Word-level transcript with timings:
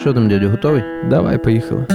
Що 0.00 0.14
там, 0.14 0.28
дядю, 0.28 0.48
готовий? 0.48 0.82
Давай, 1.10 1.38
поїхали. 1.38 1.86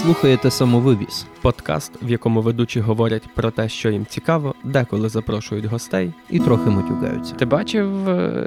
Слухаєте 0.00 0.50
самовивіз. 0.50 1.26
Подкаст, 1.42 1.92
в 2.02 2.10
якому 2.10 2.42
ведучі 2.42 2.80
говорять 2.80 3.22
про 3.34 3.50
те, 3.50 3.68
що 3.68 3.90
їм 3.90 4.06
цікаво, 4.06 4.54
деколи 4.64 5.08
запрошують 5.08 5.64
гостей. 5.64 6.12
І 6.30 6.38
трохи 6.38 6.70
матюкаються. 6.70 7.34
Ти 7.34 7.44
бачив, 7.44 8.08
е, 8.08 8.46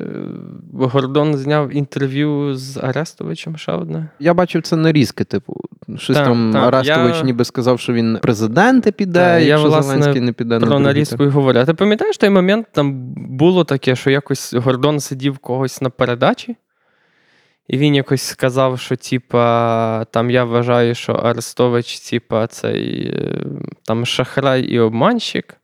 Гордон 0.74 1.38
зняв 1.38 1.76
інтерв'ю 1.76 2.56
з 2.56 2.78
Арестовичем 2.78 3.58
ще 3.58 3.72
одне? 3.72 4.10
Я 4.20 4.34
бачив 4.34 4.62
це 4.62 4.76
нарізки, 4.76 5.24
типу, 5.24 5.62
щось 5.98 6.18
Так, 6.18 6.26
там 6.26 6.52
так, 6.54 6.74
Арестович 6.74 7.16
я- 7.16 7.24
ніби 7.24 7.46
сказав, 7.46 7.80
що 7.80 7.94
він 7.94 8.20
президенти 8.22 8.92
піде, 8.92 9.20
Так, 9.20 9.44
я, 9.44 9.58
власне, 9.58 9.94
Зеленський 9.94 10.22
не 10.22 10.34
піде 10.34 10.60
Про 10.60 10.68
другий 10.68 10.86
нарізку 10.86 11.24
і 11.24 11.28
говорю. 11.28 11.60
А 11.60 11.66
ти 11.66 11.74
пам'ятаєш 11.74 12.18
той 12.18 12.30
момент, 12.30 12.68
там 12.72 12.94
було 13.16 13.64
таке, 13.64 13.96
що 13.96 14.10
якось 14.10 14.54
Гордон 14.54 15.00
сидів 15.00 15.38
когось 15.38 15.82
на 15.82 15.90
передачі, 15.90 16.56
і 17.68 17.78
він 17.78 17.96
якось 17.96 18.22
сказав, 18.22 18.80
що 18.80 18.96
типа, 18.96 20.06
там 20.12 20.32
я 20.32 20.44
вважаю, 20.44 20.96
що 20.96 21.14
Арестович, 21.14 22.00
типа, 22.00 22.48
цей 22.48 23.08
е, 23.08 23.46
там 23.86 24.06
шахрай 24.06 24.62
і 24.64 24.80
обманщик. 24.80 25.58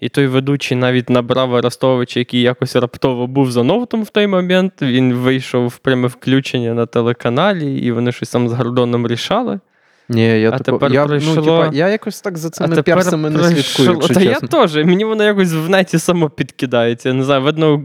І 0.00 0.08
той 0.08 0.26
ведучий 0.26 0.76
навіть 0.76 1.10
набрав 1.10 1.54
Арестовича, 1.54 2.20
який 2.20 2.40
якось 2.40 2.76
раптово 2.76 3.26
був 3.26 3.50
за 3.50 3.62
Новтом 3.62 4.02
в 4.02 4.10
той 4.10 4.26
момент. 4.26 4.72
Він 4.82 5.14
вийшов 5.14 5.66
в 5.66 5.78
пряме 5.78 6.08
включення 6.08 6.74
на 6.74 6.86
телеканалі, 6.86 7.78
і 7.78 7.92
вони 7.92 8.12
щось 8.12 8.30
там 8.30 8.48
з 8.48 8.52
Гордоном 8.52 9.06
рішали. 9.06 9.60
Ні, 10.08 10.40
я, 10.40 10.48
А 10.48 10.58
тако, 10.58 10.64
тепер 10.64 10.92
я, 10.92 11.04
пройшло- 11.04 11.34
ну, 11.36 11.42
типа, 11.42 11.70
я 11.72 11.88
якось 11.88 12.20
так 12.20 12.38
за 12.38 12.50
цими 12.50 12.68
а 12.72 12.74
тепер 12.74 12.94
персами 12.94 13.30
не 13.30 13.38
слідкую, 13.38 13.88
якщо 13.92 14.14
Та 14.14 14.20
чесно. 14.20 14.30
я 14.30 14.66
теж. 14.66 14.76
Мені 14.76 15.04
воно 15.04 15.24
якось 15.24 15.52
в 15.52 15.68
неті 15.68 15.98
само 15.98 16.30
підкидається. 16.30 17.08
Я 17.08 17.14
не 17.14 17.24
знаю, 17.24 17.42
видно, 17.42 17.82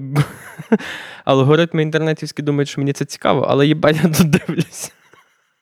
алгоритми 1.26 1.82
інтернетівські 1.82 2.42
думають, 2.42 2.70
що 2.70 2.82
мені 2.82 2.94
це 2.94 3.06
цікаво, 3.06 3.46
але 3.50 3.68
їбать, 3.68 4.00
я 4.04 4.10
тут 4.10 4.30
дивлюся. 4.30 4.92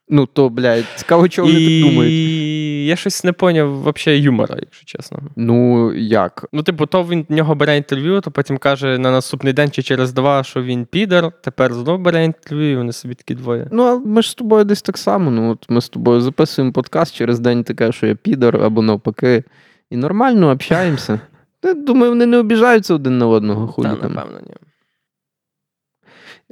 Ну, 0.09 0.25
то, 0.25 0.50
блядь, 0.50 0.86
цікаво, 0.95 1.30
чого 1.30 1.47
вони 1.47 1.81
так 1.81 1.89
думають. 1.89 2.11
І 2.11 2.86
я 2.86 2.95
щось 2.95 3.23
не 3.23 3.31
поняв 3.31 3.81
взагалі 3.81 4.22
юмора, 4.22 4.55
якщо 4.59 4.86
чесно. 4.86 5.20
Ну, 5.36 5.94
як? 5.94 6.45
Ну, 6.53 6.64
типу, 6.64 6.86
то 6.86 7.03
він 7.03 7.25
в 7.30 7.33
нього 7.33 7.55
бере 7.55 7.78
інтерв'ю, 7.78 8.22
то 8.22 8.31
потім 8.31 8.58
каже 8.58 8.97
на 8.97 9.11
наступний 9.11 9.53
день 9.53 9.72
чи 9.72 9.83
через 9.83 10.14
два, 10.14 10.44
що 10.44 10.64
він 10.64 10.86
підер, 10.86 11.31
тепер 11.42 11.73
знов 11.73 12.00
бере 12.00 12.25
інтерв'ю, 12.25 12.72
і 12.72 12.75
вони 12.75 12.92
собі 12.92 13.14
такі 13.14 13.36
двоє. 13.36 13.67
Ну, 13.72 13.83
а 13.83 13.98
ми 13.98 14.22
ж 14.22 14.30
з 14.30 14.33
тобою 14.33 14.64
десь 14.64 14.81
так 14.81 14.98
само. 14.98 15.31
Ну, 15.31 15.52
от 15.52 15.66
ми 15.70 15.81
з 15.81 15.89
тобою 15.89 16.22
записуємо 16.22 16.73
подкаст, 16.73 17.16
через 17.16 17.39
день 17.39 17.64
ти 17.64 17.73
кажеш, 17.73 17.95
що 17.95 18.08
я 18.08 18.16
підор, 18.16 18.64
або 18.64 18.81
навпаки. 18.81 19.44
І 19.89 19.98
нормально 19.98 20.52
общаємося. 20.52 21.20
Думаю, 21.75 22.11
вони 22.11 22.25
не 22.25 22.38
обіжаються 22.38 22.94
один 22.94 23.17
на 23.17 23.27
одного 23.27 23.67
Та, 23.67 23.73
хулі 23.73 23.88
напевно, 23.88 24.39
ні. 24.48 24.53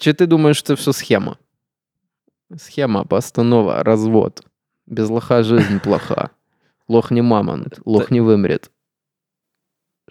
Чи 0.02 0.13
ти 0.13 0.27
думаєш, 0.27 0.61
це 0.61 0.73
все 0.73 0.94
схема? 0.94 1.35
Схема, 2.57 3.03
постанова, 3.03 3.83
развод. 3.83 4.45
Без 4.88 5.09
лоха 5.09 5.44
жизнь 5.44 5.77
плоха. 5.77 6.30
Лох 6.88 7.11
не 7.11 7.21
мамонт, 7.21 7.80
лох 7.85 8.11
не 8.11 8.22
вимрет. 8.22 8.72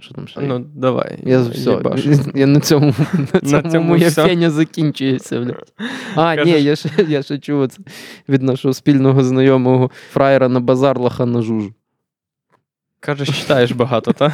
Що 0.00 0.14
там 0.14 0.28
ще? 0.28 0.40
Ну, 0.40 0.58
давай. 0.58 1.18
я 1.22 1.42
все. 1.42 1.70
їбашу. 1.70 2.10
Я 2.34 2.46
на 2.46 2.60
цьому, 2.60 2.94
на 3.12 3.26
На 3.32 3.40
цьому, 3.40 3.72
цьому 3.72 3.88
моя 3.88 4.10
феня 4.10 4.50
закінчується. 4.50 5.40
Блядь. 5.40 5.72
А, 6.14 6.34
ні, 6.34 6.42
Кажеш- 6.42 6.62
я 6.62 6.76
ще, 6.76 6.88
я 7.08 7.22
ще 7.22 7.38
чув 7.38 7.68
це 7.68 7.82
від 8.28 8.42
нашого 8.42 8.74
спільного 8.74 9.24
знайомого 9.24 9.90
фраєра 10.10 10.48
на 10.48 10.60
базар 10.60 10.98
лоха 10.98 11.26
на 11.26 11.42
жужу. 11.42 11.74
Кажеш, 13.00 13.40
читаєш 13.40 13.72
багато, 13.72 14.12
так? 14.12 14.32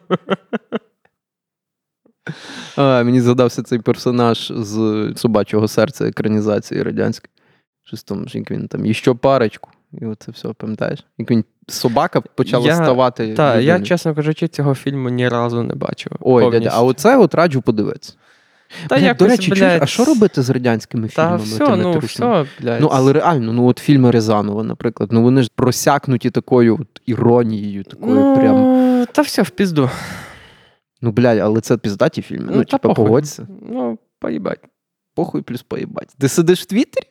А, 2.76 3.02
мені 3.02 3.20
згадався 3.20 3.62
цей 3.62 3.78
персонаж 3.78 4.52
з 4.56 5.12
собачого 5.16 5.68
серця 5.68 6.08
екранізації 6.08 6.82
радянської. 6.82 7.30
Щось 7.84 8.02
там, 8.02 8.26
як 8.28 8.50
він 8.50 8.68
там, 8.68 8.86
іще 8.86 9.14
парочку. 9.14 9.70
І 9.92 10.06
оце 10.06 10.32
все, 10.32 10.48
пам'ятаєш? 10.48 11.04
Як 11.18 11.30
він 11.30 11.44
собака 11.68 12.20
почала 12.20 12.66
Я- 12.66 12.74
ставати. 12.74 13.34
Так, 13.34 13.62
я, 13.62 13.80
чесно 13.80 14.14
кажучи, 14.14 14.48
цього 14.48 14.74
фільму 14.74 15.08
ні 15.08 15.28
разу 15.28 15.62
не 15.62 15.74
бачив. 15.74 16.12
Ой, 16.20 16.42
повністю. 16.42 16.64
дядя, 16.64 16.76
а 16.76 16.82
оце 16.82 17.16
от 17.16 17.34
раджу 17.34 17.60
подивитися. 17.60 18.14
Та 18.88 18.94
Блядь, 18.94 19.04
якось, 19.04 19.18
до 19.18 19.26
речі, 19.26 19.50
чуєш, 19.50 19.82
а 19.82 19.86
що 19.86 20.04
робити 20.04 20.42
з 20.42 20.50
радянськими 20.50 21.08
Та 21.08 21.38
фільмами? 21.38 21.44
все, 21.44 21.76
ну, 21.76 21.98
все, 21.98 22.46
блядь. 22.60 22.80
Ну, 22.80 22.90
але 22.92 23.12
реально, 23.12 23.52
ну 23.52 23.66
от 23.66 23.78
фільми 23.78 24.10
Рязанова, 24.10 24.62
наприклад, 24.62 25.12
ну 25.12 25.22
вони 25.22 25.42
ж 25.42 25.50
просякнуті 25.54 26.30
такою 26.30 26.74
от 26.74 27.02
іронією, 27.06 27.84
такою 27.84 28.14
ну, 28.14 28.36
прям. 28.36 29.06
Та 29.12 29.22
все, 29.22 29.42
в 29.42 29.50
пізду. 29.50 29.90
Ну, 31.02 31.12
блядь, 31.12 31.38
але 31.38 31.60
це 31.60 31.76
піздаті 31.76 32.22
фільми. 32.22 32.46
Ну, 32.50 32.56
Ну, 32.56 32.64
типа, 32.64 32.78
похуй. 32.78 33.04
погодься. 33.04 33.46
Ну, 33.70 33.98
поїбать. 34.18 34.60
Похуй 35.14 35.42
плюс 35.42 35.62
поїбать. 35.62 36.08
Ти 36.18 36.28
сидиш 36.28 36.62
в 36.62 36.64
Твіттері? 36.64 37.06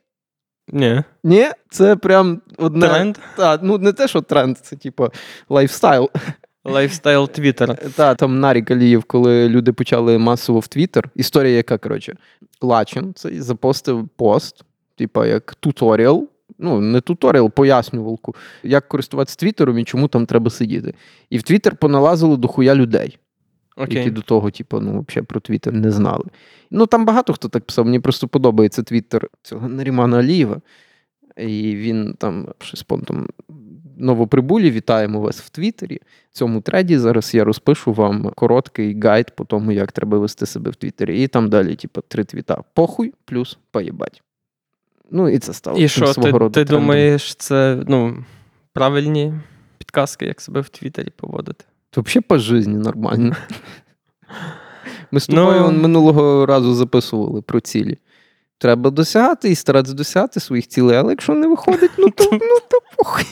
Ні. 0.73 1.03
Ні, 1.23 1.47
це 1.69 1.95
прям 1.95 2.41
одне. 2.57 2.87
Тренд. 2.87 3.17
Та, 3.37 3.59
ну 3.61 3.77
не 3.77 3.93
те, 3.93 4.07
що 4.07 4.21
тренд, 4.21 4.57
це 4.57 4.75
типу 4.75 5.07
лайфстайл. 5.49 6.09
Лайфстайл 6.65 7.29
Твіттера. 7.29 7.73
Та 7.95 8.15
там 8.15 8.39
Нарік 8.39 8.71
Алієв, 8.71 9.03
коли 9.03 9.49
люди 9.49 9.73
почали 9.73 10.17
масово 10.17 10.59
в 10.59 10.67
Твіттер. 10.67 11.09
Історія, 11.15 11.55
яка 11.55 11.77
коротше, 11.77 12.15
Лачин 12.61 13.13
цей 13.15 13.41
запостив 13.41 14.09
пост, 14.15 14.63
типу, 14.97 15.25
як 15.25 15.55
туторіал. 15.55 16.27
Ну, 16.59 16.79
не 16.81 17.01
туторіал, 17.01 17.49
пояснювалку, 17.51 18.35
як 18.63 18.87
користуватися 18.87 19.37
Твіттером 19.39 19.79
і 19.79 19.83
чому 19.83 20.07
там 20.07 20.25
треба 20.25 20.49
сидіти. 20.49 20.93
І 21.29 21.37
в 21.37 21.43
Твіттер 21.43 21.75
поналазило 21.75 22.37
дохуя 22.37 22.75
людей, 22.75 23.17
які 23.79 24.11
до 24.11 24.21
того, 24.21 24.51
типу, 24.51 24.79
ну, 24.79 25.05
взагалі 25.07 25.25
про 25.25 25.39
Твіттер 25.39 25.73
не 25.73 25.91
знали. 25.91 26.23
Ну, 26.71 26.85
там 26.85 27.05
багато 27.05 27.33
хто 27.33 27.49
так 27.49 27.63
писав. 27.63 27.85
Мені 27.85 27.99
просто 27.99 28.27
подобається 28.27 28.83
Твіттер 28.83 29.29
цього 29.41 29.69
Нарімана 29.69 30.19
Алієва. 30.19 30.61
І 31.37 31.75
він 31.75 32.15
там 32.17 32.47
щось 32.59 32.83
понтом 32.83 33.27
новоприбулі, 33.97 34.71
вітаємо 34.71 35.19
вас 35.19 35.41
в 35.41 35.49
Твіттері. 35.49 35.99
В 36.31 36.33
цьому 36.33 36.61
треді 36.61 36.97
зараз 36.97 37.33
я 37.33 37.43
розпишу 37.43 37.93
вам 37.93 38.31
короткий 38.35 38.99
гайд 38.99 39.35
по 39.35 39.45
тому, 39.45 39.71
як 39.71 39.91
треба 39.91 40.17
вести 40.17 40.45
себе 40.45 40.71
в 40.71 40.75
Твіттері. 40.75 41.23
І 41.23 41.27
там 41.27 41.49
далі, 41.49 41.75
типу, 41.75 42.01
три 42.07 42.23
твіта. 42.23 42.63
Похуй 42.73 43.13
плюс 43.25 43.57
поїбать. 43.71 44.21
Ну, 45.11 45.29
і 45.29 45.39
це 45.39 45.53
стало 45.53 45.79
І 45.79 45.87
що, 45.87 46.07
свого 46.07 46.31
ти, 46.31 46.37
роду 46.37 46.53
ти 46.53 46.65
трендом. 46.65 46.81
думаєш, 46.81 47.35
це 47.35 47.83
ну, 47.87 48.25
правильні 48.73 49.33
підказки, 49.77 50.25
як 50.25 50.41
себе 50.41 50.61
в 50.61 50.69
Твіттері 50.69 51.09
поводити? 51.15 51.65
Це 51.91 52.01
взагалі 52.01 52.23
по 52.27 52.37
житті 52.37 52.69
нормально. 52.69 53.35
Ми 55.11 55.19
з 55.19 55.29
Ну- 55.29 55.35
тобою 55.35 55.65
он 55.65 55.81
минулого 55.81 56.45
разу 56.45 56.73
записували 56.73 57.41
про 57.41 57.59
цілі. 57.59 57.97
Треба 58.57 58.89
досягати 58.89 59.49
і 59.49 59.55
старатися 59.55 59.95
досягати 59.95 60.39
своїх 60.39 60.67
цілей, 60.67 60.97
але 60.97 61.11
якщо 61.11 61.33
не 61.33 61.47
виходить, 61.47 61.91
ну 61.97 62.09
то, 62.09 62.23
ну, 62.31 62.57
то 62.69 62.79
похуй. 62.97 63.25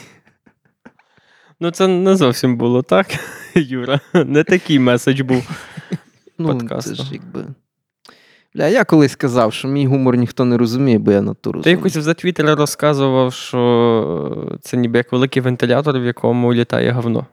Ну, 1.60 1.72
це 1.72 1.88
не 1.88 2.16
зовсім 2.16 2.58
було 2.58 2.82
так, 2.82 3.08
Юра. 3.56 4.00
Не 4.14 4.44
такий 4.44 4.80
меседж 4.80 5.22
був. 5.22 5.50
Ну, 6.38 6.62
це 6.82 6.96
ж 6.96 7.04
якби. 7.12 7.46
Бля, 8.56 8.68
я 8.68 8.84
колись 8.84 9.16
казав, 9.16 9.54
що 9.54 9.68
мій 9.68 9.88
гумор 9.88 10.18
ніхто 10.18 10.46
не 10.46 10.58
розуміє, 10.58 11.00
бо 11.00 11.12
я 11.12 11.22
натуру. 11.22 11.62
Ти 11.62 11.72
якось 11.72 11.94
за 11.94 12.14
Твіттері 12.14 12.54
розказував, 12.54 13.34
що 13.34 14.58
це 14.62 14.78
ніби 14.78 14.98
як 14.98 15.12
великий 15.12 15.42
вентилятор, 15.42 16.00
в 16.00 16.06
якому 16.06 16.54
літає 16.54 16.92
говно. 16.92 17.26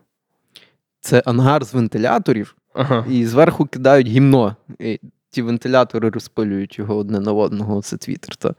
Це 1.05 1.23
ангар 1.27 1.65
з 1.65 1.75
вентиляторів, 1.75 2.57
Ага. 2.75 3.07
і 3.11 3.27
зверху 3.27 3.67
кидають 3.67 4.07
гімно. 4.09 4.57
І 4.79 5.01
ті 5.31 5.43
вентилятори 5.43 6.11
розпилюють 6.11 6.79
його 6.79 6.97
одне 6.97 7.21
на 7.21 7.33
одного. 7.33 7.83
Це 7.83 7.97
твіттер. 7.97 8.37
Та. 8.37 8.55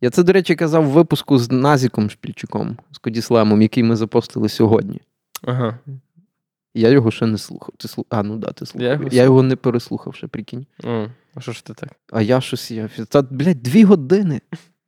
Я 0.00 0.10
це, 0.10 0.22
до 0.22 0.32
речі, 0.32 0.54
казав 0.54 0.84
в 0.84 0.88
випуску 0.90 1.38
з 1.38 1.50
Назіком 1.50 2.10
Шпільчуком, 2.10 2.76
з 2.92 2.98
Кодіслемом, 2.98 3.62
який 3.62 3.82
ми 3.82 3.96
запостили 3.96 4.48
сьогодні. 4.48 5.00
Ага. 5.42 5.78
Я 6.74 6.88
його 6.88 7.10
ще 7.10 7.26
не 7.26 7.38
слухав. 7.38 7.74
Ти 7.76 7.88
слу... 7.88 8.06
А, 8.08 8.22
ну 8.22 8.36
да, 8.36 8.52
ти 8.52 8.66
слухав. 8.66 8.86
Я 8.88 8.92
Я 8.92 8.98
його 8.98 9.24
його, 9.24 9.42
не 9.42 9.56
переслухав 9.56 10.14
ще, 10.14 10.26
прикинь. 10.26 10.66
А 11.34 11.40
що 11.40 11.52
ж 11.52 11.64
ти 11.64 11.74
так? 11.74 11.90
А 12.12 12.22
я 12.22 12.40
щось 12.40 12.70
я. 12.70 12.88
Та, 13.08 13.22
блядь, 13.22 13.62
дві 13.62 13.84
години. 13.84 14.40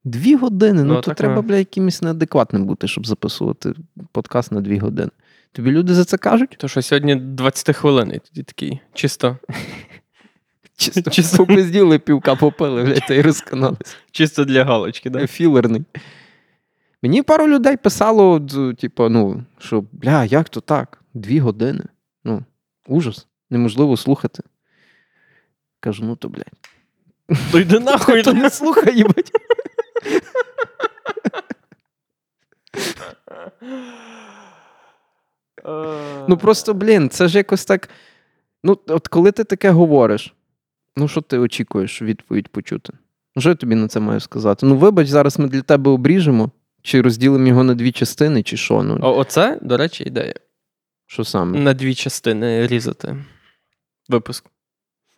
Дві 0.05 0.37
години. 0.37 0.85
Ну, 0.85 0.95
Ну, 0.95 1.01
то 1.01 1.15
треба, 1.15 1.43
блядь, 1.43 1.59
якимось 1.59 2.03
неадекватним 2.03 2.65
бути, 2.67 2.89
щоб 2.89 3.07
записувати 3.07 3.75
подкаст 4.13 4.53
на 4.53 4.61
дві 4.61 4.79
години. 4.79 5.11
Тобі 5.53 5.71
люди 5.71 5.95
за 5.95 6.05
це 6.05 6.17
кажуть? 6.17 6.55
То 6.59 6.69
що 6.69 6.83
сьогодні 6.83 7.15
20 7.17 7.77
хвилин, 7.77 8.13
і 8.15 8.19
тоді 8.19 8.43
такий 8.43 8.81
чисто, 8.95 9.37
Чисто, 10.77 11.11
Чисто. 11.11 11.37
попизділи, 11.37 11.99
півка 11.99 12.37
попили, 12.37 12.83
блядь, 12.85 13.03
та 13.09 13.15
й 13.15 13.23
розканалися. 13.23 13.97
чисто 14.11 14.45
для 14.45 14.65
галочки, 14.65 15.11
да? 15.11 15.27
Філерний. 15.27 15.85
Мені 17.03 17.23
пару 17.23 17.49
людей 17.49 17.77
писало, 17.77 18.41
типу, 18.79 19.09
ну, 19.09 19.45
що, 19.59 19.85
бля, 19.93 20.25
як 20.25 20.49
то 20.49 20.61
так? 20.61 21.03
Дві 21.15 21.41
години. 21.41 21.85
Ну, 22.25 22.45
ужас. 22.87 23.27
Неможливо 23.51 23.97
слухати. 23.97 24.43
Кажу, 25.81 26.05
ну 26.05 26.17
то, 26.17 26.29
блядь. 26.29 26.53
То 27.53 27.61
йди 27.61 27.81
нахуй. 27.81 28.23
То 28.23 28.33
не 28.33 28.51
слухай, 28.51 28.97
їбать. 28.97 29.33
Ну 36.29 36.37
просто, 36.41 36.75
блін, 36.75 37.09
це 37.11 37.29
ж 37.29 37.39
якось 37.39 37.65
так. 37.65 37.89
Ну, 38.65 38.79
от 38.87 39.09
коли 39.09 39.33
ти 39.33 39.45
таке 39.45 39.71
говориш, 39.71 40.35
ну 40.97 41.09
що 41.09 41.21
ти 41.21 41.39
очікуєш 41.39 42.03
відповідь 42.03 42.49
почути? 42.49 42.93
Ну, 43.37 43.41
Що 43.41 43.49
я 43.49 43.55
тобі 43.55 43.75
на 43.75 43.89
це 43.89 44.01
маю 44.01 44.21
сказати? 44.21 44.67
Ну, 44.67 44.77
вибач, 44.77 45.09
зараз 45.09 45.39
ми 45.39 45.49
для 45.49 45.63
тебе 45.63 45.91
обріжемо, 45.91 46.51
чи 46.83 47.01
розділимо 47.01 47.47
його 47.49 47.65
на 47.65 47.75
дві 47.75 47.93
частини, 47.93 48.43
чи 48.43 48.57
що. 48.57 48.83
Ну, 48.83 48.99
О, 49.03 49.17
оце, 49.19 49.59
до 49.63 49.77
речі, 49.77 50.05
ідея. 50.05 50.35
що 51.07 51.25
саме? 51.25 51.59
На 51.59 51.75
дві 51.75 51.95
частини 51.95 52.67
різати 52.67 53.17
випуск. 54.09 54.45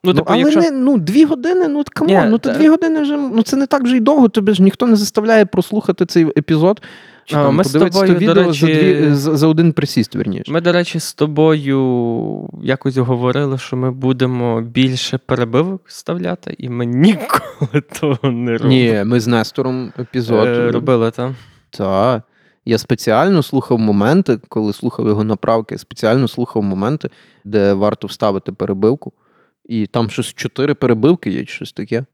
Ну, 0.04 0.12
Ну, 0.12 0.14
типу, 0.14 0.26
але 0.32 0.40
якщо... 0.40 0.60
не, 0.60 0.70
ну, 0.70 0.98
дві 0.98 1.24
години, 1.24 1.68
ну 1.68 1.84
come 1.92 2.14
on, 2.14 2.30
ну 2.30 2.38
то 2.38 2.50
та- 2.52 2.58
дві 2.58 2.68
години 2.68 3.00
вже, 3.00 3.16
ну 3.16 3.42
це 3.42 3.56
не 3.56 3.66
так 3.66 3.82
вже 3.82 3.96
й 3.96 4.00
довго, 4.00 4.28
тобі 4.28 4.52
ж 4.52 4.62
ніхто 4.62 4.86
не 4.86 4.96
заставляє 4.96 5.46
прослухати 5.46 6.06
цей 6.06 6.24
епізод. 6.24 6.82
Чи 7.30 7.36
А, 7.36 7.42
там, 7.44 7.54
ми 7.54 7.64
з 7.64 7.72
тобою, 7.72 7.90
то 7.90 8.06
до 8.06 8.14
відео 8.14 8.34
за, 8.34 8.66
речі- 8.66 8.66
дві, 8.66 9.14
за, 9.14 9.36
за 9.36 9.46
один 9.46 9.72
присіст, 9.72 10.14
верніше. 10.14 10.52
Ми, 10.52 10.60
до 10.60 10.72
речі, 10.72 10.98
з 11.00 11.14
тобою 11.14 12.50
якось 12.62 12.96
говорили, 12.96 13.58
що 13.58 13.76
ми 13.76 13.90
будемо 13.90 14.60
більше 14.60 15.18
перебивок 15.18 15.82
вставляти, 15.86 16.54
і 16.58 16.68
ми 16.68 16.86
ніколи 16.86 17.80
того 18.00 18.30
не 18.30 18.52
робили. 18.52 18.68
Ні, 18.68 19.02
ми 19.04 19.20
з 19.20 19.26
Нестором 19.26 19.92
епізод 19.98 20.48
Е, 20.48 20.70
робили, 20.70 21.10
так. 21.10 21.32
Так. 21.70 22.22
Я 22.64 22.78
спеціально 22.78 23.42
слухав 23.42 23.78
моменти, 23.78 24.38
коли 24.48 24.72
слухав 24.72 25.06
його 25.06 25.24
направки, 25.24 25.78
спеціально 25.78 26.28
слухав 26.28 26.62
моменти, 26.62 27.08
де 27.44 27.72
варто 27.72 28.06
вставити 28.06 28.52
перебивку. 28.52 29.12
І 29.64 29.86
там 29.86 30.10
щось 30.10 30.26
чотири 30.26 30.74
перебивки 30.74 31.30
є, 31.30 31.46
щось 31.46 31.72
таке. 31.72 32.04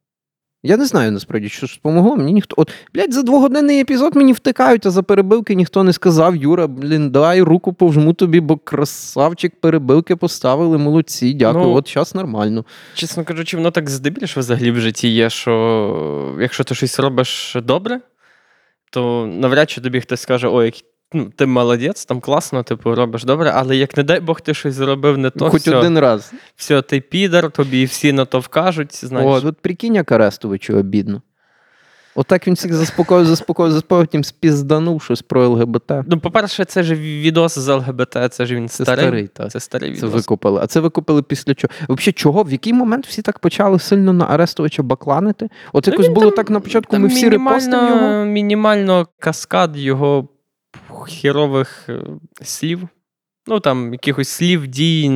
Я 0.67 0.77
не 0.77 0.87
знаю 0.87 1.13
насправді, 1.13 1.49
що 1.49 1.67
ж 1.67 1.75
допомогло. 1.75 2.17
Мені 2.17 2.33
ніхто. 2.33 2.55
От, 2.59 2.73
блядь, 2.95 3.15
за 3.15 3.23
двогодинний 3.23 3.81
епізод 3.81 4.17
мені 4.17 4.33
втикають, 4.33 4.87
а 4.87 4.91
за 4.91 5.03
перебивки 5.03 5.55
ніхто 5.55 5.83
не 5.83 5.93
сказав. 5.93 6.37
Юра, 6.37 6.67
блін, 6.67 7.11
дай 7.11 7.43
руку 7.43 7.73
повжму 7.73 8.13
тобі, 8.13 8.41
бо 8.41 8.57
красавчик 8.57 9.61
перебивки 9.61 10.17
поставили, 10.17 10.79
молодці, 10.79 11.35
дякую. 11.35 11.65
Ну, 11.65 11.75
От 11.75 11.89
час 11.89 12.15
нормально. 12.15 12.65
Чесно 12.95 13.25
кажучи, 13.25 13.57
воно 13.57 13.71
так 13.71 13.91
здебільшого 13.91 14.41
взагалі 14.41 14.71
в 14.71 14.81
житті 14.81 15.09
є, 15.09 15.31
що 15.31 16.37
якщо 16.41 16.65
ти 16.65 16.75
щось 16.75 17.01
робиш 17.01 17.57
добре, 17.63 18.01
то 18.91 19.27
навряд 19.27 19.71
чи 19.71 19.81
тобі 19.81 20.01
хтось 20.01 20.21
скаже, 20.21 20.49
ой, 20.49 20.85
ну, 21.13 21.31
ти 21.37 21.47
молодець, 21.47 22.05
там 22.05 22.21
класно, 22.21 22.63
типу, 22.63 22.95
робиш 22.95 23.25
добре, 23.25 23.53
але 23.55 23.77
як 23.77 23.97
не 23.97 24.03
дай 24.03 24.21
Бог 24.21 24.41
ти 24.41 24.55
щось 24.55 24.75
зробив 24.75 25.19
не 25.19 25.31
то, 25.31 25.51
Хоч 25.51 25.61
все, 25.63 25.77
один 25.77 25.99
раз. 25.99 26.33
все, 26.57 26.83
ти 26.83 27.01
підар, 27.01 27.51
тобі 27.51 27.85
всі 27.85 28.13
на 28.13 28.25
то 28.25 28.41
вкажуть, 28.41 29.05
знаєш. 29.05 29.45
О, 29.45 29.49
от 29.49 29.57
прикинь, 29.61 29.95
як 29.95 30.13
Арестовичу 30.13 30.79
обідно. 30.79 31.23
Отак 32.19 32.47
він 32.47 32.55
всіх 32.55 32.75
заспокоїв, 32.75 33.27
заспокоїв, 33.27 33.73
заспокоїв, 33.73 34.07
потім 34.07 34.25
спізданув 34.25 35.03
щось 35.03 35.23
про 35.23 35.49
ЛГБТ. 35.49 35.93
Ну, 36.07 36.19
по-перше, 36.21 36.65
це 36.65 36.83
ж 36.83 36.95
відос 36.95 37.59
з 37.59 37.69
ЛГБТ, 37.75 38.17
це 38.31 38.47
ж 38.47 38.55
він 38.55 38.69
Це 38.69 38.85
старий. 38.85 39.05
старий, 39.05 39.27
так. 39.29 39.51
Це 39.51 39.61
старий 39.61 39.97
Це 39.97 40.07
викупили. 40.07 40.61
А 40.63 40.67
це 40.67 40.81
викупили 40.81 41.23
після 41.23 41.55
чого? 41.55 41.73
Взагалі, 41.89 42.13
чого? 42.13 42.43
В 42.43 42.53
який 42.53 42.73
момент 42.73 43.07
всі 43.07 43.23
так 43.23 43.39
почали 43.39 43.79
сильно 43.79 44.13
на 44.13 44.25
Арестовича 44.25 44.83
бакланити? 44.83 45.49
От 45.73 45.89
якось 45.89 46.07
він 46.07 46.15
було 46.15 46.27
там- 46.27 46.37
так 46.37 46.51
на 46.51 46.61
початку, 46.61 46.99
ми 46.99 47.09
всі 47.09 47.29
репостимо 47.29 47.89
його. 47.89 48.25
Мінімально 48.25 49.07
каскад 49.19 49.77
його 49.77 50.29
хірових 51.05 51.85
е, 51.89 52.03
слів. 52.43 52.89
Ну, 53.47 53.61
там, 53.61 53.93
якихось 53.93 54.29
слів, 54.29 54.67
дій. 54.67 55.09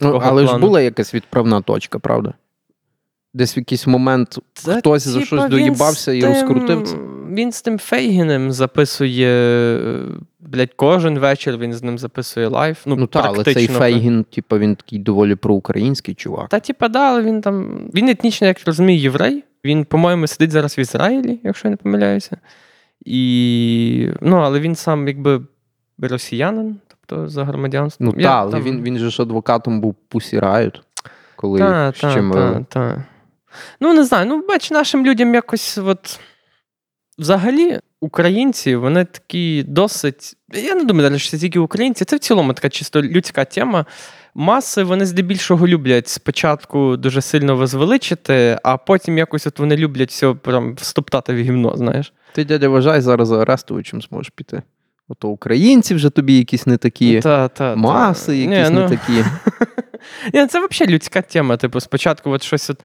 Ну, 0.00 0.20
але 0.22 0.46
ж 0.46 0.58
була 0.58 0.80
якась 0.80 1.14
відправна 1.14 1.60
точка, 1.60 1.98
правда? 1.98 2.34
Десь 3.34 3.56
в 3.56 3.58
якийсь 3.58 3.86
момент 3.86 4.38
Це, 4.54 4.78
хтось 4.78 5.08
за 5.08 5.20
щось 5.20 5.50
доїбався 5.50 6.12
і 6.12 6.24
розкрутив 6.24 6.82
це. 6.82 6.96
Він 7.30 7.52
з 7.52 7.62
тим 7.62 7.78
Фейгінем 7.78 8.52
записує, 8.52 9.28
е, 9.28 10.04
блядь, 10.40 10.74
кожен 10.76 11.18
вечір 11.18 11.58
він 11.58 11.72
з 11.72 11.82
ним 11.82 11.98
записує 11.98 12.48
live. 12.48 12.78
Ну, 12.86 12.96
Ну 12.96 13.06
так, 13.06 13.24
але 13.26 13.44
цей. 13.44 13.66
Фейгін, 13.66 14.24
типу, 14.24 14.58
він 14.58 14.76
такий 14.76 14.98
доволі 14.98 15.34
проукраїнський 15.34 16.14
чувак. 16.14 16.48
Та, 16.48 16.60
типа, 16.60 16.88
да, 16.88 17.10
але 17.10 17.22
він 17.22 17.40
там. 17.40 17.80
Він 17.94 18.08
етнічно, 18.08 18.46
як 18.46 18.56
розумію, 18.66 19.00
єврей. 19.00 19.44
Він, 19.64 19.84
по-моєму, 19.84 20.26
сидить 20.26 20.50
зараз 20.50 20.78
в 20.78 20.80
Ізраїлі, 20.80 21.40
якщо 21.42 21.68
я 21.68 21.70
не 21.70 21.76
помиляюся. 21.76 22.36
І... 23.10 24.10
Ну, 24.20 24.36
але 24.36 24.60
він 24.60 24.74
сам, 24.74 25.08
якби 25.08 25.40
росіянин, 25.98 26.76
тобто 26.88 27.28
за 27.28 27.44
громадянством. 27.44 28.06
Ну 28.16 28.22
так, 28.22 28.32
але 28.32 28.60
він, 28.60 28.82
він 28.82 28.98
же 28.98 29.10
ж 29.10 29.22
адвокатом 29.22 29.80
був 29.80 29.96
Riot, 30.14 30.80
коли 31.36 31.58
Та, 31.58 31.92
ще 31.92 32.06
та, 32.06 32.22
ми- 32.22 32.34
та, 32.34 32.64
та. 32.68 33.04
Ну, 33.80 33.94
не 33.94 34.04
знаю, 34.04 34.26
ну, 34.26 34.44
бач, 34.48 34.70
нашим 34.70 35.06
людям 35.06 35.34
якось 35.34 35.78
от. 35.78 36.20
Взагалі, 37.18 37.80
українці, 38.00 38.76
вони 38.76 39.04
такі 39.04 39.62
досить. 39.62 40.36
Я 40.52 40.74
не 40.74 40.84
думаю, 40.84 41.18
що 41.18 41.30
це 41.30 41.38
тільки 41.38 41.58
українці, 41.58 42.04
це 42.04 42.16
в 42.16 42.18
цілому 42.18 42.52
така 42.52 42.68
чисто 42.68 43.02
людська 43.02 43.44
тема. 43.44 43.86
Маси 44.40 44.82
вони 44.82 45.06
здебільшого 45.06 45.68
люблять 45.68 46.08
спочатку 46.08 46.96
дуже 46.96 47.20
сильно 47.20 47.56
возвеличити, 47.56 48.58
а 48.62 48.76
потім 48.76 49.18
якось 49.18 49.46
от 49.46 49.58
вони 49.58 49.76
люблять 49.76 50.10
все 50.10 50.34
прям 50.34 50.74
встоптати 50.74 51.34
в 51.34 51.36
гімно, 51.36 51.76
знаєш. 51.76 52.12
Ти, 52.32 52.44
дядя, 52.44 52.68
вважай, 52.68 53.00
зараз 53.00 53.28
за 53.28 53.42
Арестовичем 53.42 54.02
зможеш 54.02 54.30
піти. 54.30 54.62
Ото 55.08 55.28
українці 55.28 55.94
вже 55.94 56.10
тобі 56.10 56.38
якісь 56.38 56.66
не 56.66 56.76
такі, 56.76 57.20
Та, 57.20 57.48
та, 57.48 57.48
та. 57.48 57.76
маси 57.76 58.36
якісь 58.38 58.70
ну, 58.70 58.80
не 58.80 58.88
такі. 58.88 59.12
Ні, 60.34 60.46
це 60.46 60.66
взагалі 60.66 60.94
людська 60.94 61.22
тема. 61.22 61.56
Типу, 61.56 61.80
спочатку 61.80 62.30
от 62.30 62.42
щось. 62.42 62.70
От... 62.70 62.82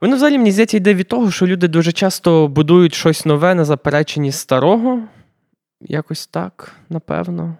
Воно 0.00 0.16
взагалі 0.16 0.38
мені 0.38 0.52
здається 0.52 0.76
йде 0.76 0.94
від 0.94 1.08
того, 1.08 1.30
що 1.30 1.46
люди 1.46 1.68
дуже 1.68 1.92
часто 1.92 2.48
будують 2.48 2.94
щось 2.94 3.26
нове 3.26 3.54
на 3.54 3.64
запереченні 3.64 4.32
старого. 4.32 5.00
Якось 5.80 6.26
так, 6.26 6.72
напевно. 6.88 7.56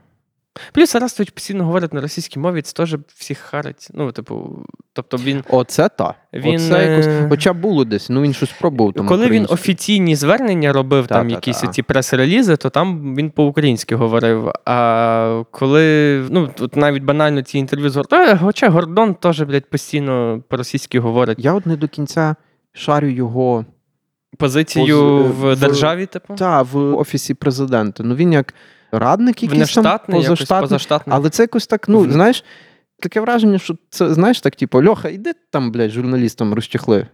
Плюс 0.73 0.95
Арестович 0.95 1.31
постійно 1.31 1.65
говорить 1.65 1.95
на 1.95 2.01
російській 2.01 2.39
мові, 2.41 2.63
це 2.63 2.73
теж 2.73 2.97
всіх 3.17 3.39
харить. 3.39 3.89
Ну, 3.95 4.13
типу, 4.13 4.67
тобто 4.93 5.17
він. 5.17 5.45
Оце 5.49 5.89
та. 5.89 6.15
Він, 6.35 6.55
Оце 6.55 6.91
якось, 6.91 7.07
е, 7.07 7.27
хоча 7.29 7.53
було 7.53 7.85
десь, 7.85 8.11
ну 8.11 8.23
він 8.23 8.33
щось 8.33 8.51
пробував 8.61 8.93
там. 8.93 9.07
Коли 9.07 9.27
він 9.31 9.47
офіційні 9.49 10.17
звернення 10.17 10.73
робив, 10.73 11.07
Та, 11.07 11.15
там 11.15 11.27
та, 11.29 11.35
якісь 11.35 11.61
та. 11.61 11.67
ці 11.67 11.83
прес-релізи, 11.83 12.57
то 12.57 12.71
там 12.71 13.15
він 13.17 13.31
по-українськи 13.31 13.97
говорив. 13.97 14.53
А 14.65 15.43
коли, 15.51 16.19
ну, 16.31 16.51
от 16.61 16.77
навіть 16.77 17.03
банально 17.03 17.43
ці 17.43 17.59
інтерв'ю 17.59 17.91
з 17.91 17.97
Гордоном, 17.97 18.39
хоча 18.39 18.69
Гордон 18.69 19.15
теж, 19.15 19.43
блядь, 19.43 19.71
постійно 19.71 20.43
по-російськи 20.49 21.01
говорить. 21.01 21.39
Я 21.41 21.55
от 21.55 21.67
не 21.67 21.77
до 21.77 21.89
кінця 21.89 22.37
шарю 22.73 23.09
його 23.09 23.65
Позицію 24.39 24.97
Поз- 24.97 25.27
в, 25.33 25.53
в- 25.55 25.61
державі, 25.61 26.07
типу? 26.07 26.35
та, 26.35 26.63
в 26.63 26.77
офісі 26.99 27.35
президента. 27.35 28.03
Ну 28.05 28.15
він 28.15 28.33
як 28.33 28.55
радник 28.93 29.43
якийсь 29.43 29.75
там 29.75 29.85
позаштатний. 29.85 30.61
позаштатний. 30.61 31.17
Але 31.17 31.31
це 31.31 31.43
якось 31.43 31.67
так, 31.67 31.89
ну, 31.89 32.11
знаєш, 32.13 32.45
таке 33.01 33.21
враження, 33.21 33.59
що 33.59 33.77
це, 33.91 34.15
знаєш, 34.15 34.41
так, 34.41 34.57
типу, 34.57 34.85
Льоха, 34.85 35.09
іди 35.09 35.33
там, 35.51 35.73
блядь, 35.73 35.91
журналістам 35.91 36.55
розчехли. 36.55 37.07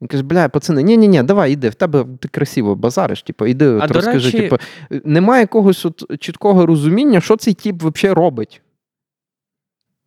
Він 0.00 0.08
каже, 0.08 0.22
бля, 0.22 0.48
пацани, 0.48 0.82
ні, 0.82 0.96
ні, 0.96 1.08
ні, 1.08 1.22
давай, 1.22 1.52
іди, 1.52 1.68
в 1.68 1.74
тебе 1.74 2.06
ти 2.20 2.28
красиво 2.28 2.74
базариш, 2.74 3.22
типу, 3.22 3.46
іди, 3.46 3.68
от, 3.68 3.90
розкажи. 3.90 4.30
речі- 4.30 4.40
Типу, 4.48 4.56
немає 5.04 5.40
якогось 5.40 5.84
от 5.86 6.20
чіткого 6.20 6.66
розуміння, 6.66 7.20
що 7.20 7.36
цей 7.36 7.54
тип 7.54 7.82
взагалі 7.82 8.16
робить. 8.16 8.62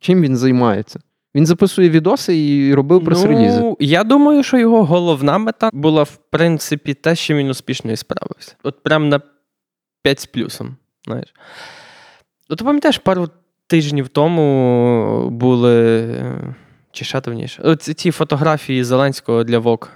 Чим 0.00 0.20
він 0.22 0.36
займається? 0.36 1.00
Він 1.34 1.46
записує 1.46 1.90
відоси 1.90 2.46
і 2.48 2.74
робив 2.74 3.04
прес-релізи. 3.04 3.60
Ну, 3.60 3.76
я 3.80 4.04
думаю, 4.04 4.42
що 4.42 4.58
його 4.58 4.84
головна 4.84 5.38
мета 5.38 5.70
була, 5.72 6.02
в 6.02 6.16
принципі, 6.30 6.94
те, 6.94 7.14
що 7.14 7.34
він 7.34 7.48
успішно 7.50 7.92
і 7.92 7.96
справився. 7.96 8.54
От 8.62 8.82
прям 8.82 9.08
на 9.08 9.20
5 10.02 10.20
з 10.20 10.26
плюсом. 10.26 10.76
Знаєш. 11.08 11.34
От 12.48 12.58
ти 12.58 12.64
пам'ятаєш, 12.64 12.98
пару 12.98 13.28
тижнів 13.66 14.08
тому 14.08 15.28
були. 15.30 16.00
е, 16.00 16.54
Чи? 17.48 17.62
От 17.62 17.82
ці 17.82 18.10
фотографії 18.10 18.84
Зеленського 18.84 19.44
для 19.44 19.58
ВОК. 19.58 19.90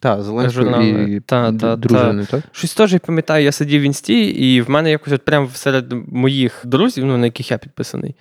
Так, 0.00 0.22
Зеленський 0.22 0.62
журнали. 0.62 1.12
і 1.12 1.20
Та, 1.20 1.52
та, 1.52 1.76
дружини, 1.76 2.26
так? 2.30 2.44
Щось 2.52 2.74
теж 2.74 2.92
я 2.92 2.98
пам'ятаю, 2.98 3.44
я 3.44 3.52
сидів 3.52 3.80
в 3.80 3.84
інсті, 3.84 4.24
і 4.24 4.60
в 4.60 4.70
мене 4.70 4.90
якось 4.90 5.12
от 5.12 5.24
прям 5.24 5.48
серед 5.48 5.92
моїх 6.12 6.60
друзів, 6.64 7.04
ну, 7.04 7.18
на 7.18 7.24
яких 7.24 7.50
я 7.50 7.58
підписаний, 7.58 8.14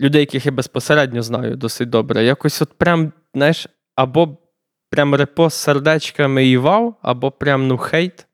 людей, 0.00 0.20
яких 0.20 0.46
я 0.46 0.52
безпосередньо 0.52 1.22
знаю 1.22 1.56
досить 1.56 1.90
добре, 1.90 2.24
якось 2.24 2.62
от 2.62 2.72
прям, 2.72 3.12
знаєш, 3.34 3.68
або 3.94 4.38
прям 4.90 5.14
репост 5.14 5.56
з 5.56 5.60
сердечками 5.60 6.46
і 6.46 6.56
вау, 6.56 6.94
або 7.02 7.30
прям 7.30 7.66
ну 7.66 7.78
хейт. 7.78 8.26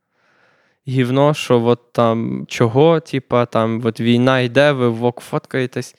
Гівно, 0.89 1.35
що 1.35 1.65
от 1.65 1.93
там 1.93 2.47
чого, 2.49 3.01
типа, 3.01 3.47
там 3.47 3.81
от 3.85 4.01
війна 4.01 4.41
йде, 4.41 4.73
ви 4.73 4.89
вок 4.89 5.21
фоткаєтесь. 5.21 5.95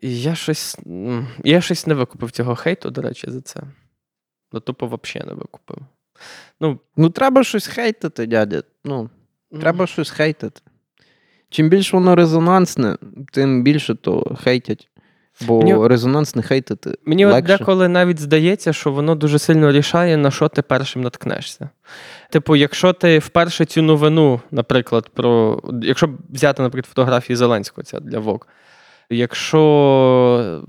І 0.00 0.20
я 0.20 0.34
щось. 0.34 0.78
Я 1.44 1.60
щось 1.60 1.86
не 1.86 1.94
викупив 1.94 2.30
цього 2.30 2.54
хейту, 2.54 2.90
до 2.90 3.02
речі, 3.02 3.30
за 3.30 3.40
це. 3.40 3.62
Ну, 4.52 4.60
тупо 4.60 4.86
взагалі 4.86 5.28
не 5.28 5.34
викупив. 5.34 5.78
Ну, 6.60 6.78
Ну, 6.96 7.10
треба 7.10 7.44
щось 7.44 7.66
хейтити, 7.66 8.26
дядя. 8.26 8.62
Ну, 8.84 9.10
треба 9.60 9.86
щось 9.86 10.10
хейтити. 10.10 10.60
Чим 11.50 11.68
більше 11.68 11.96
воно 11.96 12.16
резонансне, 12.16 12.96
тим 13.32 13.62
більше 13.62 13.94
то 13.94 14.36
хейтять. 14.42 14.88
Бо 15.46 15.58
Мені- 15.58 15.88
резонанс 15.88 16.34
не 16.34 16.42
хейтити. 16.42 16.94
Мені 17.04 17.26
от 17.26 17.44
деколи 17.44 17.88
навіть 17.88 18.20
здається, 18.20 18.72
що 18.72 18.92
воно 18.92 19.14
дуже 19.14 19.38
сильно 19.38 19.72
рішає, 19.72 20.16
на 20.16 20.30
що 20.30 20.48
ти 20.48 20.62
першим 20.62 21.02
наткнешся. 21.02 21.68
Типу, 22.30 22.56
якщо 22.56 22.92
ти 22.92 23.18
вперше 23.18 23.64
цю 23.64 23.82
новину, 23.82 24.40
наприклад, 24.50 25.08
про. 25.14 25.62
Якщо 25.82 26.10
взяти, 26.30 26.62
наприклад, 26.62 26.86
фотографії 26.86 27.36
Зеленського 27.36 27.84
ця 27.84 28.00
для 28.00 28.18
ВОК, 28.18 28.48
якщо 29.10 30.62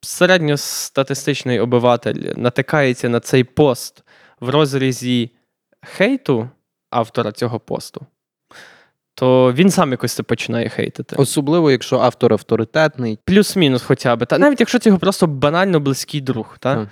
середньостатистичний 0.00 1.60
обиватель 1.60 2.32
натикається 2.36 3.08
на 3.08 3.20
цей 3.20 3.44
пост 3.44 4.04
в 4.40 4.48
розрізі 4.48 5.30
хейту 5.82 6.48
автора 6.90 7.32
цього 7.32 7.60
посту, 7.60 8.06
то 9.14 9.52
він 9.52 9.70
сам 9.70 9.90
якось 9.90 10.12
це 10.12 10.22
починає 10.22 10.68
хейтити. 10.68 11.16
Особливо, 11.16 11.70
якщо 11.70 11.98
автор 11.98 12.32
авторитетний. 12.32 13.18
Плюс-мінус 13.24 13.82
хоча 13.82 14.16
б. 14.16 14.26
Та 14.26 14.38
навіть 14.38 14.60
якщо 14.60 14.78
це 14.78 14.88
його 14.88 14.98
просто 14.98 15.26
банально 15.26 15.80
близький 15.80 16.20
друг. 16.20 16.56
Та? 16.58 16.74
Так. 16.74 16.88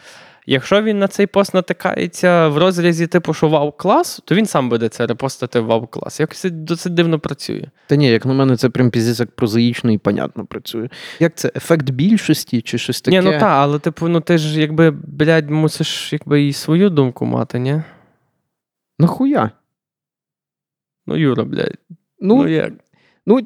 Якщо 0.46 0.82
він 0.82 0.98
на 0.98 1.08
цей 1.08 1.26
пост 1.26 1.54
натикається 1.54 2.48
в 2.48 2.58
розрізі, 2.58 3.06
типу, 3.06 3.34
що 3.34 3.48
вау 3.48 3.72
клас, 3.72 4.20
то 4.24 4.34
він 4.34 4.46
сам 4.46 4.68
буде 4.68 4.88
це 4.88 5.06
репостити 5.06 5.60
в 5.60 5.64
вау 5.64 5.86
клас. 5.86 6.20
Якось 6.20 6.38
це 6.38 6.50
досить 6.50 6.94
дивно 6.94 7.18
працює. 7.18 7.64
Та 7.86 7.96
ні, 7.96 8.08
як 8.08 8.26
на 8.26 8.34
мене, 8.34 8.56
це 8.56 8.68
прям 8.68 8.90
піздець 8.90 9.20
як 9.20 9.30
прозаїчно 9.30 9.92
і 9.92 9.98
понятно 9.98 10.46
працює. 10.46 10.88
Як 11.20 11.34
це? 11.34 11.52
Ефект 11.56 11.90
більшості 11.90 12.60
чи 12.60 12.78
щось 12.78 13.00
таке? 13.00 13.20
Ні, 13.20 13.24
ну 13.24 13.32
так, 13.32 13.42
але 13.42 13.78
типу, 13.78 14.08
ну 14.08 14.20
ти 14.20 14.38
ж 14.38 14.60
якби, 14.60 14.90
блядь, 14.90 15.50
мусиш 15.50 16.12
якби 16.12 16.42
і 16.42 16.52
свою 16.52 16.90
думку 16.90 17.26
мати, 17.26 17.58
ні? 17.58 17.82
Нахуя? 18.98 19.50
Ну, 21.06 21.16
Юра, 21.16 21.44
блядь. 21.44 21.78
Ну, 22.22 22.36
Ну, 22.36 22.48
як? 22.48 22.72
Ну, 23.26 23.40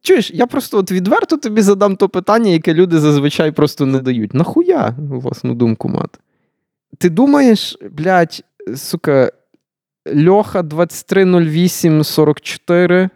чуєш, 0.00 0.30
я 0.34 0.46
просто 0.46 0.78
от 0.78 0.92
відверто 0.92 1.36
тобі 1.36 1.60
задам 1.60 1.96
то 1.96 2.08
питання, 2.08 2.50
яке 2.50 2.74
люди 2.74 3.00
зазвичай 3.00 3.52
просто 3.52 3.86
не 3.86 3.98
дають. 3.98 4.34
Нахуя 4.34 4.94
власну 4.98 5.54
думку 5.54 5.88
мати? 5.88 6.18
Ти 6.98 7.10
думаєш, 7.10 7.78
блядь, 7.90 8.42
сука, 8.76 9.32
Льоха 10.26 10.62
230844 10.62 13.10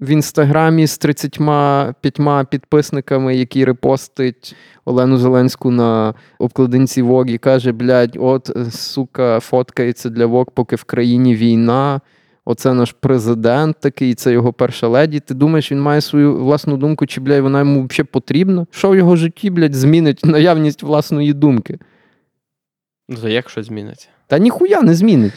в 0.00 0.10
інстаграмі 0.10 0.86
з 0.86 0.98
35 0.98 2.20
підписниками, 2.50 3.36
який 3.36 3.64
репостить 3.64 4.56
Олену 4.84 5.18
Зеленську 5.18 5.70
на 5.70 6.14
обкладинці 6.38 7.02
Вог 7.02 7.26
і 7.26 7.38
каже: 7.38 7.72
блядь, 7.72 8.16
от, 8.20 8.50
сука, 8.70 9.40
фоткається 9.40 10.10
для 10.10 10.26
Вог, 10.26 10.46
поки 10.54 10.76
в 10.76 10.84
країні 10.84 11.34
війна. 11.34 12.00
Оце 12.48 12.74
наш 12.74 12.92
президент 13.00 13.80
такий, 13.80 14.14
це 14.14 14.32
його 14.32 14.52
перша 14.52 14.88
леді. 14.88 15.20
Ти 15.20 15.34
думаєш, 15.34 15.72
він 15.72 15.80
має 15.80 16.00
свою 16.00 16.36
власну 16.36 16.76
думку, 16.76 17.06
чи 17.06 17.20
блядь, 17.20 17.42
вона 17.42 17.58
йому 17.58 17.86
взагалі 17.86 18.08
потрібна? 18.12 18.66
Що 18.70 18.90
в 18.90 18.96
його 18.96 19.16
житті, 19.16 19.50
блядь, 19.50 19.74
змінить 19.74 20.24
наявність 20.24 20.82
власної 20.82 21.32
думки? 21.32 21.78
Ну, 23.08 23.16
то 23.16 23.28
як 23.28 23.50
щось 23.50 23.66
зміниться? 23.66 24.08
Та 24.26 24.38
ніхуя 24.38 24.82
не 24.82 24.94
змінить. 24.94 25.32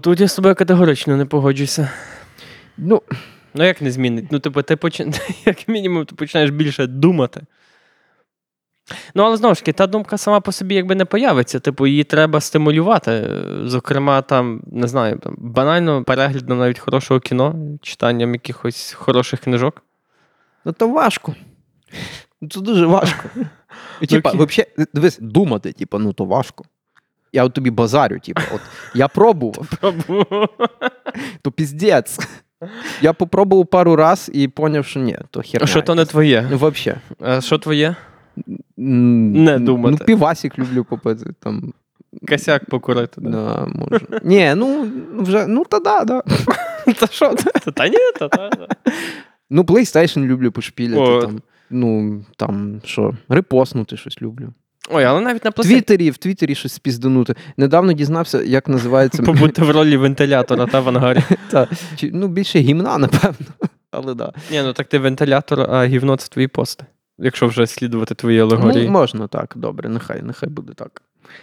Тут 0.00 0.20
я 0.20 0.28
з 0.28 0.34
тобою 0.34 0.54
категорично 0.54 1.16
не 1.16 1.24
погоджуюся. 1.24 1.90
Ну, 2.78 3.02
Ну, 3.54 3.64
як 3.64 3.82
не 3.82 3.90
змінить? 3.90 4.32
Ну, 4.32 4.38
типу, 4.38 4.62
ти 4.62 4.76
почин... 4.76 5.14
як 5.44 5.68
мінімум, 5.68 6.04
ти 6.04 6.14
починаєш 6.14 6.50
більше 6.50 6.86
думати. 6.86 7.42
Ну, 9.14 9.22
але 9.22 9.36
знову 9.36 9.54
ж 9.54 9.60
таки, 9.60 9.72
та 9.72 9.86
думка 9.86 10.18
сама 10.18 10.40
по 10.40 10.52
собі 10.52 10.74
якби 10.74 10.94
не 10.94 11.04
появиться. 11.04 11.60
Типу, 11.60 11.86
її 11.86 12.04
треба 12.04 12.40
стимулювати. 12.40 13.30
Зокрема, 13.64 14.22
там, 14.22 14.60
не 14.66 14.88
знаю, 14.88 15.18
там, 15.18 15.34
банально 15.38 16.04
переглядом 16.04 16.58
навіть 16.58 16.78
хорошого 16.78 17.20
кіно, 17.20 17.54
читанням 17.82 18.32
якихось 18.32 18.92
хороших 18.92 19.40
книжок. 19.40 19.82
ну 20.64 20.72
то 20.72 20.88
важко. 20.88 21.34
Ну, 22.40 22.48
Це 22.48 22.60
дуже 22.60 22.86
важко. 22.86 23.28
Типа, 24.08 24.30
взагалі, 24.30 24.68
дивись, 24.94 25.18
думати, 25.20 25.72
типа, 25.72 25.98
ну 25.98 26.12
то 26.12 26.24
важко. 26.24 26.64
Я 27.32 27.44
от 27.44 27.52
тобі 27.52 27.70
базарю, 27.70 28.20
типа, 28.20 28.42
от 28.54 28.60
я 28.94 29.08
пробував, 29.18 29.68
то 31.42 31.52
піздець. 31.52 32.18
Я 33.00 33.12
попробував 33.12 33.66
пару 33.66 33.96
раз 33.96 34.30
і 34.32 34.48
поняв, 34.48 34.86
що 34.86 35.00
ні, 35.00 35.18
то 35.30 35.42
херня. 35.42 35.66
Що 35.66 35.82
то 35.82 35.94
не 35.94 36.04
твоє? 36.04 36.46
Ну, 36.50 36.58
Вообще. 36.58 36.96
Що 37.40 37.58
твоє? 37.58 37.96
Не 38.76 39.58
думати. 39.58 39.96
Ну, 40.00 40.06
півасик 40.06 40.58
люблю 40.58 40.84
попити. 40.84 41.30
Там, 41.40 41.72
Косяк 42.28 42.64
покурити. 42.64 43.20
Да. 43.20 43.30
да, 43.30 43.66
може. 43.74 44.00
Ні, 44.22 44.52
ну 44.56 44.86
вже, 45.18 45.46
ну 45.46 45.64
та 45.64 45.78
да, 45.78 46.04
да. 46.04 46.22
Та 47.00 47.06
що? 47.06 47.34
Та, 47.34 47.70
та 47.70 47.88
ні, 47.88 47.96
та, 48.18 48.28
та. 48.28 48.50
Ну, 49.50 49.62
PlayStation 49.62 50.24
люблю 50.24 50.52
пошпіляти. 50.52 51.00
О. 51.00 51.20
Там. 51.20 51.40
Ну, 51.70 52.20
там 52.36 52.80
що, 52.84 53.14
репостнути 53.28 53.96
щось 53.96 54.22
люблю. 54.22 54.52
Ой, 54.90 55.04
але 55.04 55.20
навіть 55.20 55.44
на 55.44 55.50
В 55.50 55.54
Твіттері, 55.54 56.10
в 56.10 56.16
Твіттері 56.16 56.54
щось 56.54 56.72
спізданути. 56.72 57.34
Недавно 57.56 57.92
дізнався, 57.92 58.42
як 58.42 58.68
називається. 58.68 59.22
побути 59.26 59.62
в 59.62 59.70
ролі 59.70 59.96
вентилятора 59.96 60.66
та 60.66 60.80
в 60.80 60.88
ангарі. 60.88 61.22
Та, 61.50 61.68
чи, 61.96 62.10
ну, 62.14 62.28
більше 62.28 62.58
гімна, 62.58 62.98
напевно. 62.98 63.46
Але 63.90 64.14
да. 64.14 64.32
Ні, 64.50 64.62
ну 64.62 64.72
так 64.72 64.88
ти 64.88 64.98
вентилятор, 64.98 65.60
а 65.60 65.86
гівно 65.86 66.16
це 66.16 66.28
твої 66.28 66.48
пости. 66.48 66.84
Якщо 67.18 67.46
вже 67.46 67.66
слідувати 67.66 68.14
твої 68.14 68.38
Ну, 68.38 68.44
алегорії. 68.44 68.88
можна 68.88 69.26
так, 69.26 69.52
добре, 69.56 69.88
нехай, 69.88 70.22
нехай 70.22 70.48
буде 70.48 70.72
так. 70.74 71.02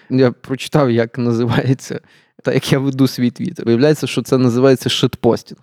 Я 0.09 0.31
прочитав, 0.31 0.91
як 0.91 1.17
називається, 1.17 1.99
та 2.43 2.53
як 2.53 2.71
я 2.71 2.79
веду 2.79 3.07
свій 3.07 3.31
твіт. 3.31 3.59
Виявляється, 3.59 4.07
що 4.07 4.21
це 4.21 4.37
називається 4.37 4.89
шитпостінг. 4.89 5.59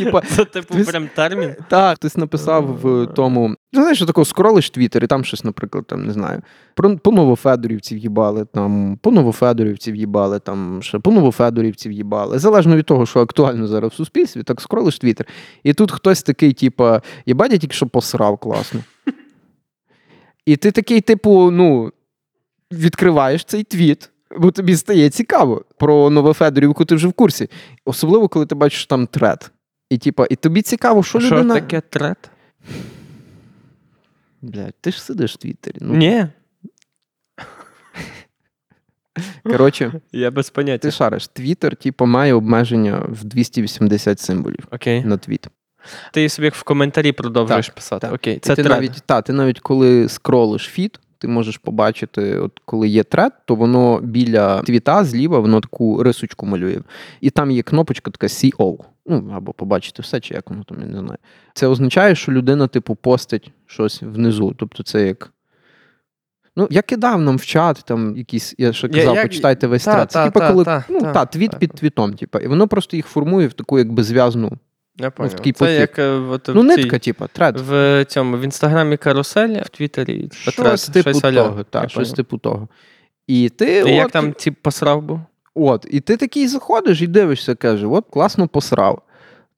Це 0.00 0.04
типа. 0.04 0.20
Це 0.36 0.44
типу 0.44 0.74
Ти- 0.74 0.84
прям 0.84 1.08
термін. 1.14 1.54
Так, 1.68 1.96
хтось 1.96 2.16
написав 2.16 2.78
в 2.82 3.06
тому. 3.06 3.48
Ну, 3.48 3.80
знаєш, 3.80 3.98
що 3.98 4.06
такого 4.06 4.24
скролиш 4.24 4.70
твіттер, 4.70 5.04
і 5.04 5.06
там 5.06 5.24
щось, 5.24 5.44
наприклад, 5.44 5.86
там 5.86 6.04
не 6.04 6.12
знаю. 6.12 6.42
Про 6.74 6.96
по 6.96 7.12
Новофедорівців 7.12 7.98
їбали, 7.98 8.44
там 8.44 8.98
по 9.02 9.10
Новофедорівців 9.10 9.96
їбали, 9.96 10.38
там 10.38 10.82
ще 10.82 10.98
по 10.98 11.10
Новофедорівців 11.10 11.92
їбали. 11.92 12.38
Залежно 12.38 12.76
від 12.76 12.86
того, 12.86 13.06
що 13.06 13.20
актуально 13.20 13.66
зараз 13.66 13.92
в 13.92 13.94
суспільстві, 13.94 14.42
так 14.42 14.60
скролиш 14.60 14.98
твіттер. 14.98 15.26
І 15.62 15.74
тут 15.74 15.92
хтось 15.92 16.22
такий, 16.22 16.52
типа, 16.52 17.02
їбать, 17.26 17.52
я 17.52 17.58
тільки 17.58 17.74
що 17.74 17.86
посрав 17.86 18.38
класно. 18.38 18.80
І 20.46 20.56
ти 20.56 20.70
такий, 20.70 21.00
типу, 21.00 21.50
ну, 21.50 21.92
відкриваєш 22.72 23.44
цей 23.44 23.64
твіт. 23.64 24.10
Бо 24.38 24.50
тобі 24.50 24.76
стає 24.76 25.10
цікаво 25.10 25.64
про 25.78 26.10
Новофедорівку, 26.10 26.84
ти 26.84 26.94
вже 26.94 27.08
в 27.08 27.12
курсі. 27.12 27.48
Особливо, 27.84 28.28
коли 28.28 28.46
ти 28.46 28.54
бачиш 28.54 28.86
там 28.86 29.06
трет. 29.06 29.50
І, 29.90 29.98
типа, 29.98 30.26
і 30.30 30.36
тобі 30.36 30.62
цікаво, 30.62 31.02
що, 31.02 31.20
Що 31.20 31.36
людина... 31.36 31.54
таке 31.54 31.80
трет? 31.80 32.30
Блядь, 34.42 34.74
ти 34.80 34.90
ж 34.92 35.02
сидиш 35.02 35.34
в 35.34 35.36
Твіттері. 35.36 35.76
Ну, 35.80 35.94
Ні, 35.94 36.26
Коротше, 39.42 39.92
я 40.12 40.30
без 40.30 40.50
поняття. 40.50 40.88
ти 40.88 40.90
шариш, 40.90 41.28
Твіттер, 41.28 41.76
типу, 41.76 42.06
має 42.06 42.34
обмеження 42.34 43.06
в 43.08 43.24
280 43.24 44.20
символів 44.20 44.66
Окей. 44.70 45.04
на 45.04 45.16
твіт. 45.16 45.46
Ти 46.12 46.28
собі 46.28 46.48
в 46.48 46.62
коментарі 46.62 47.12
продовжуєш 47.12 47.68
писати. 47.68 48.06
так. 48.06 48.14
Окей, 48.14 48.38
це 48.38 48.54
ти 48.54 48.62
трет. 48.62 48.76
навіть, 48.76 49.02
та, 49.06 49.22
ти 49.22 49.32
навіть 49.32 49.60
коли 49.60 50.08
скролиш 50.08 50.62
фіт, 50.62 51.00
ти 51.18 51.28
можеш 51.28 51.58
побачити, 51.58 52.38
от 52.38 52.60
коли 52.64 52.88
є 52.88 53.04
трет, 53.04 53.32
то 53.44 53.54
воно 53.54 54.00
біля 54.00 54.62
твіта 54.62 55.04
зліва, 55.04 55.38
воно 55.38 55.60
таку 55.60 56.02
рисочку 56.02 56.46
малює. 56.46 56.78
І 57.20 57.30
там 57.30 57.50
є 57.50 57.62
кнопочка 57.62 58.10
така 58.10 58.26
CO. 58.26 58.78
Ну, 59.10 59.32
або 59.36 59.52
побачити 59.52 60.02
все, 60.02 60.20
чи 60.20 60.34
як 60.34 60.50
воно 60.50 60.64
там, 60.64 60.80
я 60.80 60.86
не 60.86 60.98
знаю. 60.98 61.18
Це 61.54 61.66
означає, 61.66 62.14
що 62.14 62.32
людина, 62.32 62.66
типу, 62.66 62.94
постить 62.94 63.52
щось 63.66 64.02
внизу. 64.02 64.54
Тобто 64.58 64.82
це 64.82 65.06
як. 65.06 65.32
Ну, 66.56 66.68
я 66.70 66.82
кидав 66.82 67.20
нам 67.20 67.36
в 67.36 67.44
чат, 67.44 67.82
там 67.84 68.16
якісь, 68.16 68.54
я 68.58 68.72
ще 68.72 68.88
казав, 68.88 69.16
я- 69.16 69.22
почитайте 69.22 69.66
весь 69.66 69.84
та, 69.84 69.94
трет. 69.94 70.10
Це 70.10 70.18
та, 70.18 70.24
типа, 70.24 70.40
та, 70.40 70.52
коли 70.52 70.64
та, 70.64 70.84
ну, 70.88 71.00
та, 71.00 71.12
та, 71.12 71.26
твіт 71.26 71.50
та. 71.50 71.56
під 71.56 71.72
твітом, 71.72 72.14
типа, 72.14 72.38
і 72.38 72.46
воно 72.46 72.68
просто 72.68 72.96
їх 72.96 73.06
формує 73.06 73.46
в 73.46 73.52
таку 73.52 73.78
якби 73.78 74.02
зв'язну. 74.02 74.52
Я 74.96 75.10
поняв. 75.10 75.34
такий 75.34 75.52
Це 75.52 75.64
потік. 75.64 75.80
як 75.80 75.98
е, 75.98 76.10
от 76.10 76.50
Ну, 76.54 76.62
в 76.62 76.68
цій- 76.68 76.76
нитка, 76.76 76.98
типа, 76.98 77.26
трет. 77.26 77.60
в 77.60 78.04
цьому 78.04 78.36
в 78.36 78.40
інстаграмі 78.40 78.96
каруселі, 78.96 79.62
в 79.66 79.68
Твіттері 79.68 80.18
типу, 80.22 80.34
Щось 80.34 80.54
трет, 80.54 80.92
типу 80.92 81.18
щось 81.18 81.34
того, 81.34 81.64
щось 81.88 82.12
типу 82.12 82.38
того. 82.38 82.68
І 83.26 83.48
ти, 83.48 83.78
І 83.78 83.82
от, 83.82 83.88
як 83.88 84.10
там 84.10 84.34
ці 84.34 84.50
посрав 84.50 85.02
був? 85.02 85.20
От, 85.66 85.86
і 85.90 86.00
ти 86.00 86.16
такий 86.16 86.48
заходиш 86.48 87.02
і 87.02 87.06
дивишся, 87.06 87.54
каже, 87.54 87.86
от 87.86 88.04
класно 88.10 88.48
посрав. 88.48 89.02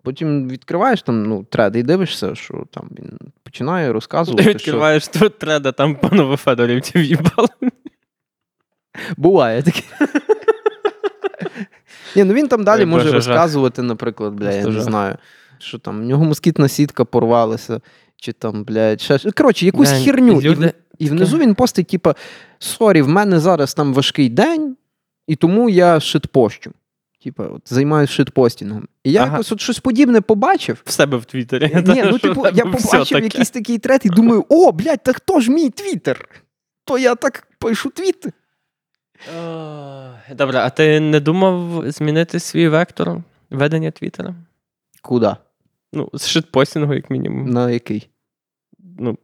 Потім 0.02 0.48
відкриваєш 0.48 1.02
там 1.02 1.22
ну, 1.26 1.44
тред 1.44 1.76
і 1.76 1.82
дивишся, 1.82 2.34
що 2.34 2.64
там 2.70 2.88
він 2.98 3.18
починає 3.42 3.92
розказувати. 3.92 4.42
що... 4.42 4.52
Відкриваєш 4.52 5.08
тут 5.08 5.38
треда, 5.38 5.72
там 5.72 5.94
панове 5.94 6.36
Федорівців 6.36 7.02
їбали. 7.02 7.48
Буває 9.16 9.62
таке. 9.62 9.82
Ні, 12.16 12.24
ну 12.24 12.34
він 12.34 12.48
там 12.48 12.64
далі 12.64 12.80
Ой, 12.80 12.86
може 12.86 13.04
Боже, 13.04 13.16
розказувати, 13.16 13.82
наприклад, 13.82 14.34
бля, 14.34 14.52
я 14.52 14.66
не 14.66 14.80
знаю, 14.80 15.16
що 15.58 15.78
там, 15.78 16.00
в 16.00 16.04
нього 16.04 16.24
москітна 16.24 16.68
сітка 16.68 17.04
порвалася, 17.04 17.80
чи 18.16 18.32
там, 18.32 18.64
блядь, 18.64 19.00
ще. 19.00 19.18
Коротше, 19.18 19.66
якусь 19.66 19.90
херню. 19.90 20.40
Люди 20.40 20.72
і 20.98 21.08
внизу 21.08 21.38
він 21.38 21.54
постить, 21.54 21.86
типа, 21.86 22.14
sorry, 22.58 23.02
в 23.02 23.08
мене 23.08 23.40
зараз 23.40 23.74
там 23.74 23.94
важкий 23.94 24.28
день, 24.28 24.76
і 25.26 25.36
тому 25.36 25.68
я 25.68 26.00
шитпощу. 26.00 26.72
Типа, 27.24 27.46
от 27.46 27.62
займаюся 27.64 28.12
шитпостінгом. 28.12 28.88
І 29.04 29.12
я 29.12 29.22
Ага. 29.22 29.32
якось 29.32 29.52
от 29.52 29.60
щось 29.60 29.78
подібне 29.78 30.20
побачив. 30.20 30.82
В 30.84 30.90
себе 30.90 31.16
в 31.16 31.24
Твіттері. 31.24 31.82
Ні, 31.86 32.02
ну 32.10 32.18
типу, 32.18 32.46
я 32.54 32.64
побачив 32.64 33.08
таке. 33.08 33.24
якийсь 33.24 33.50
такий 33.50 33.78
тред 33.78 34.06
і 34.06 34.08
думаю, 34.08 34.44
о, 34.48 34.72
блядь, 34.72 35.02
та 35.02 35.12
хто 35.12 35.40
ж 35.40 35.50
мій 35.50 35.70
твіттер? 35.70 36.28
То 36.84 36.98
я 36.98 37.14
так 37.14 37.48
пишу 37.58 37.90
твіти. 37.90 38.32
Добре, 40.30 40.58
а 40.58 40.70
ти 40.70 41.00
не 41.00 41.20
думав 41.20 41.82
змінити 41.90 42.40
свій 42.40 42.68
вектор 42.68 43.22
ведення 43.50 43.90
Твіттера? 43.90 44.34
Куди? 45.02 45.36
Ну, 45.92 46.10
з 46.12 46.26
шитпостінгу, 46.26 46.94
як 46.94 47.10
мінімум. 47.10 47.50
На 47.50 47.70
який? 47.70 48.08
Ну, 48.98 49.18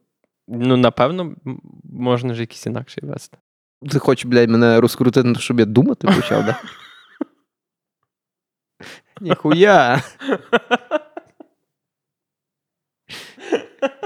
ну, 0.49 0.77
напевно, 0.77 1.35
можна 1.85 2.35
ж 2.35 2.41
якийсь 2.41 2.67
інакший 2.67 3.05
вести. 3.07 3.39
Ти 3.91 3.99
хочеш, 3.99 4.25
блядь, 4.25 4.51
мене 4.51 4.81
розкрутити, 4.81 5.35
щоб 5.35 5.61
я 5.61 5.67
думати 5.67 6.09
почав, 6.17 6.45
да? 6.45 6.61
Ніхуя. 9.21 10.03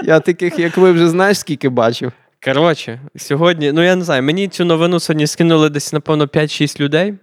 Я 0.03 0.19
таких, 0.19 0.59
як 0.59 0.77
ви, 0.77 0.91
вже 0.91 1.09
знаєш, 1.09 1.39
скільки 1.39 1.69
бачив. 1.69 2.11
Коротше, 2.43 3.01
сьогодні, 3.15 3.71
ну 3.71 3.83
я 3.83 3.95
не 3.95 4.03
знаю, 4.03 4.23
мені 4.23 4.47
цю 4.47 4.65
новину 4.65 4.99
сьогодні 4.99 5.27
скинули 5.27 5.69
десь, 5.69 5.93
напевно, 5.93 6.25
5-6 6.25 6.79
людей. 6.79 7.13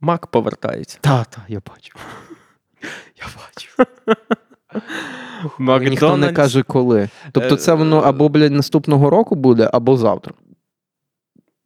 Мак 0.00 0.26
повертається. 0.26 0.98
Та, 1.00 1.24
та, 1.24 1.42
я 1.48 1.60
бачив. 1.70 1.94
Я 3.16 3.24
бачив. 3.36 3.76
Ніхто 5.90 6.16
не 6.16 6.32
каже, 6.32 6.62
коли. 6.62 7.08
Тобто, 7.32 7.56
це 7.56 7.74
воно 7.74 7.98
або, 8.00 8.28
блядь, 8.28 8.52
наступного 8.52 9.10
року 9.10 9.34
буде, 9.34 9.70
або 9.72 9.96
завтра. 9.96 10.34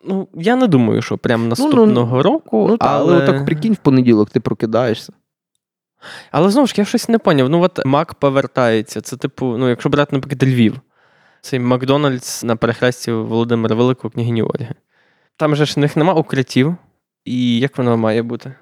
Ну, 0.06 0.28
я 0.34 0.56
не 0.56 0.66
думаю, 0.66 1.02
що 1.02 1.18
прямо 1.18 1.46
наступного 1.46 2.22
року. 2.22 2.66
Ну, 2.70 2.76
та, 2.76 2.86
але 2.86 3.12
але... 3.12 3.22
отак 3.22 3.44
прикинь, 3.44 3.72
в 3.72 3.76
понеділок 3.76 4.30
ти 4.30 4.40
прокидаєшся. 4.40 5.12
Але 6.30 6.50
знову 6.50 6.66
ж 6.66 6.74
я 6.76 6.84
щось 6.84 7.08
не 7.08 7.18
поняв. 7.18 7.48
Ну, 7.48 7.62
от 7.62 7.84
Мак 7.84 8.14
повертається. 8.14 9.00
Це, 9.00 9.16
типу, 9.16 9.56
ну, 9.58 9.68
якщо 9.68 9.88
брати, 9.88 10.16
наприклад, 10.16 10.52
Львів, 10.52 10.80
цей 11.40 11.60
Макдональдс 11.60 12.44
на 12.44 12.56
перехресті 12.56 13.12
Володимира 13.12 13.74
Великого 13.74 14.10
княгині 14.10 14.42
Ольги. 14.42 14.74
Там 15.36 15.56
же 15.56 15.66
ж 15.66 15.74
в 15.76 15.78
них 15.78 15.96
нема 15.96 16.14
укриттів. 16.14 16.76
І 17.24 17.58
як 17.58 17.78
воно 17.78 17.96
має 17.96 18.22
бути? 18.22 18.54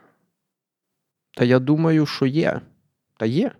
Та 1.36 1.44
я 1.44 1.58
думаю, 1.58 2.06
що 2.06 2.26
є. 2.26 2.60
Та 3.16 3.26
є. 3.26 3.50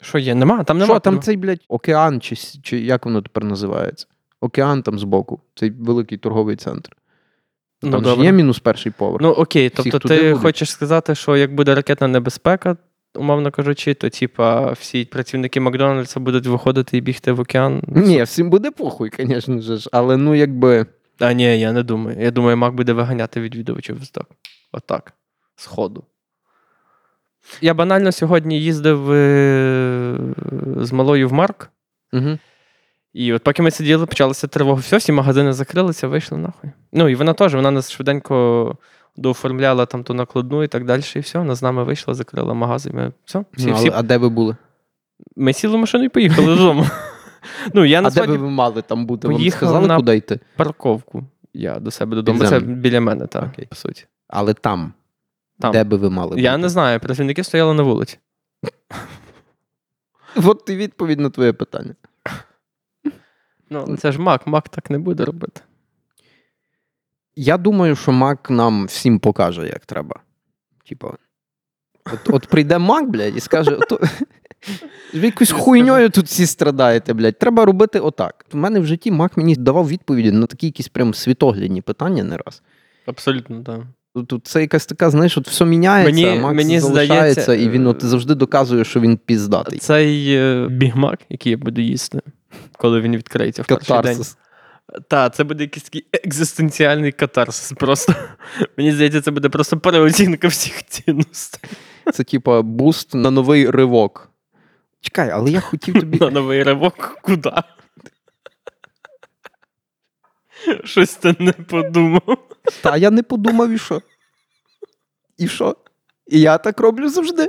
Що 0.00 0.18
є? 0.18 0.34
Нема? 0.34 0.64
Там 0.64 0.78
нема. 0.78 0.94
Що 0.94 1.00
там 1.00 1.22
цей, 1.22 1.36
блядь, 1.36 1.64
океан, 1.68 2.20
чи, 2.20 2.36
чи 2.36 2.80
як 2.80 3.04
воно 3.04 3.22
тепер 3.22 3.44
називається? 3.44 4.06
Океан 4.40 4.82
там 4.82 4.98
збоку, 4.98 5.40
цей 5.54 5.70
великий 5.70 6.18
торговий 6.18 6.56
центр. 6.56 6.90
Ну, 7.82 7.96
ж 7.98 8.02
добре. 8.04 8.24
є 8.24 8.32
мінус 8.32 8.58
перший 8.58 8.92
поверх. 8.92 9.22
Ну 9.22 9.30
окей, 9.30 9.68
Всіх 9.68 9.92
тобто 9.92 10.08
ти 10.08 10.22
будуть. 10.22 10.42
хочеш 10.42 10.70
сказати, 10.70 11.14
що 11.14 11.36
як 11.36 11.54
буде 11.54 11.74
ракетна 11.74 12.08
небезпека, 12.08 12.76
умовно 13.14 13.50
кажучи, 13.50 13.94
то 13.94 14.08
типа 14.10 14.72
всі 14.72 15.04
працівники 15.04 15.60
Макдональдса 15.60 16.20
будуть 16.20 16.46
виходити 16.46 16.98
і 16.98 17.00
бігти 17.00 17.32
в 17.32 17.40
океан. 17.40 17.82
Ні, 17.86 18.22
всім 18.22 18.50
буде 18.50 18.70
похуй, 18.70 19.10
звісно 19.18 19.60
ж. 19.60 19.88
Але 19.92 20.16
ну 20.16 20.34
якби. 20.34 20.86
А 21.18 21.32
ні, 21.32 21.60
я 21.60 21.72
не 21.72 21.82
думаю. 21.82 22.16
Я 22.20 22.30
думаю, 22.30 22.56
Мак 22.56 22.74
буде 22.74 22.92
виганяти 22.92 23.40
відвідувачів 23.40 24.08
так. 24.08 24.26
Отак. 24.72 25.12
З 25.56 25.66
ходу. 25.66 26.04
Я 27.60 27.74
банально 27.74 28.12
сьогодні 28.12 28.60
їздив 28.60 29.12
е, 29.12 30.18
з 30.76 30.92
малою 30.92 31.28
в 31.28 31.32
Марк, 31.32 31.70
Угу. 32.12 32.38
І 33.12 33.32
от 33.32 33.42
поки 33.44 33.62
ми 33.62 33.70
сиділи, 33.70 34.06
почалася 34.06 34.46
тривога. 34.46 34.80
Все, 34.80 34.96
всі 34.96 35.12
магазини 35.12 35.52
закрилися, 35.52 36.08
вийшли 36.08 36.38
нахуй. 36.38 36.70
Ну, 36.92 37.08
і 37.08 37.14
вона 37.14 37.32
теж, 37.34 37.54
вона 37.54 37.70
нас 37.70 37.90
швиденько 37.90 38.76
дооформляла 39.16 39.86
там 39.86 40.04
ту 40.04 40.14
накладну 40.14 40.62
і 40.62 40.68
так 40.68 40.84
далі, 40.84 41.02
і 41.16 41.18
все. 41.18 41.38
Вона 41.38 41.54
з 41.54 41.62
нами 41.62 41.84
вийшла, 41.84 42.14
закрила 42.14 42.54
магазин. 42.54 42.92
Ми, 42.94 43.12
все, 43.24 43.44
всі, 43.52 43.66
Ну, 43.66 43.74
всі, 43.74 43.90
а 43.94 44.02
де 44.02 44.16
ви 44.16 44.28
були? 44.28 44.56
ми 45.36 45.52
сіли 45.52 45.76
в 45.76 45.80
машину 45.80 46.04
і 46.04 46.08
поїхали 46.08 46.46
додому. 46.46 46.86
Ну, 47.74 47.84
я 47.84 48.02
А 48.02 48.10
де 48.10 48.26
би 48.26 48.36
ви 48.36 48.50
мали 48.50 48.82
там 48.82 49.06
бути? 49.06 49.28
Вам 49.28 49.50
сказали, 49.50 49.86
на- 49.86 49.96
куди 49.96 50.16
йти? 50.16 50.40
парковку. 50.56 51.24
Я 51.54 51.78
до 51.80 51.90
себе 51.90 52.16
додому. 52.16 52.44
Це 52.44 52.60
біля 52.60 53.00
мене, 53.00 53.26
так, 53.26 53.44
Окей. 53.52 53.66
по 53.66 53.76
суті. 53.76 54.06
Але 54.28 54.54
там. 54.54 54.92
Там. 55.60 55.72
Де 55.72 55.84
би 55.84 55.96
ви 55.96 56.10
мали 56.10 56.40
Я 56.40 56.56
не 56.58 56.68
знаю, 56.68 57.00
працівники 57.00 57.44
стояли 57.44 57.74
на 57.74 57.82
вулиці. 57.82 58.18
От 60.44 60.70
і 60.70 60.76
відповідь 60.76 61.20
на 61.20 61.30
твоє 61.30 61.52
питання. 61.52 61.94
Ну, 63.70 63.96
це 63.96 64.12
ж 64.12 64.20
Мак, 64.20 64.46
Мак 64.46 64.68
так 64.68 64.90
не 64.90 64.98
буде 64.98 65.24
робити. 65.24 65.60
Я 67.36 67.56
думаю, 67.56 67.96
що 67.96 68.12
Мак 68.12 68.50
нам 68.50 68.86
всім 68.86 69.18
покаже, 69.18 69.66
як 69.66 69.86
треба. 69.86 70.20
Типа. 70.88 71.14
От, 72.12 72.20
от 72.28 72.46
прийде 72.46 72.78
Мак, 72.78 73.10
блядь, 73.10 73.36
і 73.36 73.40
скаже: 73.40 73.70
ото... 73.70 74.00
ви 75.14 75.26
якусь 75.26 75.50
хуйньою 75.50 76.10
тут 76.10 76.26
всі 76.26 76.46
страдаєте, 76.46 77.14
блядь. 77.14 77.38
Треба 77.38 77.64
робити 77.64 78.00
отак. 78.00 78.46
У 78.52 78.56
мене 78.56 78.80
в 78.80 78.86
житті 78.86 79.10
Мак 79.10 79.36
мені 79.36 79.56
давав 79.56 79.88
відповіді 79.88 80.32
на 80.32 80.46
такі 80.46 80.66
якісь 80.66 80.88
прям 80.88 81.14
світоглядні 81.14 81.82
питання 81.82 82.24
не 82.24 82.36
раз. 82.36 82.62
Абсолютно, 83.06 83.62
так. 83.62 83.80
Тут 84.26 84.46
це 84.46 84.60
якась 84.60 84.86
така, 84.86 85.10
знаєш, 85.10 85.38
от 85.38 85.48
все 85.48 85.64
міняється, 85.64 86.12
Мені- 86.12 86.38
а 86.38 86.40
Макс 86.40 86.56
мені 86.56 86.80
залишається, 86.80 87.42
здається, 87.42 87.66
і 87.66 87.68
він 87.68 87.86
от 87.86 88.04
е, 88.04 88.06
завжди 88.06 88.34
доказує, 88.34 88.84
що 88.84 89.00
він 89.00 89.16
піздатий. 89.16 89.78
Цей 89.78 90.34
е, 90.36 90.68
Біг 90.70 90.96
Мак, 90.96 91.20
який 91.28 91.52
я 91.52 91.58
буду 91.58 91.80
їсти, 91.80 92.20
коли 92.72 93.00
він 93.00 93.16
відкриється 93.16 93.62
в 93.62 93.66
перший 93.66 94.02
день. 94.02 94.24
Так, 95.08 95.34
це 95.34 95.44
буде 95.44 95.64
якийсь 95.64 95.84
такий 95.84 96.06
екзистенціальний 96.12 97.12
катарсис. 97.12 97.72
Просто 97.72 98.14
мені 98.76 98.92
здається, 98.92 99.20
це 99.20 99.30
буде 99.30 99.48
просто 99.48 99.78
переоцінка 99.78 100.48
всіх 100.48 100.86
цінностей 100.86 101.70
Це 102.12 102.24
типа 102.24 102.62
буст 102.62 103.14
на 103.14 103.30
новий 103.30 103.70
ривок. 103.70 104.30
Чекай, 105.00 105.30
але 105.30 105.50
я 105.50 105.60
хотів 105.60 106.00
тобі. 106.00 106.18
на 106.20 106.30
новий 106.30 106.62
ривок. 106.62 107.18
Куди? 107.22 107.52
Щось 110.84 111.14
ти 111.14 111.36
не 111.38 111.52
подумав. 111.52 112.38
Та 112.82 112.96
я 112.96 113.10
не 113.10 113.22
подумав, 113.22 113.70
і 113.70 113.78
що? 113.78 114.02
І 115.38 115.48
що? 115.48 115.76
І 116.26 116.40
я 116.40 116.58
так 116.58 116.80
роблю 116.80 117.08
завжди. 117.08 117.48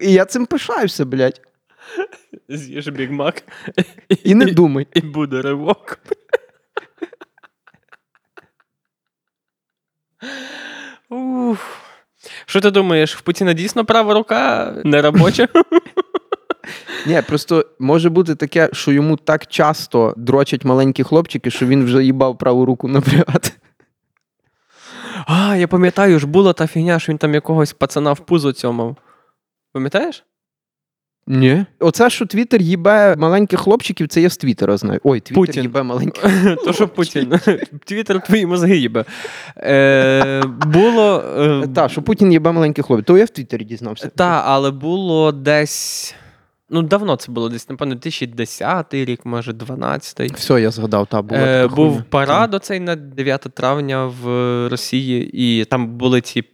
І 0.00 0.12
я 0.12 0.24
цим 0.24 0.46
пишаюся, 0.46 1.04
блядь. 1.04 1.40
З'їж 2.48 2.88
Біг 2.88 3.10
Мак 3.10 3.42
І 4.24 4.34
не 4.34 4.44
думай. 4.46 4.86
і 4.94 5.00
буде 5.00 5.42
ривок. 5.42 5.98
Уф. 11.10 11.76
Що 12.46 12.60
ти 12.60 12.70
думаєш, 12.70 13.16
в 13.16 13.20
Путіна 13.20 13.52
дійсно 13.52 13.84
права 13.84 14.14
рука 14.14 14.74
не 14.84 15.02
робоча? 15.02 15.48
Ні, 17.06 17.22
просто 17.28 17.66
може 17.78 18.10
бути 18.10 18.34
таке, 18.34 18.68
що 18.72 18.92
йому 18.92 19.16
так 19.16 19.46
часто 19.46 20.14
дрочать 20.16 20.64
маленькі 20.64 21.02
хлопчики, 21.02 21.50
що 21.50 21.66
він 21.66 21.84
вже 21.84 22.04
їбав 22.04 22.38
праву 22.38 22.64
руку 22.66 22.88
напрягати. 22.88 23.50
А, 25.26 25.56
я 25.56 25.68
пам'ятаю, 25.68 26.18
ж 26.18 26.26
була 26.26 26.52
та 26.52 26.66
фігня, 26.66 26.98
що 26.98 27.12
він 27.12 27.18
там 27.18 27.34
якогось 27.34 27.72
пацана 27.72 28.12
в 28.12 28.20
пузо 28.20 28.52
цьомав. 28.52 28.96
Пам'ятаєш? 29.72 30.24
Ні. 31.26 31.64
Оце, 31.78 32.10
що 32.10 32.26
Твіттер 32.26 32.62
їбе 32.62 33.16
маленьких 33.16 33.60
хлопчиків, 33.60 34.08
це 34.08 34.20
я 34.20 34.30
з 34.30 34.36
Твіттера 34.36 34.76
знаю. 34.76 35.00
Ой, 35.04 35.20
Твіттер 35.20 35.62
їбе 35.62 35.82
маленьких. 35.82 36.24
То 36.64 36.72
що 36.72 36.88
Путін? 36.88 37.32
Твіттер 37.84 38.22
твої 38.22 38.46
мозги 38.46 38.76
їбе. 38.76 39.04
Е, 39.56 40.42
було. 40.66 41.24
Е, 41.38 41.68
Так, 41.74 41.90
що 41.90 42.02
Путін 42.02 42.32
їбе 42.32 42.52
маленьких 42.52 42.86
хлопців. 42.86 43.04
То 43.04 43.18
я 43.18 43.24
в 43.24 43.28
Твіттері 43.28 43.64
дізнався. 43.64 44.10
Та, 44.16 44.42
але 44.46 44.70
було 44.70 45.32
десь. 45.32 46.14
Ну, 46.72 46.82
давно 46.82 47.16
це 47.16 47.32
було 47.32 47.48
десь, 47.48 47.68
напевно, 47.68 47.94
2010 47.94 48.94
рік, 48.94 49.20
може, 49.24 49.52
12 49.52 50.32
Все, 50.32 50.60
я 50.60 50.70
згадав, 50.70 51.06
та 51.06 51.22
була. 51.22 51.40
Е, 51.40 51.66
був 51.66 52.02
парад 52.02 52.54
оцей 52.54 52.80
на 52.80 52.96
9 52.96 53.40
травня 53.40 54.06
в 54.22 54.28
Росії, 54.68 55.30
і 55.32 55.64
там 55.64 55.86
були 55.86 56.20
ці 56.20 56.44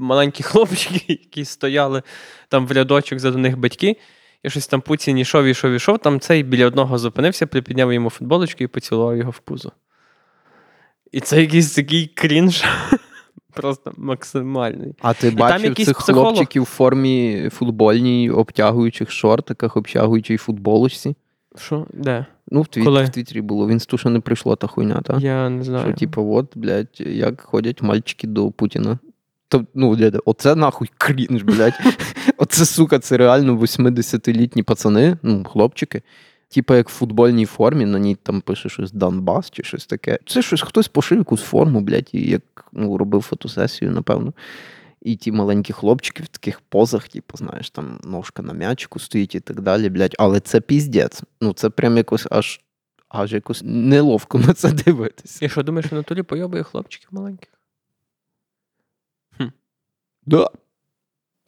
маленькі 0.00 0.42
хлопчики, 0.42 1.04
які 1.08 1.44
стояли 1.44 2.02
там 2.48 2.66
в 2.66 2.72
рядочок 2.72 3.18
за 3.18 3.30
до 3.30 3.38
них 3.38 3.58
батьки. 3.58 3.96
І 4.42 4.50
щось 4.50 4.66
там 4.66 4.80
Путін 4.80 5.18
ішов, 5.18 5.44
ішов, 5.44 5.72
ішов. 5.72 5.98
Там 5.98 6.20
цей 6.20 6.42
біля 6.42 6.66
одного 6.66 6.98
зупинився, 6.98 7.46
припідняв 7.46 7.92
йому 7.92 8.10
футболочку 8.10 8.64
і 8.64 8.66
поцілував 8.66 9.16
його 9.16 9.30
в 9.30 9.38
пузо. 9.38 9.72
І 11.12 11.20
це 11.20 11.40
якийсь 11.40 11.74
такий 11.74 12.06
крінж. 12.06 12.64
Просто 13.54 13.92
максимальний. 13.96 14.94
А 15.00 15.14
ти 15.14 15.28
там 15.28 15.38
бачив 15.38 15.74
цих 15.74 15.98
психолог. 15.98 16.26
хлопчиків 16.26 16.62
в 16.62 16.66
формі 16.66 17.48
футбольній, 17.52 18.30
обтягуючих 18.30 19.10
шортиках, 19.10 19.76
обтягуючій 19.76 20.36
футболочці? 20.36 21.14
Що? 21.56 21.86
Де? 21.92 22.26
Ну, 22.48 22.62
в, 22.62 22.66
твіт, 22.66 22.84
Коли? 22.84 23.04
в 23.04 23.08
Твіттері 23.08 23.40
було. 23.40 23.68
Він 23.68 23.80
що 23.80 24.10
не 24.10 24.20
прийшло 24.20 24.56
та 24.56 24.66
хуйня, 24.66 25.00
та? 25.04 25.18
Я 25.18 25.48
не 25.48 25.64
знаю. 25.64 25.86
Що, 25.88 25.98
типу, 25.98 26.34
от, 26.34 26.52
блядь, 26.54 27.00
як 27.00 27.40
ходять 27.40 27.82
мальчики 27.82 28.26
до 28.26 28.50
Путіна. 28.50 28.98
То, 29.50 29.64
ну, 29.74 30.12
оце 30.24 30.54
нахуй 30.54 30.90
крінж, 30.98 31.42
блядь. 31.42 31.80
Оце, 32.36 32.64
сука, 32.64 32.98
це 32.98 33.16
реально 33.16 33.56
80-літні 33.56 34.62
пацани, 34.62 35.16
ну, 35.22 35.44
хлопчики. 35.44 36.02
Типа 36.48 36.76
як 36.76 36.88
в 36.88 36.92
футбольній 36.92 37.46
формі, 37.46 37.86
на 37.86 37.98
ній 37.98 38.14
там 38.22 38.40
пише 38.40 38.68
щось 38.68 38.92
Донбас 38.92 39.50
чи 39.50 39.62
щось 39.62 39.86
таке. 39.86 40.18
Це 40.26 40.42
щось 40.42 40.62
хтось 40.62 40.88
пошив 40.88 41.18
якусь 41.18 41.42
форму, 41.42 41.80
блядь, 41.80 42.08
і 42.12 42.30
як 42.30 42.64
ну, 42.72 42.96
робив 42.96 43.22
фотосесію, 43.22 43.90
напевно. 43.90 44.32
І 45.02 45.16
ті 45.16 45.32
маленькі 45.32 45.72
хлопчики 45.72 46.22
в 46.22 46.28
таких 46.28 46.60
позах, 46.60 47.08
типу, 47.08 47.36
знаєш, 47.36 47.70
там 47.70 48.00
ножка 48.04 48.42
на 48.42 48.52
м'ячику 48.52 48.98
стоїть 48.98 49.34
і 49.34 49.40
так 49.40 49.60
далі, 49.60 49.88
блядь. 49.88 50.16
Але 50.18 50.40
це 50.40 50.60
піздець. 50.60 51.22
Ну, 51.40 51.52
це 51.52 51.70
прям 51.70 51.96
якось 51.96 52.26
аж 52.30 52.60
аж 53.08 53.32
якось 53.32 53.62
неловко 53.64 54.38
на 54.38 54.52
це 54.52 54.72
дивитися. 54.72 55.44
І 55.44 55.48
що 55.48 55.62
думаєш, 55.62 55.92
в 55.92 55.94
натурі 55.94 56.22
пойобує 56.22 56.62
хлопчиків 56.62 57.08
маленьких? 57.12 57.59
Да. 60.26 60.38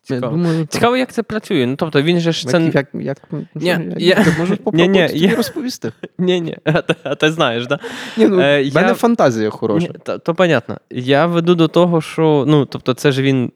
Я 0.08 0.16
Цікаво. 0.16 0.36
думаю. 0.36 0.66
Цікаво, 0.66 0.96
як 0.96 1.12
це 1.12 1.22
працює. 1.22 1.66
Ну, 1.66 1.76
тобто 1.76 2.02
він 2.02 2.20
же 2.20 2.32
ж 2.32 2.48
це. 2.48 2.62
Як, 2.62 2.74
як, 2.74 2.88
як, 2.94 3.18
ну, 3.30 3.46
Ні, 3.54 3.66
я, 3.66 3.82
я- 3.98 4.24
Ти 4.24 4.30
можеш 4.38 4.50
Ні, 4.50 4.56
попробувати 4.56 4.88
ні, 5.02 5.08
тобі 5.08 5.20
я- 5.20 5.36
розповісти? 5.36 5.92
Ні, 6.18 6.40
ні, 6.40 6.56
а 6.64 6.82
ти, 6.82 6.94
а 7.02 7.14
ти 7.14 7.32
знаєш, 7.32 7.66
да? 7.66 7.78
Ні, 8.16 8.28
ну, 8.28 8.40
Е, 8.40 8.70
в 8.70 8.74
мене 8.74 8.88
я- 8.88 8.94
фантазія 8.94 9.50
хороша. 9.50 9.86
Ні, 9.86 9.94
то, 10.04 10.18
то 10.18 10.34
понятно. 10.34 10.78
Я 10.90 11.26
веду 11.26 11.54
до 11.54 11.68
того, 11.68 12.00
що 12.00 12.44
ну, 12.48 12.66
тобто, 12.66 12.94
це 12.94 13.12
ж 13.12 13.22
він. 13.22 13.52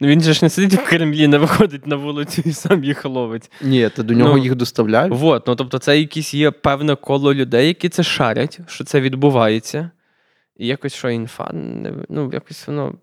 Ну, 0.00 0.08
він 0.08 0.20
же 0.20 0.32
ж 0.32 0.40
не 0.44 0.48
сидить 0.50 0.80
в 0.80 0.84
Кремлі, 0.88 1.26
не 1.28 1.38
виходить 1.38 1.86
на 1.86 1.96
вулицю 1.96 2.42
і 2.44 2.52
сам 2.52 2.84
їх 2.84 3.04
ловить. 3.04 3.50
Ні, 3.62 3.88
ти 3.88 4.02
до 4.02 4.14
нього 4.14 4.36
Ну, 4.36 4.42
їх 4.42 4.54
доставляєш. 4.54 5.12
Вот, 5.18 5.46
ну 5.46 5.56
тобто, 5.56 5.78
це 5.78 5.98
якісь 5.98 6.34
є 6.34 6.50
певне 6.50 6.94
коло 6.96 7.34
людей, 7.34 7.66
які 7.68 7.88
це 7.88 8.02
шарять, 8.02 8.58
що 8.66 8.84
це 8.84 9.00
відбувається. 9.00 9.90
І 10.56 10.66
якось 10.66 10.94
що 10.94 11.10
інфа, 11.10 11.50
ну, 12.08 12.30
якось 12.32 12.66
воно 12.66 12.86
ну, 12.92 12.98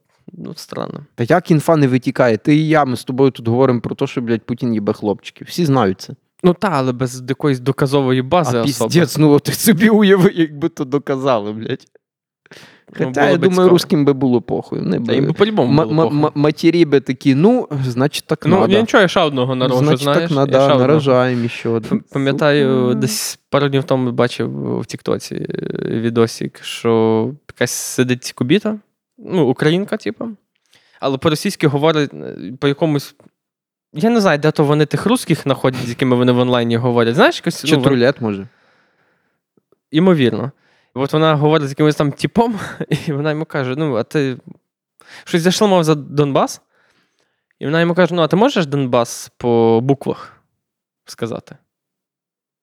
странно. 0.56 1.06
Та 1.16 1.24
як 1.24 1.52
інфа 1.52 1.76
не 1.76 1.88
витікає? 1.88 2.38
Ти 2.38 2.56
і 2.56 2.68
я, 2.68 2.86
ми 2.86 2.96
з 2.98 3.04
тобою 3.04 3.32
тут 3.32 3.48
говоримо 3.48 3.82
про 3.82 3.96
те, 3.96 4.08
що, 4.08 4.22
блядь, 4.22 4.42
Путін 4.42 4.74
їбе 4.74 4.94
хлопчиків. 4.94 5.48
Всі 5.50 5.66
знають 5.66 6.02
це. 6.02 6.14
Ну 6.44 6.54
так, 6.54 6.72
але 6.76 6.92
без 6.92 7.24
якоїсь 7.30 7.60
доказової 7.60 8.22
бази 8.22 8.58
а 8.58 8.62
особи. 8.62 8.90
піздець, 8.90 9.18
ну 9.18 9.40
ти 9.40 9.52
собі 9.52 9.90
уяви, 9.90 10.32
якби 10.36 10.70
то 10.70 10.86
доказали, 10.86 11.52
блядь. 11.54 11.86
Ну, 13.00 13.06
Хоча, 13.08 13.30
я 13.30 13.36
думаю, 13.38 13.52
цікаво. 13.52 13.70
русським 13.70 14.06
би 14.06 14.14
було 14.14 14.42
похуй. 14.42 14.82
Не 14.82 15.00
Та 15.00 15.14
їм 15.14 15.24
би 15.26 15.28
би... 15.32 15.34
по-любому 15.34 15.86
було 15.86 16.04
м- 16.08 16.22
похуй. 16.22 16.32
матері 16.42 16.86
би 16.86 17.00
такі, 17.00 17.36
ну, 17.36 17.68
значить, 17.88 18.24
так 18.28 18.46
Ну, 18.46 18.60
надо. 18.60 18.74
я 18.74 18.82
нічого, 18.82 19.02
я 19.02 19.08
ще 19.08 19.20
одного 19.22 19.56
народжу, 19.56 19.84
значить, 19.86 20.04
знаєш. 20.04 20.22
так 20.22 20.32
я 20.32 20.36
надо, 20.38 20.52
ще 20.52 20.62
одного. 20.64 20.80
наражаємо 20.80 21.48
ще 21.48 21.70
один. 21.70 22.04
Пам'ятаю, 22.14 22.94
десь 22.96 23.40
пару 23.50 23.70
днів 23.70 23.84
тому 23.84 24.12
бачив 24.12 24.80
в 24.80 24.86
Тіктоці 24.86 25.36
е, 25.36 25.48
відосик, 25.90 26.60
що 26.64 27.32
якась 27.50 27.72
сидить 27.72 28.32
кубіта, 28.36 28.78
ну, 29.26 29.48
українка, 29.48 29.98
типу, 29.98 30.30
але 31.00 31.18
по-російськи 31.18 31.68
говорить 31.68 32.14
е, 32.14 32.54
по 32.60 32.68
якомусь. 32.68 33.16
Я 33.94 34.10
не 34.10 34.22
знаю, 34.22 34.40
де 34.40 34.52
то 34.52 34.64
вони 34.64 34.86
тих 34.86 35.06
русських 35.06 35.42
знаходять, 35.42 35.86
з 35.86 35.90
якими 35.90 36.16
вони 36.16 36.32
в 36.32 36.40
онлайні 36.40 36.78
говорять. 36.78 37.16
Знаєш, 37.16 37.38
якось 37.38 37.66
Чи 37.66 37.72
ну, 37.72 37.78
вон- 37.78 37.84
трулет, 37.84 38.22
може? 38.22 38.48
Імовірно. 39.92 40.52
От 40.94 41.14
вона 41.14 41.36
говорить 41.36 41.68
з 41.68 41.72
якимось 41.72 41.96
там 41.96 42.12
типом, 42.12 42.60
і 43.08 43.14
вона 43.14 43.30
йому 43.30 43.46
каже: 43.46 43.76
ну, 43.78 43.96
а 43.96 44.04
ти 44.04 44.38
щось 45.24 45.42
зайшло, 45.42 45.68
мов 45.68 45.84
за 45.84 45.96
Донбас. 45.96 46.62
І 47.60 47.66
вона 47.66 47.82
йому 47.82 47.94
каже: 47.94 48.16
ну, 48.16 48.22
а 48.22 48.28
ти 48.28 48.36
можеш 48.36 48.66
Донбас 48.66 49.32
по 49.38 49.80
буквах 49.84 50.44
сказати? 51.06 51.58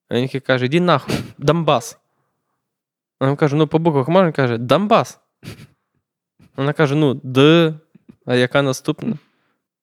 А 0.09 0.15
він 0.15 0.41
каже: 0.41 0.67
іди 0.67 0.81
нахуй, 0.81 1.15
Донбас. 1.39 1.99
Вона 3.21 3.29
йому 3.29 3.37
каже: 3.37 3.57
ну, 3.57 3.67
по 3.67 3.79
буквах 3.79 4.09
можна? 4.09 4.27
Він 4.27 4.33
каже, 4.33 4.59
Донбас. 4.59 5.21
Вона 6.59 6.73
каже: 6.73 6.95
ну, 6.95 7.15
Д, 7.15 7.75
а 8.27 8.35
яка 8.35 8.63
наступна? 8.63 9.19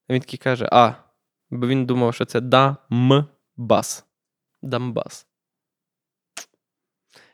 А 0.08 0.14
він 0.14 0.22
такий 0.22 0.40
каже: 0.40 0.70
А. 0.72 0.94
Бо 1.50 1.68
він 1.68 1.86
думав, 1.86 2.16
що 2.16 2.26
це 2.26 2.42
Дамбас. 2.42 4.06
Дамбас. 4.62 5.28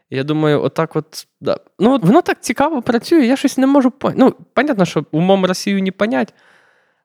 Я 0.10 0.24
думаю, 0.24 0.64
отак 0.64 0.96
от. 0.96 1.28
Да. 1.40 1.60
Ну, 1.80 1.94
от 1.94 2.04
воно 2.04 2.22
так 2.22 2.42
цікаво 2.42 2.82
працює, 2.82 3.26
я 3.26 3.36
щось 3.36 3.58
не 3.58 3.68
можу 3.68 3.92
поняти. 3.92 4.20
Ну, 4.20 4.32
понятно, 4.54 4.86
що 4.86 5.06
умом 5.12 5.46
Росію 5.46 5.84
не 5.84 5.92
понять, 5.92 6.34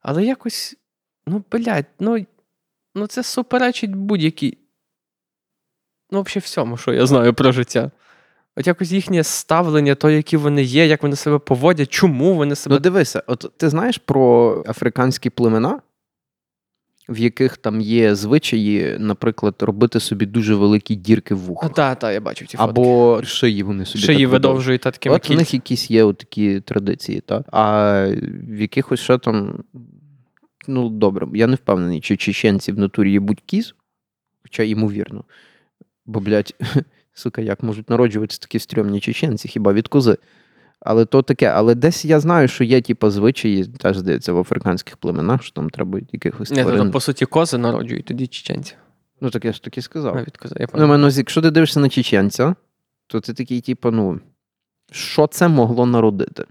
але 0.00 0.24
якось. 0.24 0.76
Ну, 1.26 1.44
блядь, 1.50 1.86
ну, 1.98 2.26
ну 2.94 3.06
це 3.06 3.22
суперечить 3.22 3.94
будь-якій. 3.94 4.58
Ну, 6.10 6.22
взагалі, 6.22 6.40
всьому, 6.44 6.76
що 6.76 6.92
я 6.92 7.06
знаю 7.06 7.34
про 7.34 7.52
життя. 7.52 7.90
От 8.56 8.66
якось 8.66 8.92
їхнє 8.92 9.24
ставлення, 9.24 9.94
то, 9.94 10.10
які 10.10 10.36
вони 10.36 10.62
є, 10.62 10.86
як 10.86 11.02
вони 11.02 11.16
себе 11.16 11.38
поводять, 11.38 11.88
чому 11.88 12.34
вони 12.34 12.54
себе. 12.54 12.76
Ну, 12.76 12.80
дивися, 12.80 13.22
от 13.26 13.52
ти 13.56 13.68
знаєш 13.68 13.98
про 13.98 14.64
африканські 14.68 15.30
племена, 15.30 15.80
в 17.08 17.18
яких 17.18 17.56
там 17.56 17.80
є 17.80 18.14
звичаї, 18.14 18.96
наприклад, 18.98 19.54
робити 19.60 20.00
собі 20.00 20.26
дуже 20.26 20.54
великі 20.54 20.94
дірки 20.94 21.34
в 21.34 21.38
вухах. 21.38 21.72
та, 21.72 21.94
та, 21.94 22.12
я 22.12 22.20
бачив 22.20 22.48
ці 22.48 22.56
фотки. 22.56 22.70
Або 22.70 23.20
шиї 23.24 23.62
вони 23.62 23.84
собі. 23.84 24.04
Шиї 24.04 24.24
так 24.24 24.32
видовжують. 24.32 24.82
та 24.82 24.90
такими 24.90 25.16
От 25.16 25.30
в 25.30 25.32
них 25.32 25.54
якісь 25.54 25.90
є 25.90 26.12
такі 26.12 26.60
традиції, 26.60 27.20
так? 27.20 27.42
А 27.52 27.92
в 28.48 28.60
якихось 28.60 29.00
ще 29.00 29.18
там. 29.18 29.64
Ну, 30.68 30.88
добре, 30.88 31.26
я 31.34 31.46
не 31.46 31.56
впевнений, 31.56 32.00
чи 32.00 32.16
чеченці 32.16 32.72
в 32.72 32.78
натурі 32.78 33.12
є 33.12 33.20
будь-кіз, 33.20 33.74
хоча 34.42 34.62
ймовірно. 34.62 35.24
Бо, 36.06 36.20
блядь, 36.20 36.54
сука, 37.18 37.42
як 37.42 37.62
можуть 37.62 37.90
народжуватися 37.90 38.40
такі 38.40 38.58
стрьомні 38.58 39.00
чеченці, 39.00 39.48
хіба 39.48 39.72
від 39.72 39.88
кози. 39.88 40.16
Але 40.80 41.04
то 41.04 41.22
таке, 41.22 41.46
але 41.46 41.74
десь 41.74 42.04
я 42.04 42.20
знаю, 42.20 42.48
що 42.48 42.64
є, 42.64 42.80
типу, 42.80 43.10
звичаї, 43.10 43.64
теж 43.64 43.96
здається, 43.96 44.32
в 44.32 44.38
африканських 44.38 44.96
племенах, 44.96 45.42
що 45.42 45.52
там 45.52 45.70
треба 45.70 46.00
якихось 46.12 46.50
Ні, 46.50 46.62
тварин. 46.62 46.86
то, 46.86 46.90
по 46.90 47.00
суті, 47.00 47.26
кози 47.26 47.58
народжують 47.58 48.04
тоді 48.04 48.26
чеченці. 48.26 48.74
Ну, 49.20 49.30
так 49.30 49.44
я 49.44 49.52
ж 49.52 49.62
таки 49.62 49.82
сказав. 49.82 50.14
Навіть 50.14 50.36
кози. 50.36 50.54
Я 50.60 50.66
Ну, 50.74 50.86
увазі, 50.86 51.20
якщо 51.20 51.42
ти 51.42 51.50
дивишся 51.50 51.80
на 51.80 51.88
чеченця, 51.88 52.54
то 53.06 53.20
ти 53.20 53.34
такий, 53.34 53.60
типу, 53.60 53.90
ну, 53.90 54.20
що 54.90 55.26
це 55.26 55.48
могло 55.48 55.86
народити? 55.86 56.44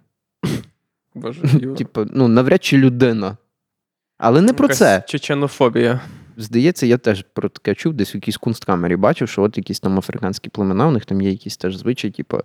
Боже, 1.16 1.42
Типу, 1.78 2.06
ну, 2.12 2.28
навряд 2.28 2.64
чи 2.64 2.78
людина. 2.78 3.38
Але 4.18 4.42
не 4.42 4.54
про 4.54 4.68
це. 4.68 5.04
Чеченофобія. 5.08 6.02
Здається, 6.38 6.86
я 6.86 6.98
теж 6.98 7.26
про 7.34 7.50
таке 7.50 7.76
чув, 7.76 7.94
десь 7.94 8.14
в 8.14 8.16
якійсь 8.16 8.38
кунсткамері 8.38 8.96
бачив, 8.96 9.30
що 9.30 9.42
от 9.44 9.58
якісь 9.58 9.80
там 9.80 9.98
африканські 9.98 10.50
племена, 10.50 10.88
у 10.88 10.92
них 10.92 11.06
там 11.06 11.22
є 11.22 11.30
якісь 11.30 11.58
теж 11.58 11.76
звичаї, 11.76 12.12
типу, 12.12 12.40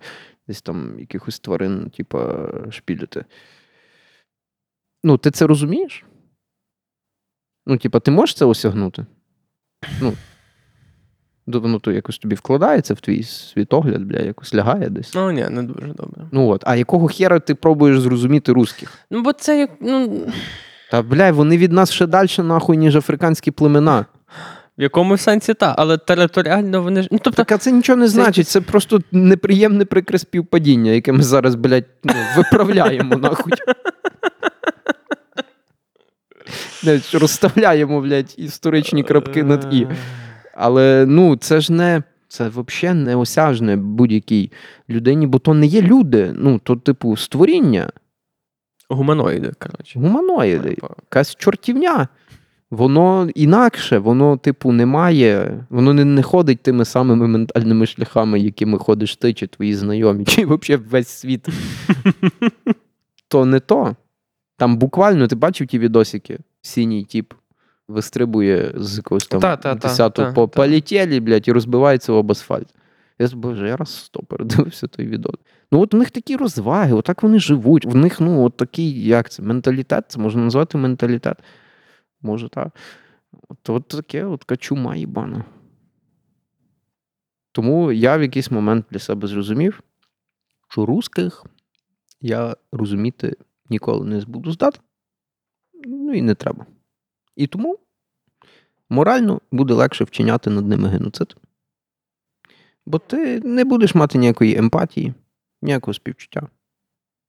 десь 0.49 0.63
там 0.63 1.01
якихось 1.01 1.41
тварин, 1.41 1.91
типу, 1.91 2.19
шпілити. 2.71 3.25
Ну, 5.05 5.19
ти 5.19 5.31
це 5.31 5.47
розумієш? 5.47 6.05
Ну, 7.67 7.77
типу, 7.79 8.01
ти 8.01 8.11
можеш 8.11 8.35
це 8.35 8.45
осягнути? 8.45 9.07
Ну, 10.01 10.13
то 11.53 11.61
воно 11.61 11.79
то 11.79 11.93
якось 11.93 12.19
тобі 12.19 12.35
вкладається 12.35 12.95
в 12.95 13.01
твій 13.01 13.23
світогляд, 13.23 14.03
бля, 14.03 14.19
якось 14.19 14.55
лягає 14.55 14.89
десь. 14.89 15.15
Ну, 15.15 15.31
ні, 15.31 15.49
не 15.51 15.63
дуже 15.63 15.87
добре. 15.87 16.27
Ну 16.33 16.49
от, 16.49 16.63
а 16.67 16.77
якого 16.77 17.09
хера 17.09 17.41
ти 17.41 17.55
пробуєш 17.55 18.01
зрозуміти 18.01 18.53
русських? 18.53 18.99
Ну, 19.11 19.23
бо 19.23 19.33
це 19.33 19.59
як. 19.59 19.71
Ну, 19.81 20.27
Та 20.91 21.03
бля, 21.03 21.33
вони 21.33 21.57
від 21.57 21.73
нас 21.73 21.93
ще 21.93 22.07
далі, 22.07 22.29
нахуй, 22.39 22.77
ніж 22.77 22.97
африканські 22.97 23.51
племена. 23.51 24.07
в 24.79 24.83
якомусь 24.83 25.23
сенсі 25.23 25.55
так, 25.55 25.75
але 25.79 25.99
територіально 25.99 26.83
вони 26.83 27.03
ж. 27.03 27.09
Ну, 27.11 27.19
тобто, 27.23 27.45
Так, 27.45 27.53
а 27.53 27.59
це 27.59 27.73
нічого 27.73 27.97
не 27.97 28.09
значить, 28.09 28.49
це 28.49 28.61
просто 28.61 29.01
неприємне 29.13 29.85
прикре 29.85 30.19
співпадіння, 30.19 30.91
яке 30.91 31.13
ми 31.13 31.23
зараз, 31.23 31.55
блядь, 31.55 31.85
ну, 32.05 32.15
виправляємо, 32.37 33.17
нахуй. 33.17 33.53
Розставляємо, 37.13 38.01
блядь, 38.01 38.35
історичні 38.37 39.03
крапки 39.03 39.45
над 39.45 39.69
і. 39.73 39.87
Але 40.55 41.05
ну, 41.09 41.37
це 41.37 41.61
ж 41.61 41.73
не. 41.73 42.03
Це 42.29 42.49
взагалі 42.49 42.99
неосяжне 42.99 43.77
будь-якій 43.77 44.53
людині, 44.91 45.27
бо 45.27 45.39
то 45.39 45.55
не 45.55 45.67
є 45.67 45.83
люди. 45.83 46.33
Ну, 46.35 46.59
то, 46.59 46.77
типу, 46.77 47.17
створіння, 47.17 47.91
Гуманоїди, 48.91 49.53
коротше. 49.59 49.99
гуманоїди, 49.99 50.77
якась 51.03 51.35
чортівня. 51.35 52.09
Воно 52.71 53.29
інакше, 53.35 53.99
воно, 53.99 54.37
типу, 54.37 54.73
не 54.73 54.87
має, 54.87 55.65
воно 55.71 55.95
не, 55.95 56.05
не 56.05 56.23
ходить 56.23 56.63
тими 56.63 56.85
самими 56.85 57.29
ментальними 57.29 57.87
шляхами, 57.87 58.41
якими 58.41 58.79
ходиш 58.79 59.17
ти, 59.17 59.35
чи 59.35 59.47
твої 59.47 59.75
знайомі, 59.75 60.25
чи 60.25 60.47
взагалі 60.47 60.83
весь 60.91 61.09
світ. 61.09 61.49
То 63.29 63.45
не 63.45 63.61
то. 63.61 63.97
Там 64.57 64.77
буквально 64.77 65.27
ти 65.27 65.37
бачив 65.37 65.67
ті 65.67 65.79
відосики? 65.79 66.39
Синій 66.63 67.05
тіп 67.05 67.35
вистрибує 67.89 68.73
з 68.77 68.97
якогось 68.97 69.27
там 69.27 69.41
Та, 69.41 69.57
та, 69.57 69.75
та, 69.75 69.89
10-го 69.89 70.11
та, 70.11 70.33
по 70.33 70.47
та. 70.47 70.57
полетєлі, 70.57 71.21
блядь, 71.21 71.49
і 71.49 71.53
розбивається 71.53 72.13
об 72.13 72.31
асфальт. 72.31 72.67
Я 73.19 73.29
боже, 73.35 73.69
я 73.69 73.77
раз 73.77 73.95
сто 73.95 74.23
передивився 74.23 74.87
той 74.87 75.07
відео. 75.07 75.33
Ну, 75.73 75.81
от 75.81 75.95
у 75.95 75.97
них 75.97 76.11
такі 76.11 76.37
розваги, 76.37 76.93
отак 76.93 77.23
вони 77.23 77.39
живуть. 77.39 77.85
В 77.85 77.95
них, 77.95 78.21
ну, 78.21 78.45
от 78.45 78.57
такий, 78.57 79.05
як 79.05 79.31
це, 79.31 79.43
менталітет, 79.43 80.05
це 80.09 80.19
можна 80.19 80.43
назвати 80.43 80.79
менталітет. 80.79 81.39
Може, 82.23 82.49
так. 82.49 82.75
От, 83.49 83.71
от 83.71 83.89
таке, 83.89 84.25
от 84.25 84.41
така 84.41 84.57
чума 84.57 84.97
їбана. 84.97 85.45
Тому 87.53 87.93
я 87.93 88.17
в 88.17 88.23
якийсь 88.23 88.51
момент 88.51 88.87
для 88.91 88.99
себе 88.99 89.29
зрозумів, 89.29 89.83
що 90.69 90.87
русських 90.87 91.45
я 92.21 92.57
розуміти 92.73 93.37
ніколи 93.71 94.07
не 94.07 94.21
буду 94.21 94.53
здати. 94.53 94.79
Ну 95.85 96.15
і 96.15 96.23
не 96.23 96.35
треба. 96.35 96.67
І 97.37 97.47
тому 97.47 97.79
морально 98.89 99.41
буде 99.53 99.75
легше 99.75 100.05
вчиняти 100.05 100.51
над 100.51 100.69
ними 100.69 100.89
геноцид. 100.89 101.37
Бо 102.87 102.99
ти 102.99 103.41
не 103.41 103.65
будеш 103.65 103.95
мати 103.95 104.19
ніякої 104.19 104.57
емпатії, 104.57 105.15
ніякого 105.63 105.95
співчуття, 105.95 106.49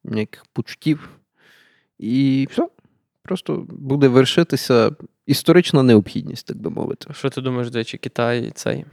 ніяких 0.03 0.45
почуттів. 0.53 1.09
І 1.99 2.47
все. 2.51 2.67
Просто 3.23 3.65
буде 3.69 4.07
вершитися 4.07 4.91
історична 5.25 5.83
необхідність, 5.83 6.47
так 6.47 6.57
би 6.57 6.69
мовити. 6.69 7.13
Що 7.13 7.29
ти 7.29 7.41
думаєш, 7.41 7.69
до 7.69 7.77
речі, 7.77 7.97
Китай 7.97 8.51
цей 8.55 8.85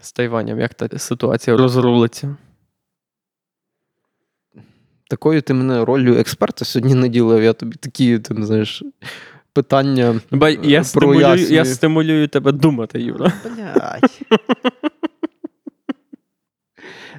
з 0.00 0.12
Тайванем? 0.12 0.60
Як 0.60 0.74
та 0.74 0.98
ситуація 0.98 1.56
розрулиться? 1.56 2.36
Такою 5.08 5.42
ти 5.42 5.54
мене 5.54 5.84
ролью 5.84 6.18
експерта 6.18 6.64
сьогодні 6.64 6.94
наділив. 6.94 7.42
Я 7.42 7.52
тобі 7.52 7.76
такі, 7.76 8.18
ти 8.18 8.34
не 8.34 8.46
знаєш, 8.46 8.82
питання. 9.52 10.20
Я, 10.62 10.84
стимулюю, 10.84 11.36
я 11.36 11.64
стимулюю 11.64 12.28
тебе 12.28 12.52
думати, 12.52 13.02
Юра. 13.02 13.32
Блять. 13.44 14.22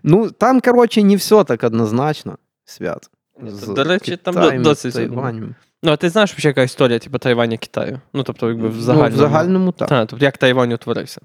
Ну, 0.03 0.31
там, 0.31 0.61
коротше, 0.61 1.03
не 1.03 1.15
все 1.15 1.43
так 1.43 1.63
однозначно, 1.63 2.37
свят. 2.65 3.09
З 3.47 3.67
До 3.67 3.83
речі, 3.83 4.17
там 4.17 4.33
Китаєм, 4.33 4.63
до- 4.63 4.69
досить. 4.69 4.93
Тайванем. 4.93 5.55
Ну, 5.83 5.91
а 5.91 5.97
ти 5.97 6.09
знаєш, 6.09 6.33
взагалі, 6.33 6.49
яка 6.51 6.61
історія, 6.63 6.99
типу, 6.99 7.17
Тайваня 7.17 7.57
Китаю? 7.57 7.99
Ну, 8.13 8.23
тобто, 8.23 8.49
якби 8.49 8.69
в 8.69 8.75
Ну, 8.75 8.81
загальному. 8.81 9.15
в 9.15 9.17
загальному 9.19 9.71
так. 9.71 9.89
Та, 9.89 10.05
тобто, 10.05 10.25
як 10.25 10.37
Тайвань 10.37 10.73
утворився? 10.73 11.21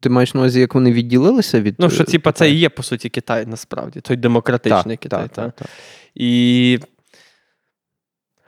Ти 0.00 0.08
маєш 0.10 0.34
на 0.34 0.40
увазі, 0.40 0.60
як 0.60 0.74
вони 0.74 0.92
відділилися 0.92 1.60
від. 1.60 1.74
Ну, 1.78 1.90
що, 1.90 2.02
е, 2.02 2.06
типа, 2.06 2.32
це 2.32 2.50
і 2.50 2.54
є, 2.54 2.68
по 2.68 2.82
суті, 2.82 3.08
Китай, 3.08 3.46
насправді, 3.46 4.00
той 4.00 4.16
демократичний 4.16 4.96
Так, 4.96 5.02
Китай. 5.02 5.22
так, 5.22 5.30
та. 5.32 5.42
так, 5.44 5.54
так. 5.54 5.68
І 6.14 6.78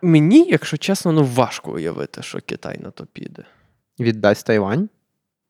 мені, 0.02 0.46
якщо 0.50 0.76
чесно, 0.76 1.12
ну 1.12 1.24
важко 1.24 1.72
уявити, 1.72 2.22
що 2.22 2.38
Китай 2.46 2.78
на 2.82 2.90
то 2.90 3.06
піде. 3.12 3.44
Віддасть 4.00 4.46
Тайвань. 4.46 4.88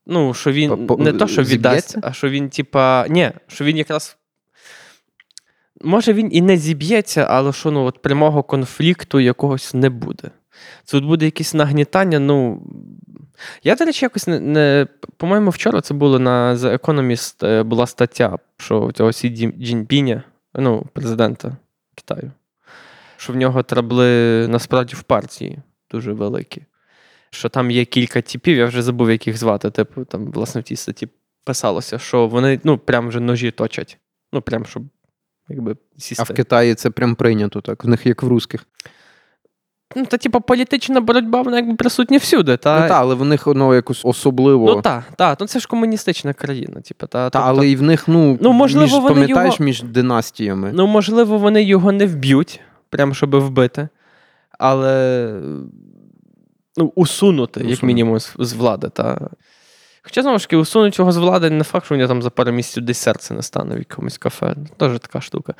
Ну, 0.06 0.34
що 0.34 0.52
він 0.52 0.86
По- 0.86 0.96
не 0.96 1.12
то, 1.12 1.26
що 1.26 1.42
віддасть, 1.42 1.96
а 2.02 2.12
що 2.12 2.28
він, 2.28 2.50
типа, 2.50 3.06
ні, 3.08 3.30
що 3.46 3.64
він 3.64 3.76
якраз. 3.76 4.16
Може, 5.80 6.12
він 6.12 6.28
і 6.32 6.40
не 6.40 6.56
зіб'ється, 6.56 7.26
але 7.30 7.52
що 7.52 7.70
ну, 7.70 7.84
от 7.84 8.02
прямого 8.02 8.42
конфлікту 8.42 9.20
якогось 9.20 9.74
не 9.74 9.90
буде. 9.90 10.30
От 10.92 11.04
буде 11.04 11.24
якесь 11.24 11.54
нагнітання. 11.54 12.18
Ну. 12.18 12.62
Я, 13.62 13.76
до 13.76 13.84
речі, 13.84 14.04
якось 14.04 14.26
не. 14.26 14.40
не 14.40 14.86
по-моєму, 15.16 15.50
вчора 15.50 15.80
це 15.80 15.94
було 15.94 16.18
на 16.18 16.54
The 16.54 16.78
Economist 16.78 17.46
е, 17.46 17.62
була 17.62 17.86
стаття, 17.86 18.38
що 18.56 18.92
цього 18.94 19.12
Сі 19.12 19.52
Цзіньпіня, 19.64 20.22
ну, 20.54 20.86
президента 20.92 21.56
Китаю, 21.94 22.32
що 23.16 23.32
в 23.32 23.36
нього 23.36 23.62
трабли 23.62 24.46
насправді 24.48 24.94
в 24.94 25.02
партії 25.02 25.58
дуже 25.90 26.12
великі. 26.12 26.62
Що 27.34 27.48
там 27.48 27.70
є 27.70 27.84
кілька 27.84 28.20
типів, 28.22 28.56
я 28.56 28.66
вже 28.66 28.82
забув, 28.82 29.10
як 29.10 29.26
їх 29.26 29.36
звати. 29.38 29.70
Типу, 29.70 30.04
там, 30.04 30.30
власне, 30.32 30.60
в 30.60 30.64
тій 30.64 30.76
статті 30.76 31.08
писалося, 31.44 31.98
що 31.98 32.26
вони 32.26 32.60
ну, 32.64 32.78
прям 32.78 33.08
вже 33.08 33.20
ножі 33.20 33.50
точать. 33.50 33.98
Ну, 34.32 34.42
прям, 34.42 34.64
щоб 34.66 34.82
якби 35.48 35.76
сісти. 35.98 36.24
А 36.28 36.32
в 36.32 36.36
Китаї 36.36 36.74
це 36.74 36.90
прям 36.90 37.14
прийнято 37.14 37.60
так. 37.60 37.84
В 37.84 37.88
них 37.88 38.06
як 38.06 38.22
в 38.22 38.28
русських. 38.28 38.66
Ну, 39.96 40.06
та, 40.06 40.16
типу, 40.16 40.40
політична 40.40 41.00
боротьба, 41.00 41.42
вона 41.42 41.56
якби 41.56 41.74
присутня 41.74 42.18
всюди. 42.18 42.56
Та, 42.56 42.80
Ну, 42.80 42.88
та, 42.88 43.00
але 43.00 43.14
в 43.14 43.24
них 43.24 43.46
воно 43.46 43.74
якось 43.74 44.00
особливо. 44.04 44.74
ну 44.74 44.82
так, 44.82 45.04
та, 45.16 45.36
ну 45.40 45.46
це 45.46 45.58
ж 45.60 45.68
комуністична 45.68 46.32
країна. 46.32 46.80
Типу, 46.80 47.06
та, 47.06 47.06
Та, 47.06 47.30
тобто- 47.30 47.48
але 47.48 47.68
і 47.68 47.76
в 47.76 47.82
них, 47.82 48.08
ну, 48.08 48.38
Ну, 48.40 48.52
можливо, 48.52 48.84
між, 48.84 48.92
вони 48.92 49.08
пам'ятаєш, 49.08 49.54
його- 49.54 49.64
між 49.64 49.82
династіями. 49.82 50.70
Ну, 50.74 50.86
можливо, 50.86 51.38
вони 51.38 51.62
його 51.62 51.92
не 51.92 52.06
вб'ють, 52.06 52.60
прямо 52.90 53.14
щоб 53.14 53.36
вбити, 53.36 53.88
але 54.58 55.26
ну, 56.76 56.92
усунути, 56.94 57.64
як 57.64 57.82
мінімум, 57.82 58.20
з, 58.20 58.34
з 58.38 58.52
влади. 58.52 58.88
Та. 58.88 59.30
Хоча, 60.02 60.22
знову 60.22 60.38
ж 60.38 60.44
таки, 60.44 60.56
усунуть 60.56 60.98
його 60.98 61.12
з 61.12 61.16
влади 61.16 61.50
не 61.50 61.64
факт, 61.64 61.86
що 61.86 61.94
у 61.94 61.98
нього 61.98 62.08
там 62.08 62.22
за 62.22 62.30
пару 62.30 62.52
місяців 62.52 62.82
десь 62.82 62.98
серце 62.98 63.34
не 63.34 63.42
стане 63.42 63.74
в 63.74 63.78
якомусь 63.78 64.18
кафе. 64.18 64.56
Теж 64.76 64.98
така 65.00 65.20
штука. 65.20 65.54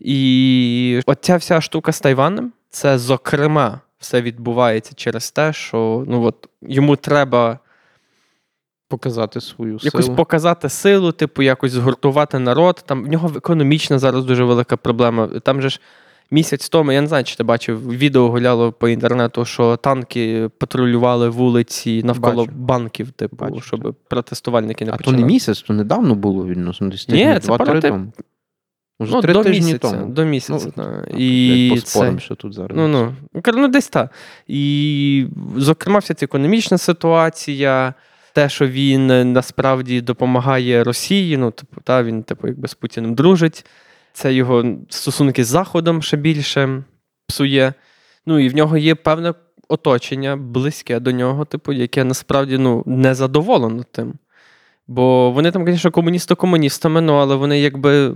І 0.00 1.00
от 1.06 1.18
ця 1.20 1.36
вся 1.36 1.60
штука 1.60 1.92
з 1.92 2.00
Тайванем, 2.00 2.52
це, 2.70 2.98
зокрема, 2.98 3.80
все 3.98 4.22
відбувається 4.22 4.92
через 4.96 5.30
те, 5.30 5.52
що 5.52 6.04
ну, 6.06 6.22
от, 6.22 6.48
йому 6.62 6.96
треба 6.96 7.58
Показати 8.88 9.40
свою 9.40 9.78
якось 9.82 10.08
показати 10.08 10.68
силу, 10.68 11.12
типу, 11.12 11.42
якось 11.42 11.72
згуртувати 11.72 12.38
народ. 12.38 12.84
Там 12.86 13.04
в 13.04 13.08
нього 13.08 13.32
економічна 13.36 13.98
зараз 13.98 14.24
дуже 14.24 14.44
велика 14.44 14.76
проблема. 14.76 15.26
Там 15.26 15.62
же 15.62 15.68
ж 15.70 15.80
місяць 16.30 16.68
тому, 16.68 16.92
я 16.92 17.00
не 17.00 17.06
знаю, 17.06 17.24
чи 17.24 17.36
ти 17.36 17.42
бачив, 17.44 17.88
відео 17.90 18.28
гуляло 18.28 18.72
по 18.72 18.88
інтернету, 18.88 19.44
що 19.44 19.76
танки 19.76 20.50
патрулювали 20.58 21.28
вулиці 21.28 22.02
навколо 22.02 22.44
Бачу. 22.46 22.56
банків, 22.58 23.10
типу, 23.10 23.36
Бачу, 23.36 23.60
щоб 23.60 23.94
протестувальники 24.08 24.84
не 24.84 24.92
а 24.92 24.96
то 24.96 25.12
не 25.12 25.22
місяць, 25.24 25.62
то 25.62 25.72
недавно 25.72 26.14
було 26.14 26.46
відносно 26.46 26.88
десь 26.88 27.08
Ні, 27.08 27.24
це 27.24 27.38
два-три 27.40 27.66
пару 27.66 27.80
ти- 27.80 27.88
тому. 27.88 28.12
Може, 29.00 29.12
Ну, 29.12 29.20
три 29.22 29.32
до 29.32 29.42
тижні 29.42 29.66
місяця, 29.66 29.90
тому. 29.90 30.12
до 30.12 30.24
місяця. 30.24 30.66
Ну, 30.76 30.82
та. 30.84 31.04
Ну, 31.12 31.18
І 31.18 31.70
поспоримо 31.70 32.18
це- 32.18 32.24
ще 32.24 32.34
тут 32.34 32.52
зараз. 32.54 32.70
Ну, 32.78 32.88
ну, 32.88 33.14
ну, 33.34 33.42
ну, 33.54 33.68
десь 33.68 33.88
так. 33.88 34.10
І, 34.48 35.26
зокрема, 35.56 35.98
вся 35.98 36.14
ця 36.14 36.24
економічна 36.26 36.78
ситуація, 36.78 37.94
те, 38.34 38.48
що 38.48 38.66
він 38.68 39.10
е, 39.10 39.24
насправді 39.24 40.00
допомагає 40.00 40.84
Росії, 40.84 41.36
ну, 41.36 41.50
типу, 41.50 41.80
та, 41.84 42.02
він, 42.02 42.22
типу, 42.22 42.46
якби 42.46 42.68
з 42.68 42.74
Путіним 42.74 43.14
дружить. 43.14 43.66
Це 44.16 44.34
його 44.34 44.64
стосунки 44.88 45.44
з 45.44 45.46
Заходом 45.46 46.02
ще 46.02 46.16
більше 46.16 46.82
псує. 47.26 47.74
Ну, 48.26 48.38
і 48.38 48.48
в 48.48 48.56
нього 48.56 48.76
є 48.76 48.94
певне 48.94 49.34
оточення, 49.68 50.36
близьке 50.36 51.00
до 51.00 51.12
нього, 51.12 51.44
типу, 51.44 51.72
яке 51.72 52.04
насправді 52.04 52.58
ну, 52.58 52.82
не 52.86 53.14
задоволено 53.14 53.84
тим. 53.92 54.14
Бо 54.86 55.30
вони 55.30 55.50
там, 55.50 55.66
звісно, 55.66 55.90
комуністи 55.90 56.34
комуністами, 56.34 57.00
ну, 57.00 57.14
але 57.14 57.34
вони 57.34 57.60
якби 57.60 58.14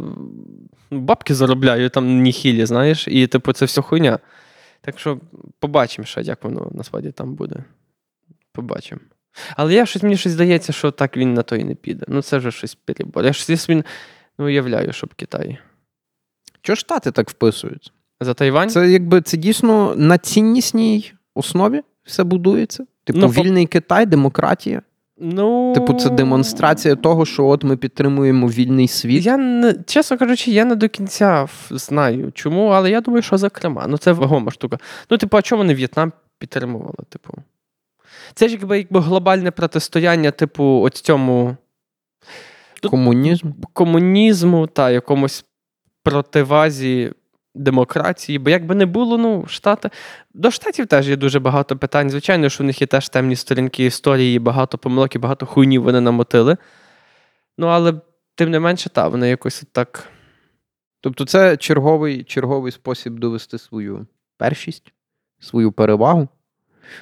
ну, 0.91 1.01
бабки 1.01 1.35
заробляють 1.35 1.93
там 1.93 2.23
ніхілі, 2.23 2.67
знаєш, 2.67 3.09
і 3.09 3.27
типу 3.27 3.53
це 3.53 3.65
все 3.65 3.83
хуйня. 3.83 4.19
Так 4.81 4.99
що 4.99 5.19
побачимо 5.59 6.07
ще, 6.07 6.23
як 6.23 6.45
воно 6.45 6.71
насправді 6.75 7.11
там 7.11 7.35
буде. 7.35 7.65
Побачимо. 8.53 9.01
Але 9.57 9.75
я 9.75 9.87
щось, 9.87 10.03
мені 10.03 10.17
щось 10.17 10.33
здається, 10.33 10.73
що 10.73 10.91
так 10.91 11.17
він 11.17 11.35
на 11.35 11.43
то 11.43 11.57
і 11.57 11.65
не 11.65 11.75
піде. 11.75 12.07
Ну, 12.09 12.23
це 12.23 12.39
вже 12.39 12.51
щось 12.51 12.75
перебор. 12.75 13.25
Я 13.25 13.33
щось 13.33 13.69
він 13.69 13.85
не 14.39 14.45
уявляю, 14.45 14.93
щоб 14.93 15.15
Китай. 15.15 15.59
Чого 16.63 16.77
штати 16.77 17.11
так 17.11 17.31
вписуються? 17.31 17.91
За 18.21 18.35
Тайвань? 18.35 18.71
Це 18.71 18.91
якби 18.91 19.21
це 19.21 19.37
дійсно 19.37 19.95
на 19.97 20.19
ціннісній 20.19 21.13
основі 21.35 21.83
все 22.05 22.25
будується. 22.25 22.85
Типу, 23.05 23.19
Ну, 23.19 23.33
по- 23.33 23.43
вільний 23.43 23.67
Китай, 23.67 24.07
демократія. 24.07 24.83
Ну, 25.23 25.73
Типу, 25.75 25.95
це 25.95 26.11
демонстрація 26.11 26.97
того, 26.97 27.27
що 27.27 27.47
от 27.47 27.65
ми 27.65 27.77
підтримуємо 27.77 28.49
вільний 28.49 28.89
світ. 28.89 29.25
Я 29.27 29.37
не, 29.37 29.75
чесно 29.87 30.19
кажучи, 30.19 30.51
я 30.51 30.65
не 30.65 30.75
до 30.75 30.89
кінця 30.89 31.49
знаю 31.71 32.31
чому, 32.35 32.67
але 32.67 32.91
я 32.91 33.01
думаю, 33.01 33.23
що 33.23 33.39
зокрема. 33.39 33.85
Ну, 33.89 33.97
це 33.99 34.13
вагома 34.13 34.51
штука. 34.51 34.79
Ну, 35.11 35.17
типу, 35.19 35.37
а 35.37 35.43
чому 35.43 35.63
вони 35.63 35.75
В'єтнам 35.75 36.13
підтримували? 36.39 36.95
Типу? 37.09 37.33
Це 38.35 38.49
ж 38.49 38.55
якби, 38.55 38.79
якби 38.79 39.01
глобальне 39.01 39.51
протистояння, 39.51 40.31
типу, 40.31 40.65
от 40.65 40.95
цьому 40.95 41.57
Комунізм. 42.91 43.51
комунізму 43.73 44.67
та 44.67 44.91
якомусь 44.91 45.45
противазі 46.03 47.13
демократії. 47.55 48.39
Бо 48.39 48.51
якби 48.51 48.75
не 48.75 48.87
було, 48.87 49.19
ну, 49.19 49.47
Штати. 49.47 49.91
До 50.35 50.51
Штатів 50.51 50.87
теж 50.87 51.09
є 51.09 51.17
дуже 51.17 51.41
багато 51.41 51.77
питань. 51.77 52.11
Звичайно, 52.11 52.49
що 52.49 52.65
в 52.65 52.67
них 52.67 52.81
є 52.81 52.87
теж 52.87 53.09
темні 53.09 53.37
сторінки 53.37 53.85
історії, 53.85 54.39
багато 54.39 54.79
помилок 54.79 55.15
і 55.15 55.19
багато 55.19 55.47
хуйні 55.47 55.79
вони 55.79 56.01
намотили. 56.01 56.57
Ну, 57.59 57.67
але 57.67 57.95
тим 58.35 58.51
не 58.51 58.61
менше, 58.61 58.91
та, 58.91 59.09
вони 59.09 59.29
якось 59.29 59.65
так. 59.73 60.09
Тобто, 61.01 61.25
це 61.25 61.57
черговий, 61.57 62.25
черговий 62.25 62.73
спосіб 62.73 63.19
довести 63.19 63.59
свою 63.59 64.07
першість, 64.39 64.93
свою 65.41 65.73
перевагу. 65.73 66.29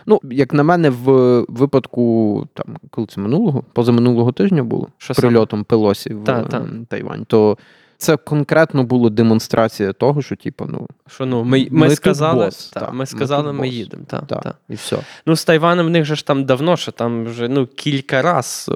Ну, 0.06 0.20
як 0.22 0.52
на 0.52 0.62
мене, 0.62 0.90
в 0.90 1.10
випадку, 1.48 2.46
там, 2.54 2.76
коли 2.90 3.06
це 3.06 3.20
минулого, 3.20 3.62
позаминулого 3.72 4.32
тижня 4.32 4.62
було 4.62 4.88
Що 4.98 5.14
прильотом 5.14 5.64
Пелосі 5.64 6.14
в 6.14 6.24
Та, 6.24 6.42
та. 6.42 6.68
Тайвань, 6.88 7.24
то 7.24 7.58
це 7.98 8.16
конкретно 8.16 8.84
було 8.84 9.10
демонстрація 9.10 9.92
того, 9.92 10.22
що, 10.22 10.36
типу, 10.36 10.66
ну, 10.68 10.86
Що 11.06 11.26
ну, 11.26 11.44
ми, 11.44 11.68
ми, 11.70 11.88
Ми 11.88 11.96
сказали, 11.96 12.44
бос, 12.44 12.70
та, 12.70 12.80
та, 12.80 12.90
ми 12.90 12.98
ми 12.98 13.06
сказали, 13.06 13.50
тут 13.50 13.60
ми 13.60 13.68
їдемо. 13.68 14.04
Та, 14.06 14.20
та. 14.20 14.54
і 14.68 14.74
все. 14.74 14.98
Ну, 15.26 15.36
з 15.36 15.44
Тайваном 15.44 15.86
в 15.86 15.90
них 15.90 16.04
же 16.04 16.16
ж 16.16 16.26
там 16.26 16.44
давно, 16.44 16.76
що 16.76 16.92
там 16.92 17.24
вже 17.24 17.48
ну, 17.48 17.66
кілька 17.66 18.22
раз 18.22 18.70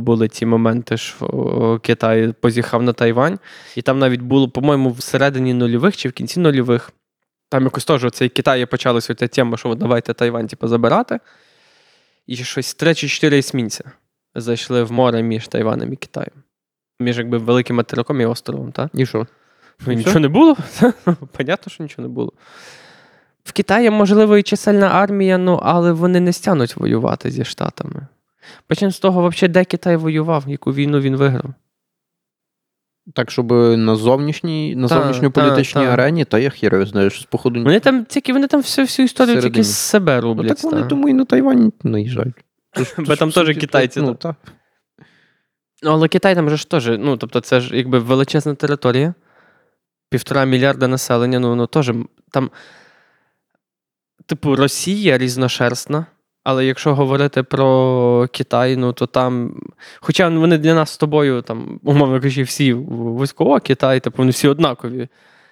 були 0.00 0.28
ті 0.28 0.46
моменти, 0.46 0.96
що 0.96 1.80
Китай 1.82 2.34
позіхав 2.40 2.82
на 2.82 2.92
Тайвань. 2.92 3.38
І 3.76 3.82
там 3.82 3.98
навіть 3.98 4.20
було, 4.20 4.48
по-моєму, 4.48 4.90
всередині 4.90 5.54
нульових 5.54 5.96
чи 5.96 6.08
в 6.08 6.12
кінці 6.12 6.40
нульових. 6.40 6.92
Там 7.48 7.64
якось 7.64 7.84
теж 7.84 8.04
оцей 8.04 8.28
Китай 8.28 8.66
почалася 8.66 9.14
ця 9.14 9.28
тема, 9.28 9.56
що 9.56 9.74
давайте 9.74 10.14
Тайвань 10.14 10.46
типу, 10.46 10.68
забирати. 10.68 11.20
І 12.26 12.36
щось 12.36 12.74
три 12.74 12.94
чи 12.94 13.08
чотири 13.08 13.38
есмінця 13.38 13.84
зайшли 14.34 14.82
в 14.82 14.92
море 14.92 15.22
між 15.22 15.48
Тайванем 15.48 15.92
і 15.92 15.96
Китаєм. 15.96 16.42
Між 17.04 17.18
якби 17.18 17.38
великим 17.38 17.76
материком 17.76 18.20
і 18.20 18.24
островом, 18.26 18.72
так? 18.72 18.90
І 18.94 19.06
що? 19.06 19.26
Ну, 19.86 19.92
І 19.92 19.96
нічого 19.96 20.20
не 20.20 20.28
було. 20.28 20.56
Понятно, 21.36 21.72
що 21.72 21.82
нічого 21.82 22.08
не 22.08 22.14
було. 22.14 22.32
В 23.44 23.52
Китаї, 23.52 23.90
можливо, 23.90 24.36
і 24.36 24.42
чисельна 24.42 24.86
армія, 24.88 25.38
ну, 25.38 25.60
але 25.62 25.92
вони 25.92 26.20
не 26.20 26.32
стягнуть 26.32 26.76
воювати 26.76 27.30
зі 27.30 27.44
Штатами. 27.44 28.06
Почнемо 28.66 28.92
з 28.92 28.98
того, 28.98 29.28
взагалі, 29.28 29.52
де 29.52 29.64
Китай 29.64 29.96
воював, 29.96 30.44
яку 30.46 30.72
війну 30.72 31.00
він 31.00 31.16
виграв. 31.16 31.54
Так, 33.14 33.30
щоб 33.30 33.52
на 33.76 33.96
зовнішній, 33.96 34.76
на 34.76 34.88
Та, 34.88 34.94
зовнішньополітичній 34.94 35.80
та, 35.82 35.86
та. 35.86 35.92
арені, 35.92 36.24
та 36.24 36.38
я 36.38 36.50
хіро 36.50 36.86
знаю, 36.86 37.10
що 37.10 37.26
походу 37.30 37.62
Вони 37.62 37.80
там 37.80 38.04
тільки 38.04 38.32
вони 38.32 38.46
там 38.46 38.60
всю, 38.60 38.84
всю 38.84 39.04
історію 39.06 39.32
Всередині. 39.38 39.52
тільки 39.52 39.64
з 39.64 39.76
себе 39.76 40.14
Ну, 40.16 40.20
роблять. 40.22 40.48
так 40.48 40.62
вони 40.64 40.82
та. 40.82 40.88
тому 40.88 41.08
і 41.08 41.12
на 41.12 41.24
Тайвань 41.24 41.72
наїжджають. 41.82 42.34
Бо 42.98 43.16
там 43.16 43.30
теж 43.30 43.56
китайці, 43.58 44.00
Ну, 44.00 44.14
так. 44.14 44.36
Ну, 45.84 45.90
але 45.90 46.08
Китай 46.08 46.34
там 46.34 46.50
же 46.50 46.56
ж 46.56 46.70
теж, 46.70 46.86
ну, 46.98 47.16
тобто, 47.16 47.40
це 47.40 47.60
ж 47.60 47.76
якби 47.76 47.98
величезна 47.98 48.54
територія, 48.54 49.14
півтора 50.10 50.44
мільярда 50.44 50.88
населення, 50.88 51.38
ну 51.38 51.48
воно 51.48 51.66
теж 51.66 51.92
там. 52.30 52.50
Типу, 54.26 54.56
Росія 54.56 55.18
різношерстна, 55.18 56.06
але 56.44 56.66
якщо 56.66 56.94
говорити 56.94 57.42
про 57.42 58.28
Китай, 58.32 58.76
ну 58.76 58.92
то 58.92 59.06
там. 59.06 59.60
Хоча 60.00 60.28
вони 60.28 60.58
для 60.58 60.74
нас 60.74 60.90
з 60.90 60.96
тобою, 60.96 61.42
там, 61.42 61.80
умовно 61.82 62.20
кажучи, 62.20 62.42
всі 62.42 62.74
військово 62.74 63.60
Китай, 63.60 64.00
типу, 64.00 64.16
вони 64.18 64.30
всі 64.30 64.48
однакові. 64.48 65.08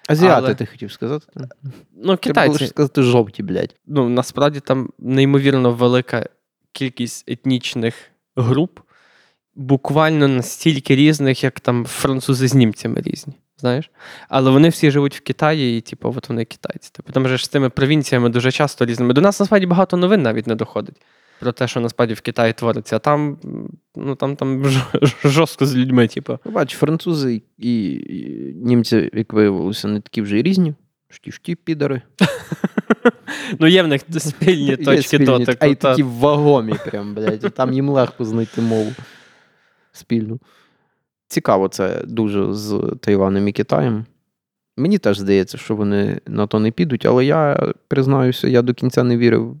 Азіати, 0.09 0.45
Але- 0.45 0.55
ти 0.55 0.65
хотів 0.65 0.91
сказати? 0.91 1.25
Ну, 1.35 1.43
Треба 1.43 1.77
було 1.95 2.17
китайці, 2.17 2.57
ж 2.57 2.67
сказати 2.67 3.01
жовті, 3.01 3.43
блядь. 3.43 3.75
ну, 3.85 4.09
насправді 4.09 4.59
там 4.59 4.89
неймовірно 4.99 5.71
велика 5.71 6.29
кількість 6.71 7.29
етнічних 7.29 7.95
груп, 8.35 8.79
буквально 9.55 10.27
настільки 10.27 10.95
різних, 10.95 11.43
як 11.43 11.59
там 11.59 11.85
французи 11.85 12.47
з 12.47 12.53
німцями 12.53 13.01
різні. 13.05 13.33
Знаєш? 13.57 13.91
Але 14.29 14.51
вони 14.51 14.69
всі 14.69 14.91
живуть 14.91 15.15
в 15.15 15.21
Китаї, 15.21 15.77
і, 15.77 15.81
типу, 15.81 16.13
от 16.17 16.29
вони 16.29 16.45
китайці. 16.45 16.89
Типу, 16.93 17.11
там 17.11 17.27
же 17.27 17.37
ж 17.37 17.45
з 17.45 17.49
тими 17.49 17.69
провінціями 17.69 18.29
дуже 18.29 18.51
часто 18.51 18.85
різними. 18.85 19.13
До 19.13 19.21
нас 19.21 19.39
насправді 19.39 19.67
багато 19.67 19.97
новин 19.97 20.21
навіть 20.21 20.47
не 20.47 20.55
доходить 20.55 20.95
про 21.39 21.51
те, 21.51 21.67
що 21.67 21.79
насправді 21.79 22.13
в 22.13 22.21
Китаї 22.21 22.53
твориться. 22.53 22.95
А 22.95 22.99
там, 22.99 23.37
ну, 23.95 24.15
там, 24.15 24.35
там 24.35 24.65
жорстко 25.23 25.65
з 25.65 25.75
людьми, 25.75 26.07
типу. 26.07 26.39
Ну, 26.45 26.51
Бач, 26.51 26.75
французи 26.75 27.41
і, 27.57 27.91
і 27.93 28.53
німці, 28.55 29.09
як 29.13 29.33
виявилося, 29.33 29.87
не 29.87 29.99
такі 30.01 30.21
вже 30.21 30.39
й 30.39 30.41
різні. 30.41 30.73
Шті-шті, 31.09 31.55
підари. 31.55 32.01
Ну, 33.59 33.67
є 33.67 33.83
в 33.83 33.87
них 33.87 34.01
спільні 34.17 34.77
точки 34.77 35.19
дотику. 35.19 35.57
А 35.59 35.65
й 35.65 35.75
та. 35.75 35.89
такі 35.89 36.03
вагомі, 36.03 36.73
прям, 36.85 37.15
блядь. 37.15 37.53
Там 37.53 37.73
їм 37.73 37.89
легко 37.89 38.25
знайти 38.25 38.61
мову 38.61 38.93
спільну. 39.93 40.39
Цікаво 41.27 41.67
це 41.67 42.03
дуже 42.07 42.53
з 42.53 42.95
Тайванем 43.01 43.47
і 43.47 43.51
Китаєм. 43.51 44.05
Мені 44.77 44.97
теж 44.97 45.19
здається, 45.19 45.57
що 45.57 45.75
вони 45.75 46.21
на 46.27 46.47
то 46.47 46.59
не 46.59 46.71
підуть, 46.71 47.05
але 47.05 47.25
я 47.25 47.73
признаюся, 47.87 48.47
я 48.47 48.61
до 48.61 48.73
кінця 48.73 49.03
не 49.03 49.17
вірив, 49.17 49.57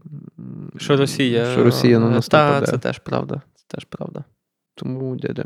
Що 0.77 0.97
Росія. 0.97 1.45
що 1.51 1.63
Росія 1.63 1.99
на 1.99 2.09
нас 2.09 2.27
Та, 2.27 2.47
нападе. 2.51 2.71
це 2.71 2.77
теж 2.77 2.99
правда. 2.99 3.41
Це 3.55 3.63
теж 3.67 3.85
правда. 3.85 4.23
Тому 4.75 5.15
дяде. 5.15 5.45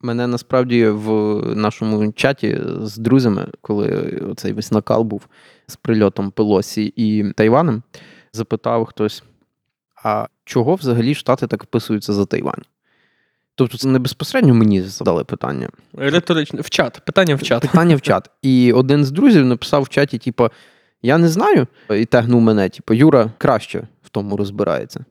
Мене 0.00 0.26
насправді 0.26 0.86
в 0.88 1.10
нашому 1.56 2.12
чаті 2.12 2.60
з 2.80 2.96
друзями, 2.98 3.48
коли 3.60 3.88
оцей 4.30 4.52
весь 4.52 4.72
накал 4.72 5.02
був 5.02 5.26
з 5.66 5.76
прильотом 5.76 6.30
Пелосі 6.30 6.92
і 6.96 7.32
Тайванем, 7.32 7.82
запитав 8.32 8.84
хтось: 8.84 9.22
а 10.04 10.26
чого 10.44 10.74
взагалі 10.74 11.14
Штати 11.14 11.46
так 11.46 11.62
вписуються 11.62 12.12
за 12.12 12.26
Тайвань? 12.26 12.62
Тобто 13.54 13.78
це 13.78 13.88
не 13.88 13.98
безпосередньо 13.98 14.54
мені 14.54 14.82
задали 14.82 15.24
питання. 15.24 15.68
Риторично. 15.94 16.60
В 16.60 16.70
чат. 16.70 17.02
Питання 17.06 17.34
в 17.34 17.42
чат. 17.42 17.62
Питання 17.62 17.96
в 17.96 18.00
чат. 18.00 18.30
І 18.42 18.72
один 18.72 19.04
з 19.04 19.10
друзів 19.10 19.44
написав 19.46 19.82
в 19.82 19.88
чаті: 19.88 20.18
типу, 20.18 20.48
я 21.02 21.18
не 21.18 21.28
знаю, 21.28 21.66
і 21.90 22.04
тегнув 22.04 22.40
мене, 22.40 22.68
типу, 22.68 22.94
Юра 22.94 23.30
краще 23.38 23.88
в 24.02 24.08
тому 24.08 24.36
розбирається. 24.36 25.04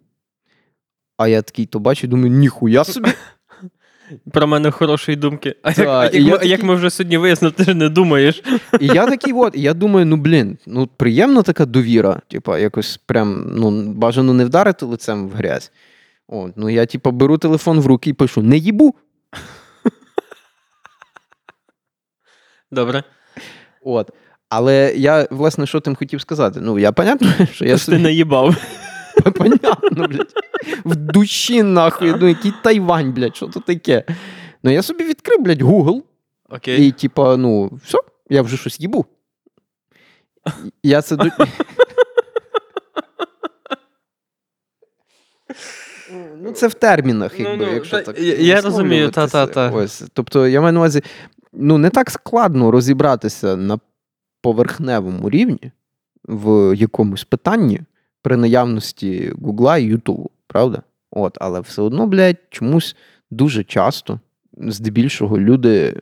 А 1.17 1.27
я 1.27 1.41
такий 1.41 1.65
то 1.65 1.79
бачу, 1.79 2.07
думаю, 2.07 2.29
ніхуя 2.31 2.83
собі. 2.83 3.09
Про 4.31 4.47
мене 4.47 4.71
хорошої 4.71 5.15
думки. 5.15 5.55
А 5.61 5.73
Та, 5.73 6.03
як, 6.03 6.13
як, 6.13 6.23
ми, 6.25 6.31
такий- 6.31 6.49
як 6.49 6.63
ми 6.63 6.75
вже 6.75 6.89
сьогодні 6.89 7.17
вияснили, 7.17 7.51
ти 7.51 7.63
ж 7.63 7.73
не 7.73 7.89
думаєш. 7.89 8.43
І 8.79 8.87
я 8.87 9.07
такий, 9.07 9.33
от, 9.33 9.55
я 9.55 9.73
думаю, 9.73 10.05
ну 10.05 10.15
блін, 10.17 10.57
ну 10.65 10.87
приємна 10.87 11.41
така 11.41 11.65
довіра. 11.65 12.21
Типа, 12.27 12.59
якось 12.59 12.97
прям 13.05 13.45
ну, 13.55 13.93
бажано 13.93 14.33
не 14.33 14.45
вдарити 14.45 14.85
лицем 14.85 15.27
в 15.27 15.31
грязь. 15.31 15.71
От, 16.31 16.53
ну 16.55 16.69
я, 16.69 16.85
типа, 16.85 17.11
беру 17.11 17.37
телефон 17.37 17.79
в 17.79 17.85
руки 17.85 18.09
і 18.09 18.13
пишу: 18.13 18.41
не 18.41 18.57
їбу. 18.57 18.95
Добре. 22.71 23.03
От. 23.83 24.09
Але 24.49 24.93
я, 24.95 25.27
власне, 25.31 25.65
що 25.65 25.79
тим 25.79 25.95
хотів 25.95 26.21
сказати? 26.21 26.59
Ну, 26.61 26.79
я 26.79 26.91
понятно, 26.91 27.27
що 27.53 27.65
я 27.65 27.71
Я 27.71 27.77
ти 27.77 27.83
собі 27.83 27.97
наїбав. 27.97 28.55
понятно, 29.37 30.07
блядь. 30.07 30.33
В 30.85 30.95
душі, 30.95 31.63
нахуй. 31.63 32.15
Ну, 32.19 32.27
який 32.27 32.53
Тайвань, 32.63 33.13
блядь, 33.13 33.35
що 33.35 33.47
то 33.47 33.59
таке? 33.59 34.03
Ну, 34.63 34.71
я 34.71 34.81
собі 34.81 35.03
відкрив, 35.03 35.41
блядь, 35.41 35.61
Google. 35.61 36.01
Окей. 36.49 36.87
І, 36.87 36.91
типа, 36.91 37.37
ну, 37.37 37.79
все, 37.85 37.97
я 38.29 38.41
вже 38.41 38.57
щось 38.57 38.79
їбу. 38.79 39.05
Я 40.83 41.01
це. 41.01 41.17
Ну, 46.43 46.51
це 46.51 46.67
в 46.67 46.73
термінах, 46.73 47.31
Ну, 47.39 47.45
якби, 47.49 47.65
ну, 47.65 47.73
якщо 47.73 47.97
та- 47.97 48.03
так. 48.03 48.19
я- 48.19 48.35
я 48.35 48.61
розумію, 48.61 49.09
та-та-та. 49.09 49.71
Ось. 49.71 50.03
Тобто, 50.13 50.47
я 50.47 50.61
маю 50.61 50.73
на 50.73 50.79
увазі, 50.79 51.01
ну, 51.53 51.77
не 51.77 51.89
так 51.89 52.09
складно 52.11 52.71
розібратися 52.71 53.55
на 53.55 53.79
поверхневому 54.41 55.29
рівні 55.29 55.71
в 56.25 56.75
якомусь 56.75 57.23
питанні 57.23 57.81
при 58.21 58.37
наявності 58.37 59.33
Гугла 59.41 59.77
і 59.77 59.83
Ютубу, 59.83 60.29
правда? 60.47 60.81
От, 61.11 61.37
але 61.41 61.59
все 61.59 61.81
одно, 61.81 62.07
блядь, 62.07 62.37
чомусь 62.49 62.95
дуже 63.31 63.63
часто, 63.63 64.19
здебільшого, 64.57 65.39
люди. 65.39 65.99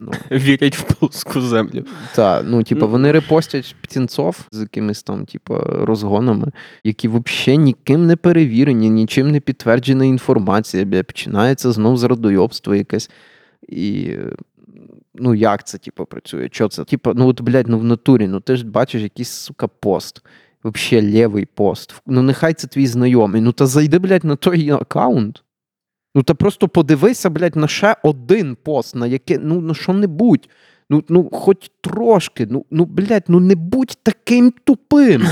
Ну, 0.00 0.12
Вірять 0.30 0.76
в 0.76 0.82
плоску 0.82 1.40
землю. 1.40 1.84
та, 2.14 2.42
ну, 2.42 2.62
типа, 2.62 2.80
Ну. 2.86 2.88
вони 2.92 3.12
репостять 3.12 3.76
птінцов 3.80 4.46
з 4.52 4.60
якимись 4.60 5.02
там, 5.02 5.26
типа, 5.26 5.60
розгонами, 5.60 6.52
які 6.84 7.08
взагалі 7.08 7.58
ніким 7.58 8.06
не 8.06 8.16
перевірені, 8.16 8.90
нічим 8.90 9.30
не 9.30 9.40
підтверджена 9.40 10.04
інформація, 10.04 10.84
бля, 10.84 11.02
починається 11.02 11.72
знов 11.72 11.96
з 11.96 12.04
радойобства 12.04 12.76
якесь. 12.76 13.10
І 13.68 14.10
ну, 15.14 15.34
як 15.34 15.66
це, 15.66 15.78
типа, 15.78 16.04
працює? 16.04 16.48
Що 16.52 16.68
це? 16.68 16.84
Типа, 16.84 17.12
ну 17.16 17.28
от, 17.28 17.40
блядь, 17.40 17.68
ну 17.68 17.78
в 17.78 17.84
натурі, 17.84 18.26
ну 18.28 18.40
ти 18.40 18.56
ж 18.56 18.66
бачиш 18.66 19.02
якийсь, 19.02 19.30
сука, 19.30 19.68
пост. 19.68 20.22
Вообще 20.62 21.02
лівий 21.02 21.46
пост. 21.54 21.94
Ну, 22.06 22.22
нехай 22.22 22.54
це 22.54 22.66
твій 22.66 22.86
знайомий. 22.86 23.40
Ну, 23.40 23.52
та 23.52 23.66
зайди, 23.66 23.98
блядь, 23.98 24.24
на 24.24 24.36
той 24.36 24.70
аккаунт. 24.70 25.42
Ну, 26.18 26.22
та 26.22 26.34
просто 26.34 26.68
подивися, 26.68 27.30
блядь, 27.30 27.56
на 27.56 27.68
ще 27.68 27.96
один 28.02 28.56
пост, 28.56 28.94
на 28.94 29.06
яке, 29.06 29.38
ну, 29.38 29.60
на 29.60 29.74
що-небудь. 29.74 30.48
Ну, 30.90 31.04
ну, 31.08 31.30
хоч 31.32 31.70
трошки. 31.80 32.46
Ну, 32.50 32.66
ну, 32.70 32.84
блядь, 32.84 33.24
ну 33.28 33.40
не 33.40 33.54
будь 33.54 33.98
таким 34.02 34.52
тупим. 34.64 35.26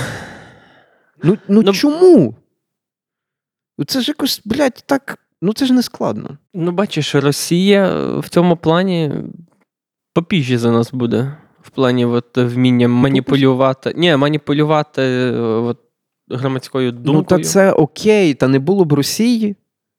Ну, 1.22 1.38
ну, 1.48 1.62
Ну, 1.62 1.72
чому? 1.72 2.34
Ну, 3.78 3.84
це 3.84 4.00
ж 4.00 4.10
якось, 4.10 4.42
блядь, 4.44 4.84
так. 4.86 5.18
Ну, 5.42 5.52
це 5.52 5.66
ж 5.66 5.72
не 5.72 5.82
складно. 5.82 6.38
Ну, 6.54 6.72
бачиш, 6.72 7.14
Росія 7.14 8.10
в 8.18 8.28
цьому 8.28 8.56
плані 8.56 9.12
попіжі 10.14 10.56
за 10.56 10.70
нас 10.70 10.92
буде. 10.92 11.36
В 11.62 11.70
плані 11.70 12.04
от, 12.04 12.36
вміння 12.36 12.88
маніпулювати. 12.88 13.92
Ні, 13.96 14.16
маніпулювати 14.16 15.02
е, 15.02 15.32
от, 15.40 15.78
громадською 16.28 16.92
думкою. 16.92 17.16
Ну, 17.18 17.22
та 17.22 17.44
це 17.44 17.72
окей, 17.72 18.34
та 18.34 18.48
не 18.48 18.58
було 18.58 18.84
б 18.84 18.92
Росії, 18.92 19.56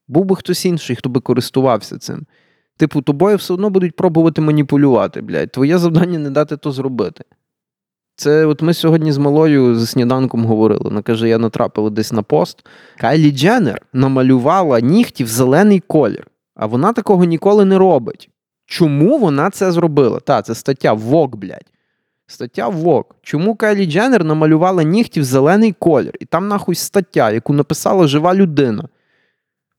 був 0.07 0.25
би 0.25 0.35
хтось 0.35 0.65
інший, 0.65 0.95
хто 0.95 1.09
би 1.09 1.21
користувався 1.21 1.97
цим. 1.97 2.25
Типу, 2.77 3.01
тобою 3.01 3.37
все 3.37 3.53
одно 3.53 3.69
будуть 3.69 3.95
пробувати 3.95 4.41
маніпулювати, 4.41 5.21
блядь. 5.21 5.51
Твоє 5.51 5.77
завдання 5.77 6.19
не 6.19 6.29
дати 6.29 6.57
то 6.57 6.71
зробити. 6.71 7.23
Це 8.15 8.45
от 8.45 8.61
ми 8.61 8.73
сьогодні 8.73 9.11
з 9.11 9.17
малою 9.17 9.75
за 9.75 9.85
сніданком 9.85 10.45
говорили. 10.45 10.81
Вона 10.83 11.01
каже, 11.01 11.29
я 11.29 11.37
натрапила 11.37 11.89
десь 11.89 12.11
на 12.11 12.21
пост. 12.21 12.65
Кайлі 12.97 13.31
Дженнер 13.31 13.81
намалювала 13.93 14.79
нігті 14.79 15.23
в 15.23 15.27
зелений 15.27 15.79
колір, 15.79 16.27
а 16.55 16.65
вона 16.65 16.93
такого 16.93 17.23
ніколи 17.23 17.65
не 17.65 17.77
робить. 17.77 18.29
Чому 18.65 19.17
вона 19.17 19.49
це 19.49 19.71
зробила? 19.71 20.19
Та, 20.19 20.41
це 20.41 20.55
стаття 20.55 20.93
ВОК, 20.93 21.35
блядь. 21.35 21.71
Стаття 22.27 22.67
ВОК. 22.67 23.15
Чому 23.21 23.55
Кайлі 23.55 23.85
Дженнер 23.85 24.23
намалювала 24.23 24.83
нігті 24.83 25.21
в 25.21 25.23
зелений 25.23 25.71
колір? 25.79 26.13
І 26.19 26.25
там 26.25 26.47
нахуй 26.47 26.75
стаття, 26.75 27.31
яку 27.31 27.53
написала 27.53 28.07
жива 28.07 28.35
людина. 28.35 28.87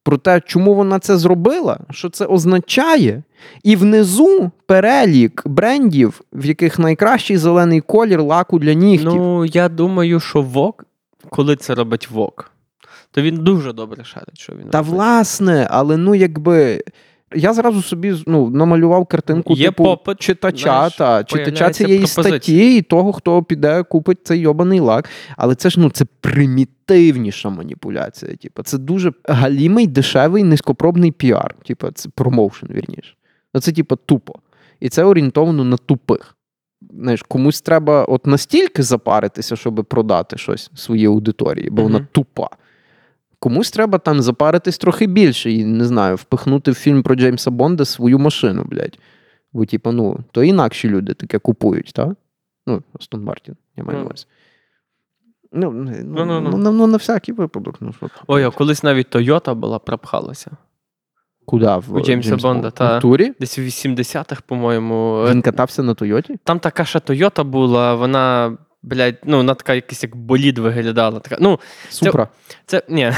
Про 0.08 0.18
те, 0.18 0.40
чому 0.46 0.74
вона 0.74 0.98
це 0.98 1.18
зробила, 1.18 1.78
що 1.90 2.10
це 2.10 2.24
означає, 2.26 3.22
і 3.62 3.76
внизу 3.76 4.50
перелік 4.66 5.42
брендів, 5.46 6.20
в 6.32 6.44
яких 6.44 6.78
найкращий 6.78 7.36
зелений 7.36 7.80
колір 7.80 8.22
лаку 8.22 8.58
для 8.58 8.72
нігтів. 8.72 9.14
Ну, 9.14 9.44
я 9.44 9.68
думаю, 9.68 10.20
що 10.20 10.42
Vogue, 10.42 10.84
коли 11.30 11.56
це 11.56 11.74
робить 11.74 12.10
Vogue, 12.10 12.50
то 13.10 13.22
він 13.22 13.36
дуже 13.36 13.72
добре 13.72 14.04
шарить, 14.04 14.38
що 14.38 14.52
він 14.52 14.68
Та 14.70 14.78
робить. 14.78 14.92
власне, 14.92 15.68
але 15.70 15.96
ну 15.96 16.14
якби. 16.14 16.82
Я 17.34 17.54
зразу 17.54 17.82
собі 17.82 18.14
ну, 18.26 18.50
намалював 18.50 19.06
картинку 19.06 19.54
Є 19.54 19.66
типу, 19.66 19.84
попит, 19.84 20.18
читача, 20.18 20.60
знаєш, 20.60 20.94
та, 20.96 21.24
читача 21.24 21.70
цієї 21.70 21.98
пропозиція. 21.98 22.24
статті 22.24 22.76
і 22.76 22.82
того, 22.82 23.12
хто 23.12 23.42
піде 23.42 23.82
купить 23.82 24.18
цей 24.26 24.40
йобаний 24.40 24.80
лак. 24.80 25.08
Але 25.36 25.54
це 25.54 25.70
ж 25.70 25.80
ну 25.80 25.90
це 25.90 26.04
примітивніша 26.20 27.50
маніпуляція. 27.50 28.36
Типу, 28.36 28.62
це 28.62 28.78
дуже 28.78 29.12
галімий, 29.24 29.86
дешевий, 29.86 30.44
низькопробний 30.44 31.12
піар. 31.12 31.54
Типу, 31.64 31.90
це 31.90 32.08
промоушен, 32.14 32.68
вірніше. 32.72 33.14
Ну, 33.54 33.60
це, 33.60 33.72
типу, 33.72 33.96
тупо. 33.96 34.34
І 34.80 34.88
це 34.88 35.04
орієнтовано 35.04 35.64
на 35.64 35.76
тупих. 35.76 36.34
Знаєш, 36.94 37.22
комусь 37.22 37.60
треба 37.60 38.04
от 38.04 38.26
настільки 38.26 38.82
запаритися, 38.82 39.56
щоб 39.56 39.86
продати 39.88 40.38
щось 40.38 40.70
своїй 40.74 41.06
аудиторії, 41.06 41.70
бо 41.70 41.82
вона 41.82 42.06
тупа. 42.12 42.48
Комусь 43.40 43.70
треба 43.70 43.98
там 43.98 44.22
запаритись 44.22 44.78
трохи 44.78 45.06
більше 45.06 45.52
і 45.52 45.64
не 45.64 45.84
знаю, 45.84 46.16
впихнути 46.16 46.70
в 46.70 46.74
фільм 46.74 47.02
про 47.02 47.14
Джеймса 47.14 47.50
Бонда 47.50 47.84
свою 47.84 48.18
машину, 48.18 48.64
блядь. 48.64 48.98
Бо, 49.52 49.66
типу, 49.66 49.92
ну, 49.92 50.18
то 50.32 50.42
інакші 50.44 50.88
люди 50.88 51.14
таке 51.14 51.38
купують, 51.38 51.92
так? 51.94 52.08
Ну, 52.66 52.82
Астон 53.00 53.24
Мартін, 53.24 53.56
я 53.76 53.84
маю 53.84 53.96
на 53.98 54.02
Ну. 54.02 54.06
увазі. 54.06 54.26
Ну, 55.52 55.70
ну, 55.70 55.90
ну, 56.04 56.24
Ну-ну-ну. 56.24 56.56
ну, 56.58 56.72
ну, 56.72 56.86
на 56.86 56.96
всякий 56.96 57.34
випадок. 57.34 57.76
Ну, 57.80 57.92
що, 57.92 58.08
Ой, 58.26 58.42
а 58.44 58.50
колись 58.50 58.82
навіть 58.82 59.10
Тойота 59.10 59.54
була 59.54 59.78
пропхалася. 59.78 60.50
Куди? 61.44 61.66
В, 61.66 61.94
У 61.94 62.00
Джеймса 62.00 62.36
Бонда, 62.36 62.68
В 62.68 62.72
та. 62.72 63.00
турі? 63.00 63.32
Десь 63.40 63.58
у 63.58 63.62
80-х, 63.62 64.42
по-моєму. 64.46 65.24
Він 65.30 65.42
катався 65.42 65.82
на 65.82 65.94
Тойоті? 65.94 66.36
Там 66.44 66.58
така 66.60 66.84
ще 66.84 67.00
Тойота 67.00 67.44
була, 67.44 67.94
вона, 67.94 68.56
блядь, 68.88 69.16
ну, 69.24 69.36
вона 69.36 69.54
така 69.54 69.74
якась 69.74 70.02
як 70.02 70.16
болід 70.16 70.58
виглядала. 70.58 71.20
Така, 71.20 71.36
ну, 71.40 71.58
Супра. 71.90 72.28
Це 72.66 72.82
ні. 72.88 73.12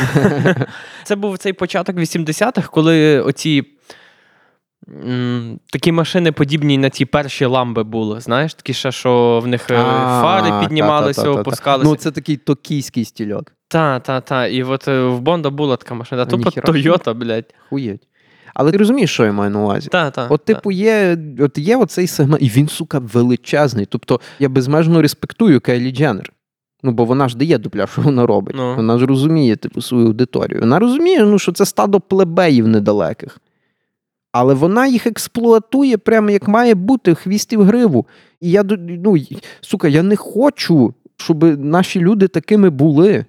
Це 1.04 1.16
був 1.16 1.38
цей 1.38 1.52
початок 1.52 1.96
80-х, 1.96 2.68
коли 2.68 3.20
оці 3.20 3.62
м, 4.88 5.60
такі 5.72 5.92
машини, 5.92 6.32
подібні 6.32 6.78
на 6.78 6.88
ті 6.88 7.04
перші 7.04 7.44
ламби 7.44 7.82
були. 7.84 8.20
Знаєш, 8.20 8.54
такі 8.54 8.74
ще, 8.74 8.92
що 8.92 9.40
в 9.44 9.46
них 9.46 9.70
е, 9.70 9.76
А, 9.78 10.20
фари 10.22 10.60
піднімалися, 10.66 11.20
та-та-та-та-та. 11.22 11.40
опускалися. 11.40 11.90
Ну, 11.90 11.96
це 11.96 12.10
такий 12.10 12.36
токійський 12.36 13.04
стільок. 13.04 13.52
Та, 13.68 14.00
та, 14.00 14.20
та. 14.20 14.46
І 14.46 14.62
от 14.62 14.88
е, 14.88 15.02
в 15.04 15.20
Бонда 15.20 15.50
була 15.50 15.76
така 15.76 15.94
машина. 15.94 16.22
А 16.22 16.26
Тупо 16.26 16.44
ніхіра 16.44 16.66
собі. 16.66 16.82
Тойота, 16.82 17.14
блядь. 17.14 17.54
Хуєть. 17.68 18.02
Але 18.54 18.72
ти 18.72 18.76
розумієш, 18.76 19.12
що 19.12 19.24
я 19.24 19.32
маю 19.32 19.50
на 19.50 19.60
увазі? 19.60 19.88
Та, 19.88 20.10
та, 20.10 20.26
От, 20.30 20.44
та. 20.44 20.54
типу, 20.54 20.70
є, 20.70 21.18
от 21.38 21.58
є 21.58 21.76
оцей 21.76 22.06
сегмент, 22.06 22.42
і 22.42 22.48
він, 22.48 22.68
сука, 22.68 22.98
величезний. 22.98 23.86
Тобто 23.86 24.20
я 24.38 24.48
безмежно 24.48 25.02
респектую 25.02 25.60
Кайлі 25.60 25.90
Дженнер. 25.90 26.32
Ну, 26.82 26.92
бо 26.92 27.04
вона 27.04 27.28
ж 27.28 27.36
дає 27.36 27.58
дупля, 27.58 27.86
що 27.86 28.02
вона 28.02 28.26
робить. 28.26 28.54
Ну. 28.58 28.76
Вона 28.76 28.98
ж 28.98 29.06
розуміє, 29.06 29.56
типу, 29.56 29.82
свою 29.82 30.06
аудиторію. 30.06 30.60
Вона 30.60 30.78
розуміє, 30.78 31.24
ну, 31.24 31.38
що 31.38 31.52
це 31.52 31.66
стадо 31.66 32.00
плебеїв 32.00 32.68
недалеких. 32.68 33.38
Але 34.32 34.54
вона 34.54 34.86
їх 34.86 35.06
експлуатує 35.06 35.98
прямо 35.98 36.30
як 36.30 36.48
має 36.48 36.74
бути, 36.74 37.14
хвістів 37.14 37.62
гриву. 37.62 38.06
І 38.40 38.50
я, 38.50 38.64
ну, 38.78 39.16
сука, 39.60 39.88
я 39.88 40.02
не 40.02 40.16
хочу, 40.16 40.94
щоб 41.16 41.44
наші 41.64 42.00
люди 42.00 42.28
такими 42.28 42.70
були. 42.70 43.24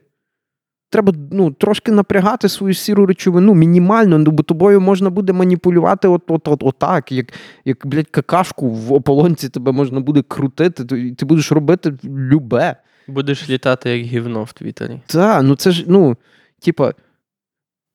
Треба 0.92 1.14
ну, 1.32 1.52
трошки 1.52 1.92
напрягати 1.92 2.50
свою 2.50 2.74
сіру 2.74 3.06
речовину 3.06 3.54
мінімально, 3.54 4.18
ну, 4.18 4.32
бо 4.32 4.44
тобою 4.44 4.82
можна 4.82 5.10
буде 5.10 5.34
маніпулювати 5.34 6.08
от, 6.08 6.22
от, 6.28 6.48
от, 6.48 6.64
отак, 6.64 7.12
як, 7.12 7.34
як 7.66 7.88
блядь, 7.88 8.10
какашку 8.10 8.70
в 8.70 8.94
ополонці 8.94 9.50
тебе 9.50 9.72
можна 9.72 10.00
буде 10.00 10.22
крутити, 10.22 10.98
і 10.98 11.12
ти 11.12 11.26
будеш 11.26 11.52
робити 11.52 11.94
любе. 12.04 12.76
Будеш 13.08 13.50
літати 13.50 13.98
як 13.98 14.08
гівно 14.08 14.44
в 14.44 14.54
Твіттері. 14.54 15.02
Та, 15.06 15.42
ну 15.42 15.56
це 15.56 15.72
ж, 15.72 15.86
ну, 15.88 16.18
типа, 16.60 16.94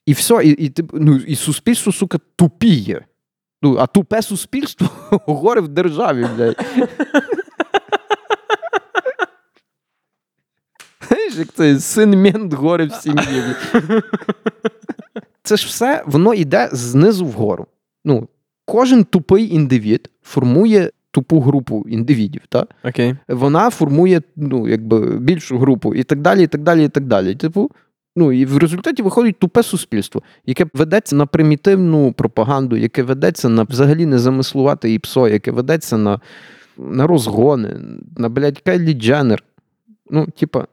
і 0.06 0.12
все, 0.12 0.44
і, 0.44 0.64
і, 0.66 0.72
ну, 0.92 1.16
і 1.16 1.36
суспільство, 1.36 1.92
сука, 1.92 2.18
тупіє. 2.36 3.04
Ну, 3.62 3.76
а 3.78 3.86
тупе 3.86 4.22
суспільство 4.22 4.88
горе 5.26 5.60
в 5.60 5.68
державі, 5.68 6.26
блядь. 6.36 6.66
Знаєш, 11.08 11.25
як 11.36 11.52
це 11.52 11.80
син 11.80 12.22
мент 12.22 12.52
горе 12.52 12.84
в 12.86 12.92
сім'ї. 12.92 13.42
Це 15.42 15.56
ж 15.56 15.66
все, 15.66 16.02
воно 16.06 16.34
йде 16.34 16.68
знизу 16.72 17.26
вгору. 17.26 17.66
Ну, 18.04 18.28
кожен 18.64 19.04
тупий 19.04 19.54
індивід 19.54 20.10
формує 20.22 20.90
тупу 21.10 21.40
групу 21.40 21.84
індивідів, 21.88 22.40
так? 22.48 22.70
Окей. 22.84 23.16
вона 23.28 23.70
формує 23.70 24.22
ну, 24.36 24.68
якби, 24.68 25.18
більшу 25.18 25.58
групу 25.58 25.94
і 25.94 26.02
так 26.02 26.20
далі, 26.20 26.42
і 26.42 26.46
так 26.46 26.62
далі, 26.62 26.84
і 26.84 26.88
так 26.88 27.04
далі. 27.04 27.34
Типу, 27.34 27.70
ну 28.16 28.32
і 28.32 28.44
в 28.44 28.58
результаті 28.58 29.02
виходить 29.02 29.38
тупе 29.38 29.62
суспільство, 29.62 30.22
яке 30.46 30.66
ведеться 30.74 31.16
на 31.16 31.26
примітивну 31.26 32.12
пропаганду, 32.12 32.76
яке 32.76 33.02
ведеться 33.02 33.48
на 33.48 33.62
взагалі 33.62 34.06
не 34.06 34.18
замислувати 34.18 34.92
і 34.92 34.98
псо, 34.98 35.28
яке 35.28 35.50
ведеться 35.50 35.98
на, 35.98 36.20
на 36.78 37.06
розгони, 37.06 37.76
на 38.16 38.28
блядь, 38.28 38.58
Кайлі 38.58 38.94
Дженнер. 38.94 39.42
Ну, 40.10 40.26
типа, 40.26 40.66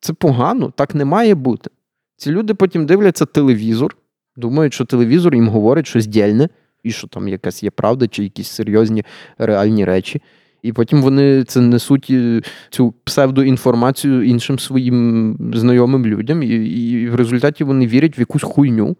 це 0.00 0.12
погано, 0.12 0.72
так 0.76 0.94
не 0.94 1.04
має 1.04 1.34
бути. 1.34 1.70
Ці 2.16 2.30
люди 2.30 2.54
потім 2.54 2.86
дивляться 2.86 3.26
телевізор, 3.26 3.96
думають, 4.36 4.74
що 4.74 4.84
телевізор 4.84 5.34
їм 5.34 5.48
говорить 5.48 5.86
щось 5.86 6.06
дільне, 6.06 6.48
і 6.82 6.90
що 6.90 7.08
там 7.08 7.28
якась 7.28 7.62
є 7.62 7.70
правда, 7.70 8.08
чи 8.08 8.22
якісь 8.22 8.48
серйозні 8.48 9.04
реальні 9.38 9.84
речі. 9.84 10.22
І 10.62 10.72
потім 10.72 11.02
вони 11.02 11.44
це 11.44 11.60
несуть 11.60 12.06
е, 12.10 12.42
цю 12.70 12.94
псевдоінформацію 13.04 14.22
іншим 14.22 14.58
своїм 14.58 15.36
знайомим 15.54 16.06
людям, 16.06 16.42
і, 16.42 16.46
і 16.46 17.08
в 17.08 17.14
результаті 17.14 17.64
вони 17.64 17.86
вірять 17.86 18.18
в 18.18 18.20
якусь 18.20 18.42
хуйню. 18.42 18.96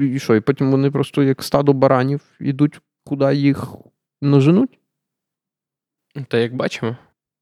І 0.00 0.18
що? 0.18 0.36
І 0.36 0.40
потім 0.40 0.70
вони 0.70 0.90
просто 0.90 1.22
як 1.22 1.42
стадо 1.42 1.72
баранів 1.72 2.20
ідуть, 2.40 2.80
куди 3.04 3.34
їх 3.34 3.74
наженуть. 4.22 4.78
Та 6.28 6.38
як 6.38 6.54
бачимо. 6.56 6.96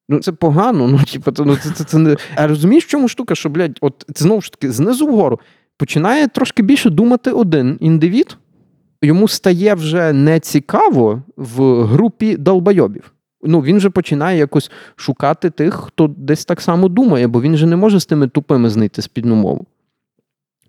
Ну, 0.09 0.19
це 0.19 0.33
погано. 0.33 0.89
Ну, 0.89 1.01
типу, 1.13 1.33
це, 1.33 1.45
ну, 1.45 1.57
це, 1.57 1.71
це, 1.71 1.85
це 1.85 1.99
не... 1.99 2.17
А 2.35 2.47
розумієш, 2.47 2.85
в 2.85 2.89
чому 2.89 3.09
штука, 3.09 3.35
що, 3.35 3.49
блядь, 3.49 3.79
от 3.81 4.05
знову 4.17 4.41
ж 4.41 4.53
таки, 4.53 4.73
знизу 4.73 5.07
вгору 5.07 5.41
починає 5.77 6.29
трошки 6.29 6.63
більше 6.63 6.91
думати 6.91 7.31
один 7.31 7.77
індивід, 7.81 8.37
йому 9.03 9.29
стає 9.29 9.75
вже 9.75 10.13
не 10.13 10.41
цікаво 10.41 11.23
в 11.37 11.83
групі 11.85 12.37
долбойобів. 12.37 13.13
Ну, 13.43 13.61
він 13.61 13.81
же 13.81 13.91
починає 13.91 14.39
якось 14.39 14.71
шукати 14.97 15.51
тих, 15.51 15.75
хто 15.75 16.15
десь 16.17 16.45
так 16.45 16.61
само 16.61 16.89
думає, 16.89 17.29
бо 17.29 17.43
він 17.43 17.57
же 17.57 17.67
не 17.67 17.77
може 17.77 18.01
з 18.01 18.07
тими 18.07 18.29
тупими 18.29 18.71
знайти 18.71 19.03
спільну 19.03 19.35
мову. 19.35 19.67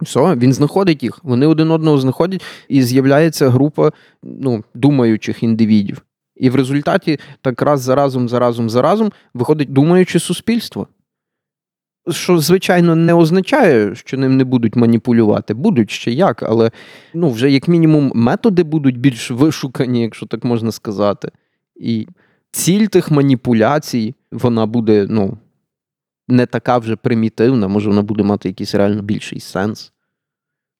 Все, 0.01 0.35
він 0.35 0.53
знаходить 0.53 1.03
їх, 1.03 1.19
вони 1.23 1.45
один 1.45 1.71
одного 1.71 1.97
знаходять, 1.97 2.43
і 2.69 2.83
з'являється 2.83 3.49
група 3.49 3.91
ну, 4.23 4.63
думаючих 4.73 5.43
індивідів. 5.43 6.01
І 6.39 6.49
в 6.49 6.55
результаті 6.55 7.19
так 7.41 7.61
раз 7.61 7.81
за 7.81 7.95
разом, 7.95 8.29
за 8.29 8.39
разом, 8.39 8.69
за 8.69 8.81
разом 8.81 9.11
виходить 9.33 9.73
думаюче 9.73 10.19
суспільство. 10.19 10.87
Що, 12.09 12.39
звичайно, 12.39 12.95
не 12.95 13.13
означає, 13.13 13.95
що 13.95 14.17
ним 14.17 14.37
не 14.37 14.43
будуть 14.43 14.75
маніпулювати. 14.75 15.53
Будуть 15.53 15.91
ще 15.91 16.11
як, 16.11 16.43
але 16.43 16.71
ну, 17.13 17.29
вже 17.29 17.51
як 17.51 17.67
мінімум 17.67 18.11
методи 18.15 18.63
будуть 18.63 18.99
більш 18.99 19.31
вишукані, 19.31 20.01
якщо 20.01 20.25
так 20.25 20.43
можна 20.43 20.71
сказати. 20.71 21.31
І 21.75 22.07
ціль 22.51 22.85
тих 22.85 23.11
маніпуляцій, 23.11 24.15
вона 24.31 24.65
буде 24.65 25.07
ну, 25.09 25.37
не 26.27 26.45
така 26.45 26.77
вже 26.77 26.95
примітивна, 26.95 27.67
може, 27.67 27.89
вона 27.89 28.01
буде 28.01 28.23
мати 28.23 28.49
якийсь 28.49 28.75
реально 28.75 29.01
більший 29.01 29.39
сенс. 29.39 29.91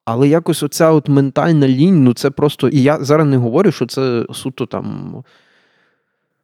Але 0.05 0.27
якось 0.27 0.63
оця 0.63 0.91
от 0.91 1.09
ментальна 1.09 1.67
лінь, 1.67 2.03
ну 2.03 2.13
це 2.13 2.29
просто. 2.29 2.69
І 2.69 2.81
я 2.81 3.03
зараз 3.03 3.27
не 3.27 3.37
говорю, 3.37 3.71
що 3.71 3.85
це 3.85 4.25
суто 4.33 4.65
там. 4.65 5.15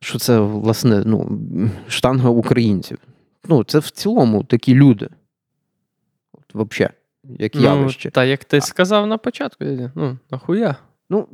Що 0.03 0.19
це, 0.19 0.39
власне, 0.39 1.03
ну, 1.05 1.39
штанга 1.87 2.29
українців. 2.29 2.97
Ну, 3.49 3.63
це 3.63 3.79
в 3.79 3.89
цілому 3.89 4.43
такі 4.43 4.75
люди. 4.75 5.09
От, 6.33 6.69
взагалі, 6.71 6.93
як 7.23 7.55
явище. 7.55 8.09
Ну, 8.09 8.11
та 8.11 8.23
як 8.23 8.43
ти 8.43 8.61
сказав 8.61 9.07
на 9.07 9.17
початку, 9.17 9.65
ну, 9.95 10.17
нахуя? 10.31 10.75
Ну, 11.09 11.27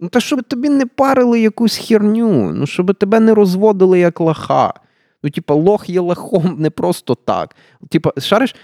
ну, 0.00 0.08
та 0.08 0.20
щоб 0.20 0.42
тобі 0.42 0.68
не 0.68 0.86
парили 0.86 1.40
якусь 1.40 1.76
херню, 1.76 2.52
ну, 2.52 2.66
щоб 2.66 2.94
тебе 2.94 3.20
не 3.20 3.34
розводили 3.34 3.98
як 3.98 4.20
лоха. 4.20 4.74
Ну, 5.22 5.30
типа, 5.30 5.54
лох 5.54 5.88
є 5.88 6.00
лохом 6.00 6.56
не 6.58 6.70
просто 6.70 7.14
так. 7.14 7.56
Типа, 7.88 8.12
шариш, 8.18 8.54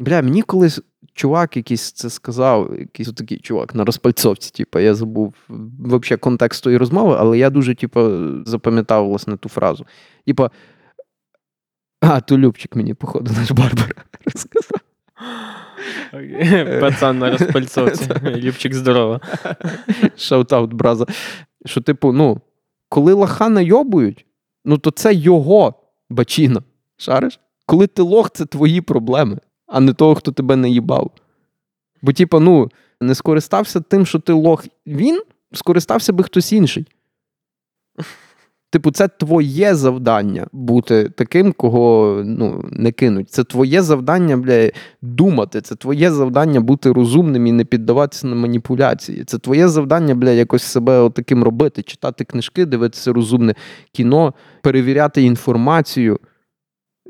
бля, 0.00 0.22
мені 0.22 0.42
колись 0.42 0.80
чувак 1.12 1.56
якийсь 1.56 1.92
це 1.92 2.10
сказав, 2.10 2.78
якийсь 2.78 3.12
такий 3.12 3.38
чувак 3.38 3.74
на 3.74 3.84
розпальцовці, 3.84 4.50
типа, 4.50 4.80
я 4.80 4.94
забув 4.94 5.34
взагалі 5.78 6.18
контекст 6.20 6.64
тої 6.64 6.76
розмови, 6.76 7.16
але 7.18 7.38
я 7.38 7.50
дуже, 7.50 7.74
типа, 7.74 8.10
запам'ятав 8.46 9.08
власне 9.08 9.36
ту 9.36 9.48
фразу. 9.48 9.86
Типа, 10.26 10.50
а, 12.00 12.20
то 12.20 12.38
Любчик 12.38 12.76
мені, 12.76 12.94
походу, 12.94 13.32
наш 13.38 13.50
Барбар 13.50 14.06
розказав. 14.24 14.80
Пацан 16.80 17.18
на 17.18 17.30
розпальцовці. 17.30 18.10
Любчик 18.24 18.74
здорово. 18.74 19.20
Shoutout, 20.16 20.72
brother. 20.72 21.06
Що, 21.66 21.80
типу, 21.80 22.12
ну, 22.12 22.40
коли 22.88 23.12
лоха 23.12 23.48
найобують, 23.48 24.26
ну 24.64 24.78
то 24.78 24.90
це 24.90 25.14
його 25.14 25.74
бачина. 26.10 26.62
Шариш? 26.96 27.40
Коли 27.66 27.86
ти 27.86 28.02
лох, 28.02 28.30
це 28.30 28.46
твої 28.46 28.80
проблеми, 28.80 29.38
а 29.70 29.80
не 29.80 29.92
того, 29.92 30.14
хто 30.14 30.32
тебе 30.32 30.56
наїбав. 30.56 31.10
Бо, 32.02 32.12
типу, 32.12 32.40
ну, 32.40 32.70
не 33.00 33.14
скористався 33.14 33.80
тим, 33.80 34.06
що 34.06 34.18
ти 34.18 34.32
лох 34.32 34.64
він, 34.86 35.22
скористався 35.52 36.12
би 36.12 36.24
хтось 36.24 36.52
інший. 36.52 36.86
Типу, 38.72 38.90
це 38.90 39.08
твоє 39.08 39.74
завдання 39.74 40.46
бути 40.52 41.10
таким, 41.16 41.52
кого 41.52 42.22
ну, 42.24 42.64
не 42.70 42.92
кинуть. 42.92 43.30
Це 43.30 43.44
твоє 43.44 43.82
завдання, 43.82 44.36
бля, 44.36 44.70
думати. 45.02 45.60
Це 45.60 45.74
твоє 45.74 46.10
завдання 46.10 46.60
бути 46.60 46.92
розумним 46.92 47.46
і 47.46 47.52
не 47.52 47.64
піддаватися 47.64 48.26
на 48.26 48.34
маніпуляції. 48.34 49.24
Це 49.24 49.38
твоє 49.38 49.68
завдання, 49.68 50.14
бля, 50.14 50.30
якось 50.30 50.62
себе 50.62 51.10
таким 51.14 51.44
робити, 51.44 51.82
читати 51.82 52.24
книжки, 52.24 52.66
дивитися 52.66 53.12
розумне 53.12 53.54
кіно, 53.92 54.34
перевіряти 54.62 55.22
інформацію 55.22 56.18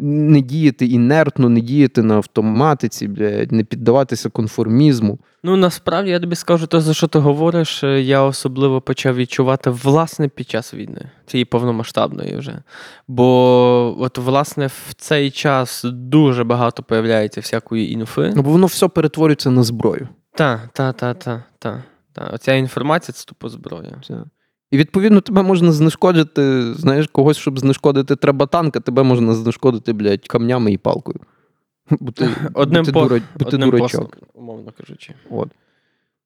не 0.01 0.41
діяти 0.41 0.87
інертно, 0.87 1.49
не 1.49 1.61
діяти 1.61 2.03
на 2.03 2.15
автоматиці, 2.15 3.09
блядь, 3.09 3.53
не 3.53 3.65
піддаватися 3.65 4.29
конформізму. 4.29 5.19
Ну 5.43 5.57
насправді 5.57 6.11
я 6.11 6.21
тобі 6.21 6.35
скажу, 6.35 6.67
те, 6.67 6.81
за 6.81 6.95
що 6.95 7.07
ти 7.07 7.19
говориш, 7.19 7.85
е, 7.85 8.01
я 8.01 8.23
особливо 8.23 8.81
почав 8.81 9.17
відчувати 9.17 9.71
власне 9.71 10.29
під 10.29 10.51
час 10.51 10.75
війни, 10.75 11.11
цієї 11.27 11.45
повномасштабної 11.45 12.37
вже. 12.37 12.63
Бо, 13.09 13.97
от, 13.99 14.19
власне, 14.19 14.67
в 14.67 14.95
цей 14.97 15.31
час 15.31 15.85
дуже 15.85 16.45
багато 16.45 16.83
появляється 16.83 17.41
всякої 17.41 17.93
інфи. 17.93 18.33
Ну, 18.37 18.43
бо 18.43 18.51
воно 18.51 18.67
все 18.67 18.89
перетворюється 18.89 19.51
на 19.51 19.63
зброю. 19.63 20.09
Так, 20.35 20.69
так, 20.73 20.97
так, 20.97 21.19
так. 21.19 21.43
Та. 21.59 21.83
Та. 22.13 22.25
Оця 22.25 22.55
інформація 22.55 23.13
це 23.13 23.25
тупо 23.25 23.49
зброя. 23.49 23.93
Це. 24.07 24.15
І 24.71 24.77
відповідно 24.77 25.21
тебе 25.21 25.43
можна 25.43 25.73
знешкодити, 25.73 26.75
знаєш, 26.75 27.07
когось, 27.07 27.37
щоб 27.37 27.59
знешкодити, 27.59 28.17
треба 28.17 28.47
танка, 28.47 28.81
тебе 28.81 29.03
можна 29.03 29.35
знешкодити, 29.35 29.93
блядь, 29.93 30.29
камнями 30.29 30.73
і 30.73 30.79
палкою. 30.79 31.21
Бо 32.01 32.13
ти, 32.13 32.29
Одним, 32.55 32.83
бо 32.83 32.87
ти, 32.87 32.93
по... 32.93 33.03
дура, 33.03 33.21
бо 33.39 33.45
ти 33.45 33.57
Одним 33.57 33.71
дурачок. 33.71 34.11
постом, 34.11 34.29
умовно 34.35 34.73
кажучи. 34.79 35.15
От. 35.31 35.49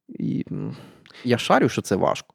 І 0.09 0.45
я 1.25 1.39
шарю, 1.39 1.69
що 1.69 1.83
це 1.83 1.97
важко. 1.97 2.35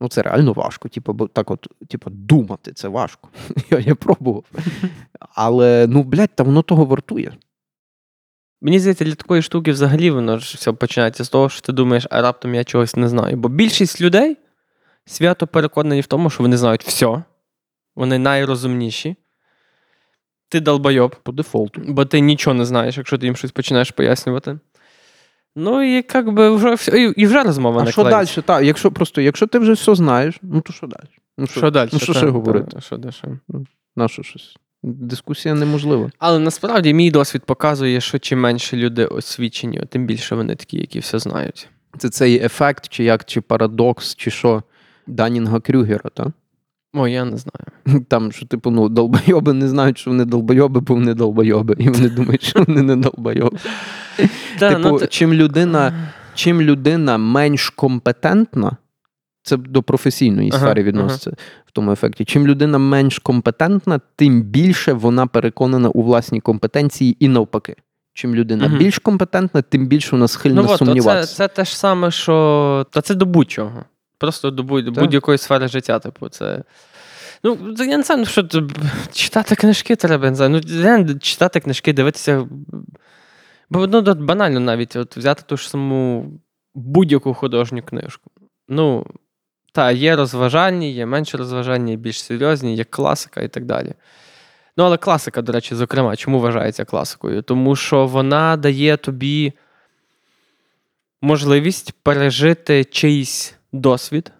Ну, 0.00 0.08
це 0.08 0.22
реально 0.22 0.52
важко. 0.52 0.88
Типу, 0.88 1.12
бо 1.12 1.28
так 1.28 1.50
от, 1.50 1.66
типу, 1.88 2.10
думати 2.10 2.72
це 2.72 2.88
важко. 2.88 3.28
Я, 3.70 3.78
я 3.78 3.94
пробував. 3.94 4.44
Але, 5.34 5.86
ну, 5.88 6.02
блядь, 6.02 6.34
та 6.34 6.42
воно 6.42 6.62
того 6.62 6.84
вартує. 6.84 7.32
Мені 8.60 8.78
здається, 8.78 9.04
для 9.04 9.14
такої 9.14 9.42
штуки 9.42 9.72
взагалі 9.72 10.10
воно 10.10 10.38
ж 10.38 10.56
все 10.56 10.72
починається 10.72 11.24
з 11.24 11.28
того, 11.28 11.48
що 11.48 11.60
ти 11.60 11.72
думаєш, 11.72 12.06
а 12.10 12.22
раптом 12.22 12.54
я 12.54 12.64
чогось 12.64 12.96
не 12.96 13.08
знаю. 13.08 13.36
Бо 13.36 13.48
більшість 13.48 14.00
людей 14.00 14.36
свято 15.06 15.46
переконані 15.46 16.00
в 16.00 16.06
тому, 16.06 16.30
що 16.30 16.42
вони 16.42 16.56
знають 16.56 16.82
все, 16.84 17.22
вони 17.96 18.18
найрозумніші. 18.18 19.16
Ти 20.48 20.60
долбойоб, 20.60 21.16
По 21.22 21.32
дефолту. 21.32 21.82
бо 21.88 22.04
ти 22.04 22.20
нічого 22.20 22.54
не 22.54 22.64
знаєш, 22.64 22.96
якщо 22.96 23.18
ти 23.18 23.26
їм 23.26 23.36
щось 23.36 23.50
починаєш 23.50 23.90
пояснювати. 23.90 24.58
Ну 25.56 25.82
і 25.82 26.04
як 26.14 26.32
би 26.32 26.50
вже 26.50 26.74
все, 26.74 27.02
і, 27.02 27.12
і 27.16 27.26
вже 27.26 27.42
розмова 27.42 27.80
А 27.80 27.84
не 27.84 27.92
що 27.92 28.04
далі? 28.04 28.26
Так, 28.44 28.64
якщо 28.64 28.90
просто, 28.90 29.20
якщо 29.20 29.46
ти 29.46 29.58
вже 29.58 29.72
все 29.72 29.94
знаєш, 29.94 30.38
ну 30.42 30.60
то 30.60 30.72
що 30.72 30.86
далі? 30.86 31.08
Ну, 31.38 31.46
Що 31.46 31.70
далі? 31.70 31.90
Ну, 31.92 31.98
що 31.98 32.14
ще 32.14 32.26
говорити? 32.26 32.80
Що 32.80 32.96
далі? 32.96 33.38
На 33.96 34.08
що 34.08 34.22
щось? 34.22 34.56
Дискусія 34.82 35.54
неможлива. 35.54 36.10
Але 36.18 36.38
насправді 36.38 36.94
мій 36.94 37.10
досвід 37.10 37.42
показує, 37.44 38.00
що 38.00 38.18
чим 38.18 38.40
менше 38.40 38.76
люди 38.76 39.06
освічені, 39.06 39.82
тим 39.88 40.06
більше 40.06 40.34
вони 40.34 40.56
такі, 40.56 40.78
які 40.78 40.98
все 40.98 41.18
знають. 41.18 41.68
Це 41.98 42.08
цей 42.08 42.44
ефект, 42.44 42.88
чи 42.88 43.04
як, 43.04 43.24
чи 43.24 43.40
парадокс, 43.40 44.14
чи 44.14 44.30
що 44.30 44.62
Данінга 45.06 45.60
Крюгера, 45.60 46.10
так? 46.14 46.28
О, 46.94 47.08
я 47.08 47.24
не 47.24 47.36
знаю. 47.36 48.04
Там, 48.08 48.32
що, 48.32 48.46
типу, 48.46 48.70
ну, 48.70 48.88
долбойоби 48.88 49.52
не 49.52 49.68
знають, 49.68 49.98
що 49.98 50.10
вони 50.10 50.24
долбойоби, 50.24 50.80
бо 50.80 50.94
вони 50.94 51.14
долбойоби. 51.14 51.76
І 51.78 51.88
вони 51.88 52.08
думають, 52.08 52.42
що 52.42 52.64
вони 52.68 52.82
не 52.82 52.96
долбойоби. 52.96 53.58
Типу, 54.58 54.78
ну, 54.78 55.00
чим, 55.06 55.34
людина, 55.34 55.92
чим 56.34 56.62
людина 56.62 57.18
менш 57.18 57.70
компетентна, 57.70 58.76
це 59.42 59.56
до 59.56 59.82
професійної 59.82 60.50
Ага, 60.52 60.60
сфери 60.60 60.82
відноситься 60.82 61.30
в 61.66 61.72
тому 61.72 61.92
ефекті. 61.92 62.24
Чим 62.24 62.46
людина 62.46 62.78
менш 62.78 63.18
компетентна, 63.18 64.00
тим 64.16 64.42
більше 64.42 64.92
вона 64.92 65.26
переконана 65.26 65.88
у 65.88 66.02
власній 66.02 66.40
компетенції 66.40 67.16
і 67.20 67.28
навпаки. 67.28 67.76
Чим 68.12 68.34
людина 68.34 68.68
Мгм. 68.68 68.78
більш 68.78 68.98
компетентна, 68.98 69.62
тим 69.62 69.86
більше 69.86 70.08
вона 70.12 70.28
схильна 70.28 70.62
Ну, 70.62 70.76
то 70.76 71.02
це, 71.02 71.26
це 71.26 71.48
те 71.48 71.64
ж 71.64 71.78
саме, 71.78 72.10
що. 72.10 72.86
Та 72.90 73.00
це 73.00 73.14
до 73.14 73.26
будь-чого. 73.26 73.84
Просто 74.18 74.50
до 74.50 74.62
будь- 74.62 74.90
будь-якої 74.90 75.38
сфери 75.38 75.68
життя. 75.68 75.98
Типу, 75.98 76.28
це. 76.28 76.64
Ну, 77.42 77.74
я 77.78 77.96
не 77.96 78.02
знаю, 78.02 78.20
ну, 78.20 78.26
що 78.26 78.48
читати 79.12 79.54
книжки 79.54 79.96
треба, 79.96 80.30
не 80.30 80.36
знаю. 80.36 80.50
Ну, 80.50 80.82
реально 80.82 81.18
читати 81.18 81.60
книжки, 81.60 81.92
дивитися. 81.92 82.48
Бо 83.70 83.86
ну, 83.86 84.02
банально 84.02 84.60
навіть 84.60 84.96
от 84.96 85.16
взяти 85.16 85.42
ту 85.46 85.56
ж 85.56 85.70
саму 85.70 86.30
будь-яку 86.74 87.34
художню 87.34 87.82
книжку. 87.82 88.30
Ну, 88.68 89.06
та, 89.72 89.90
є 89.90 90.16
розважальні, 90.16 90.92
є 90.92 91.06
менш 91.06 91.34
розважальні, 91.34 91.96
більш 91.96 92.22
серйозні, 92.22 92.76
є 92.76 92.84
класика 92.84 93.40
і 93.40 93.48
так 93.48 93.64
далі. 93.64 93.94
Ну, 94.76 94.84
але 94.84 94.96
класика, 94.96 95.42
до 95.42 95.52
речі, 95.52 95.74
зокрема, 95.74 96.16
чому 96.16 96.40
вважається 96.40 96.84
класикою? 96.84 97.42
Тому 97.42 97.76
що 97.76 98.06
вона 98.06 98.56
дає 98.56 98.96
тобі 98.96 99.52
можливість 101.22 101.92
пережити 102.02 102.84
чийсь 102.84 103.53
досвід 103.74 104.32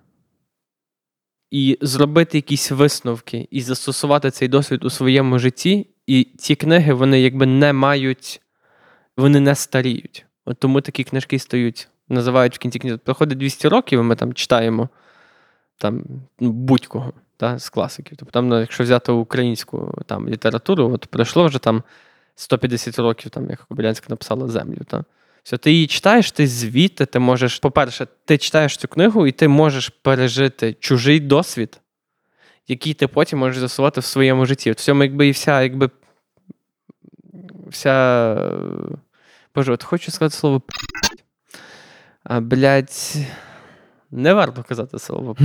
і 1.50 1.78
зробити 1.80 2.38
якісь 2.38 2.70
висновки, 2.70 3.48
і 3.50 3.60
застосувати 3.60 4.30
цей 4.30 4.48
досвід 4.48 4.84
у 4.84 4.90
своєму 4.90 5.38
житті. 5.38 5.86
І 6.06 6.28
ці 6.38 6.54
книги, 6.54 6.92
вони 6.92 7.20
якби 7.20 7.46
не 7.46 7.72
мають, 7.72 8.40
вони 9.16 9.40
не 9.40 9.54
старіють. 9.54 10.26
От 10.44 10.58
тому 10.58 10.80
такі 10.80 11.04
книжки 11.04 11.38
стають, 11.38 11.88
називають 12.08 12.56
в 12.56 12.58
кінці 12.58 12.78
книжки. 12.78 12.98
Проходить 13.04 13.38
200 13.38 13.68
років, 13.68 14.00
і 14.00 14.02
ми 14.02 14.16
там 14.16 14.34
читаємо 14.34 14.88
там, 15.78 16.04
ну, 16.40 16.52
будь-кого 16.52 17.12
та, 17.36 17.58
з 17.58 17.68
класиків. 17.68 18.16
Тобто, 18.16 18.32
там, 18.32 18.48
ну, 18.48 18.60
якщо 18.60 18.84
взяти 18.84 19.12
українську 19.12 20.02
там, 20.06 20.28
літературу, 20.28 20.92
от 20.92 21.06
пройшло 21.06 21.46
вже 21.46 21.58
там 21.58 21.82
150 22.34 22.98
років, 22.98 23.30
там, 23.30 23.50
як 23.50 23.64
Кобилянська 23.64 24.06
написала 24.08 24.48
землю. 24.48 24.78
Та. 24.86 25.04
Все, 25.44 25.58
ти 25.58 25.72
її 25.72 25.86
читаєш, 25.86 26.32
ти 26.32 26.46
звідти, 26.46 27.06
ти 27.06 27.18
можеш, 27.18 27.58
по-перше, 27.58 28.06
ти 28.24 28.38
читаєш 28.38 28.76
цю 28.76 28.88
книгу, 28.88 29.26
і 29.26 29.32
ти 29.32 29.48
можеш 29.48 29.88
пережити 29.88 30.76
чужий 30.80 31.20
досвід, 31.20 31.80
який 32.68 32.94
ти 32.94 33.08
потім 33.08 33.38
можеш 33.38 33.58
застосувати 33.58 34.00
в 34.00 34.04
своєму 34.04 34.46
житті. 34.46 34.70
В 34.70 34.74
цьому, 34.74 35.02
якби 35.02 35.28
і 35.28 35.30
вся, 35.30 35.62
якби 35.62 35.90
вся. 37.66 38.36
Боже, 39.54 39.72
от 39.72 39.82
хочу 39.82 40.10
сказати 40.10 40.36
слово 40.36 40.62
а, 42.24 42.40
блядь, 42.40 43.16
не 44.10 44.34
варто 44.34 44.64
казати 44.68 44.98
слово. 44.98 45.36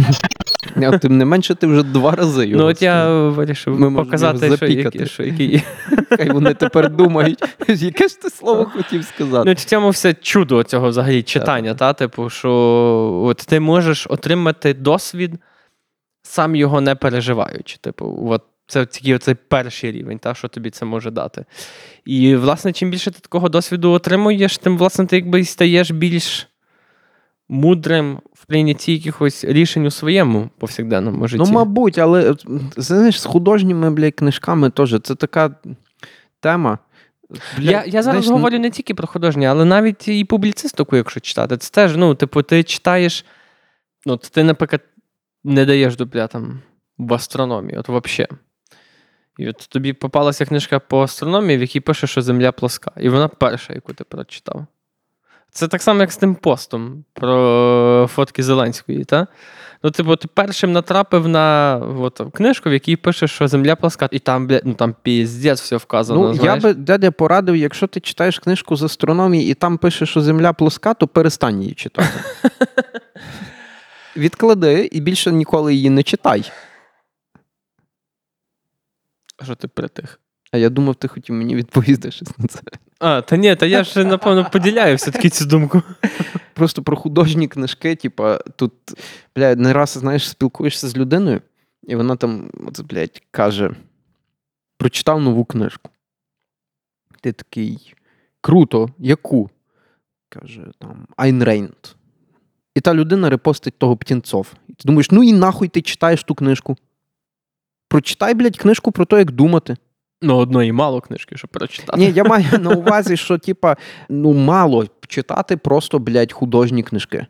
А 0.75 0.97
тим 0.97 1.17
не 1.17 1.25
менше, 1.25 1.55
ти 1.55 1.67
вже 1.67 1.83
два 1.83 2.11
рази 2.11 2.47
його. 2.47 2.63
Ну, 2.63 2.69
от 2.69 2.81
я 2.81 3.09
вирішив 3.09 3.79
Ми 3.79 3.91
показати, 3.91 4.45
його 4.45 4.57
що, 4.57 4.65
які, 4.65 5.05
що 5.05 5.23
які. 5.23 5.61
Хай 6.09 6.29
вони 6.29 6.53
тепер 6.53 6.89
думають, 6.89 7.43
яке 7.67 8.07
ж 8.07 8.21
ти 8.21 8.29
слово 8.29 8.65
хотів 8.65 9.05
сказати. 9.05 9.49
Ну, 9.49 9.53
в 9.53 9.55
цьому 9.55 9.89
все 9.89 10.13
чудо 10.13 10.63
цього 10.63 10.89
взагалі 10.89 11.23
читання, 11.23 11.73
та, 11.75 11.93
типу, 11.93 12.29
що 12.29 12.51
от 13.25 13.37
ти 13.37 13.59
можеш 13.59 14.07
отримати 14.09 14.73
досвід, 14.73 15.31
сам 16.23 16.55
його 16.55 16.81
не 16.81 16.95
переживаючи. 16.95 17.77
Типу, 17.81 18.27
от 18.29 18.43
це 18.67 18.85
тільки 18.85 19.15
оцей 19.15 19.35
перший 19.47 19.91
рівень, 19.91 20.19
та, 20.19 20.33
що 20.35 20.47
тобі 20.47 20.69
це 20.69 20.85
може 20.85 21.11
дати. 21.11 21.45
І, 22.05 22.35
власне, 22.35 22.73
чим 22.73 22.89
більше 22.89 23.11
ти 23.11 23.19
такого 23.19 23.49
досвіду 23.49 23.91
отримуєш, 23.91 24.57
тим, 24.57 24.77
власне, 24.77 25.05
ти 25.05 25.15
якби 25.15 25.39
і 25.39 25.45
стаєш 25.45 25.91
більш 25.91 26.48
мудрим 27.49 28.19
в 28.33 28.45
прийнятті 28.45 28.93
якихось 28.93 29.43
рішень 29.43 29.85
у 29.85 29.91
своєму 29.91 30.49
повсякденному 30.57 31.27
житті. 31.27 31.43
Ну, 31.47 31.51
мабуть, 31.51 31.97
але 31.97 32.35
знаєш, 32.77 33.21
з 33.21 33.25
художніми 33.25 33.91
блядь, 33.91 34.13
книжками 34.13 34.69
теж 34.69 34.95
це 35.03 35.15
така 35.15 35.55
тема. 36.39 36.77
Блядь, 37.57 37.71
Я, 37.71 37.83
я 37.85 38.03
зараз 38.03 38.03
знаєш, 38.03 38.27
говорю 38.27 38.59
не 38.59 38.69
тільки 38.69 38.93
про 38.93 39.07
художні, 39.07 39.45
але 39.45 39.65
навіть 39.65 40.07
і 40.07 40.25
публіцистику, 40.25 40.95
якщо 40.95 41.19
читати. 41.19 41.57
Це 41.57 41.71
теж, 41.71 41.95
ну, 41.95 42.15
типу, 42.15 42.41
ти 42.41 42.63
читаєш. 42.63 43.25
Ну, 44.05 44.17
ти, 44.17 44.43
наприклад, 44.43 44.81
не 45.43 45.65
даєш 45.65 45.95
дупля 45.95 46.27
там 46.27 46.61
в 46.97 47.13
астрономії, 47.13 47.77
от 47.77 47.89
взагалі. 47.89 48.27
І 49.37 49.49
от 49.49 49.57
тобі 49.57 49.93
попалася 49.93 50.45
книжка 50.45 50.79
по 50.79 51.01
астрономії, 51.01 51.57
в 51.57 51.61
якій 51.61 51.79
пише, 51.79 52.07
що 52.07 52.21
Земля 52.21 52.51
плоска. 52.51 52.91
І 52.97 53.09
вона 53.09 53.27
перша, 53.27 53.73
яку 53.73 53.93
ти 53.93 54.03
прочитав. 54.03 54.65
Це 55.51 55.67
так 55.67 55.81
само, 55.81 56.01
як 56.01 56.11
з 56.11 56.17
тим 56.17 56.35
постом 56.35 57.05
про 57.13 58.09
фотки 58.11 58.43
Зеленської, 58.43 59.05
та? 59.05 59.27
Ну, 59.83 59.91
типу, 59.91 60.15
ти 60.15 60.27
першим 60.27 60.71
натрапив 60.71 61.27
на 61.27 61.77
от, 61.99 62.21
книжку, 62.33 62.69
в 62.69 62.73
якій 62.73 62.95
пише, 62.95 63.27
що 63.27 63.47
Земля 63.47 63.75
плоска, 63.75 64.09
і 64.11 64.19
там, 64.19 64.47
бля, 64.47 64.61
ну 64.63 64.73
там 64.73 64.95
піздець 65.01 65.61
все 65.61 65.77
вказано. 65.77 66.33
Ну, 66.33 66.45
я 66.45 66.55
би 66.55 66.73
дядя 66.73 67.11
порадив, 67.11 67.55
якщо 67.55 67.87
ти 67.87 67.99
читаєш 67.99 68.39
книжку 68.39 68.75
з 68.75 68.83
астрономії 68.83 69.51
і 69.51 69.53
там 69.53 69.77
пише, 69.77 70.05
що 70.05 70.21
Земля 70.21 70.53
плоска, 70.53 70.93
то 70.93 71.07
перестань 71.07 71.61
її 71.61 71.73
читати. 71.73 72.19
Відклади 74.17 74.89
і 74.91 75.01
більше 75.01 75.31
ніколи 75.31 75.75
її 75.75 75.89
не 75.89 76.03
читай. 76.03 76.51
Що 79.43 79.55
ти 79.55 79.67
притих? 79.67 80.19
А 80.51 80.57
я 80.57 80.69
думав, 80.69 80.95
ти 80.95 81.07
хотів 81.07 81.35
мені 81.35 81.55
відповісти 81.55 82.11
щось 82.11 82.37
на 82.37 82.47
це. 82.47 82.59
А, 82.99 83.21
та 83.21 83.37
ні, 83.37 83.55
та 83.55 83.65
я 83.65 83.83
ж, 83.83 84.03
напевно, 84.03 84.49
поділяю 84.51 84.95
все-таки 84.95 85.29
цю 85.29 85.45
думку. 85.45 85.81
Просто 86.53 86.83
про 86.83 86.97
художні 86.97 87.47
книжки, 87.47 87.95
типа, 87.95 88.37
тут, 88.37 88.73
бля, 89.35 89.55
не 89.55 89.73
раз, 89.73 89.89
знаєш, 89.89 90.29
спілкуєшся 90.29 90.87
з 90.87 90.97
людиною, 90.97 91.41
І 91.83 91.95
вона 91.95 92.15
там, 92.15 92.51
от, 92.67 92.81
блядь, 92.81 93.21
каже: 93.31 93.71
прочитав 94.77 95.21
нову 95.21 95.45
книжку. 95.45 95.89
Ти 97.21 97.31
такий. 97.31 97.93
Круто, 98.41 98.89
яку? 98.97 99.49
Каже 100.29 100.61
там 100.79 101.07
Айн 101.17 101.43
Рейнд. 101.43 101.75
І 102.75 102.81
та 102.81 102.93
людина 102.93 103.29
репостить 103.29 103.77
того 103.77 103.97
птінцов. 103.97 104.53
І 104.67 104.73
ти 104.73 104.83
думаєш, 104.85 105.11
ну 105.11 105.23
і 105.23 105.33
нахуй 105.33 105.67
ти 105.67 105.81
читаєш 105.81 106.23
ту 106.23 106.35
книжку. 106.35 106.77
Прочитай, 107.87 108.33
блядь, 108.33 108.57
книжку 108.57 108.91
про 108.91 109.05
те, 109.05 109.17
як 109.17 109.31
думати. 109.31 109.77
Ну, 110.21 110.37
одної 110.37 110.71
мало 110.71 111.01
книжки, 111.01 111.37
щоб 111.37 111.49
прочитати. 111.49 111.99
Ні, 111.99 112.11
я 112.11 112.23
маю 112.23 112.45
на 112.59 112.69
увазі, 112.75 113.17
що, 113.17 113.37
типа, 113.37 113.77
ну, 114.09 114.33
мало 114.33 114.85
читати 115.07 115.57
просто, 115.57 115.99
блядь, 115.99 116.33
художні 116.33 116.83
книжки. 116.83 117.25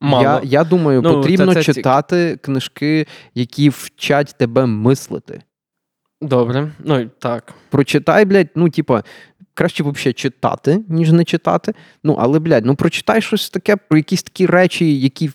Мало. 0.00 0.22
Я, 0.22 0.40
я 0.44 0.64
думаю, 0.64 1.02
Ну, 1.02 1.12
потрібно 1.12 1.54
це- 1.54 1.54
це 1.54 1.64
ці- 1.64 1.74
читати 1.74 2.38
книжки, 2.42 3.06
які 3.34 3.68
вчать 3.68 4.34
тебе 4.38 4.66
мислити. 4.66 5.42
Добре. 6.20 6.72
Ну, 6.78 7.10
так. 7.18 7.54
Прочитай, 7.70 8.24
блядь, 8.24 8.48
ну, 8.54 8.70
типа, 8.70 9.02
краще 9.54 9.82
взагалі 9.82 10.12
читати, 10.12 10.84
ніж 10.88 11.12
не 11.12 11.24
читати. 11.24 11.74
Ну, 12.04 12.16
але, 12.20 12.38
блядь, 12.38 12.64
ну 12.66 12.76
прочитай 12.76 13.22
щось 13.22 13.50
таке 13.50 13.76
про 13.76 13.98
якісь 13.98 14.22
такі 14.22 14.46
речі, 14.46 15.00
які 15.00 15.30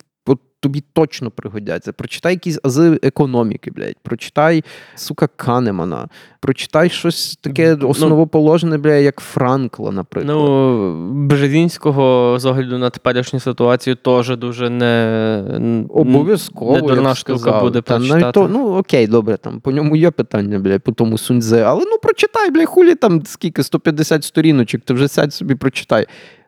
тобі 0.61 0.83
точно 0.93 1.31
пригодяться. 1.31 1.93
Прочитай 1.93 2.33
якісь 2.33 2.59
ази 2.63 2.99
економіки, 3.03 3.71
блядь. 3.71 3.95
Прочитай, 4.03 4.63
сука, 4.95 5.27
Канемана. 5.35 6.07
Прочитай 6.39 6.89
щось 6.89 7.37
таке 7.41 7.77
Ну, 7.81 7.89
основоположне, 7.89 8.77
блядь, 8.77 9.03
як 9.03 9.19
Франкла, 9.19 9.91
наприклад. 9.91 10.37
Ну, 10.37 11.25
Бжезінського 11.27 12.35
з 12.39 12.45
огляду 12.45 12.77
на 12.77 12.89
теперішню 12.89 13.39
ситуацію 13.39 13.95
теж 13.95 14.37
дуже 14.37 14.69
не 14.69 15.85
Обов'язково. 15.89 16.75
Не 16.75 16.81
дурна 16.81 17.15
штука 17.15 17.59
буде 17.61 17.81
Та 17.81 17.97
прочитати. 17.97 18.31
То, 18.31 18.47
ну 18.47 18.77
окей, 18.77 19.07
добре, 19.07 19.37
там 19.37 19.59
по 19.59 19.71
ньому 19.71 19.95
є 19.95 20.11
питання, 20.11 20.59
бля, 20.59 20.79
по 20.79 20.91
тому 20.91 21.17
суньзе. 21.17 21.63
Але 21.63 21.85
ну 21.85 21.97
прочитай, 21.97 22.51
бля, 22.51 22.65
хулі 22.65 22.95
там 22.95 23.25
скільки, 23.25 23.63
150 23.63 24.23
сторіночок, 24.23 24.81
ти 24.81 24.93
вже 24.93 25.07
сядь 25.07 25.33
собі 25.33 25.55
прочитай. 25.55 26.07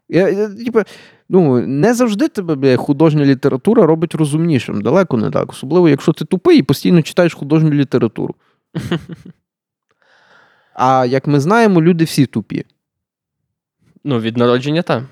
Я, 0.09 0.30
я, 0.30 0.49
типу, 0.49 0.80
ну, 1.34 1.67
не 1.67 1.93
завжди 1.93 2.27
тебе, 2.27 2.55
бля, 2.55 2.77
художня 2.77 3.25
література 3.25 3.86
робить 3.86 4.15
розумнішим. 4.15 4.81
Далеко 4.81 5.17
не 5.17 5.31
так. 5.31 5.49
Особливо, 5.49 5.89
якщо 5.89 6.13
ти 6.13 6.25
тупий 6.25 6.59
і 6.59 6.63
постійно 6.63 7.01
читаєш 7.01 7.34
художню 7.34 7.69
літературу. 7.69 8.36
А 10.73 11.05
як 11.05 11.27
ми 11.27 11.39
знаємо, 11.39 11.81
люди 11.81 12.03
всі 12.03 12.25
тупі. 12.25 12.65
Ну, 14.03 14.19
від 14.19 14.38
народження 14.38 14.81
так. 14.81 15.03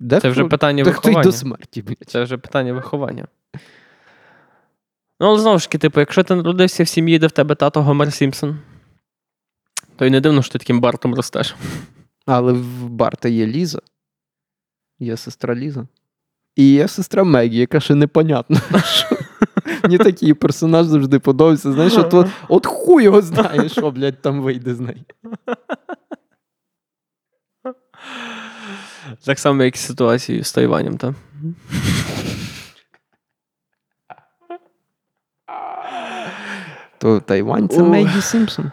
Дехто, 0.00 0.22
Це 0.22 0.28
вже 0.28 0.44
питання 0.44 0.82
й 0.82 0.84
виховання. 0.84 1.22
до 1.22 1.32
смерті. 1.32 1.84
Це 2.06 2.22
вже 2.22 2.38
питання 2.38 2.72
виховання. 2.72 3.26
Ну, 5.20 5.26
але 5.26 5.38
знову 5.38 5.58
ж 5.58 5.68
таки, 5.68 5.78
типу, 5.78 6.00
якщо 6.00 6.22
ти 6.22 6.34
народився 6.34 6.84
в 6.84 6.88
сім'ї, 6.88 7.18
де 7.18 7.26
в 7.26 7.30
тебе 7.30 7.54
тато 7.54 7.82
Гомер 7.82 8.12
Сімпсон, 8.12 8.58
то 9.96 10.06
й 10.06 10.10
не 10.10 10.20
дивно, 10.20 10.42
що 10.42 10.52
ти 10.52 10.58
таким 10.58 10.80
бартом 10.80 11.14
ростеш. 11.14 11.56
Але 12.26 12.52
в 12.52 12.88
Барта 12.88 13.28
є 13.28 13.46
Ліза. 13.46 13.80
Є 14.98 15.16
сестра 15.16 15.54
Ліза. 15.54 15.86
І 16.56 16.72
є 16.72 16.88
сестра 16.88 17.24
Мегі, 17.24 17.58
яка 17.58 17.80
ще 17.80 17.94
непонятна. 17.94 18.60
Мені 19.82 19.98
такий 19.98 20.34
персонаж 20.34 20.86
завжди 20.86 21.18
подобається. 21.18 21.72
Знаєш, 21.72 21.96
от, 21.96 22.14
от, 22.14 22.28
от 22.48 22.66
хуй 22.66 23.04
його 23.04 23.22
знає, 23.22 23.68
що, 23.68 23.90
блядь, 23.90 24.22
там 24.22 24.40
вийде 24.40 24.74
з 24.74 24.80
неї. 24.80 25.04
Так 29.24 29.38
само, 29.38 29.62
як 29.62 29.74
і 29.74 29.78
з 29.78 30.44
з 30.44 30.52
Тайванем, 30.52 30.98
так? 30.98 31.14
То 36.98 37.20
Тайвань 37.20 37.68
це. 37.68 37.82
Мегі 37.82 38.22
Сімпсон. 38.22 38.70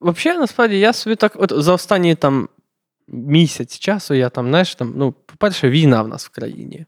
Взагалі, 0.00 0.40
насправді, 0.40 0.78
я 0.78 0.92
собі 0.92 1.16
так, 1.16 1.32
от 1.36 1.52
за 1.56 1.72
останні 1.72 2.14
там 2.14 2.48
місяць 3.08 3.78
часу, 3.78 4.14
я 4.14 4.28
там, 4.28 4.48
знаєш, 4.48 4.74
там, 4.74 4.94
ну, 4.96 5.14
по-перше, 5.26 5.70
війна 5.70 6.02
в 6.02 6.08
нас 6.08 6.26
в 6.26 6.28
країні. 6.28 6.86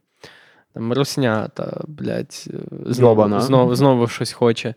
Там 0.74 0.92
русня 0.92 1.48
та, 1.54 1.80
блядь, 1.88 2.48
знову, 2.86 3.40
знову, 3.40 3.74
знову 3.74 4.08
щось 4.08 4.32
хоче. 4.32 4.74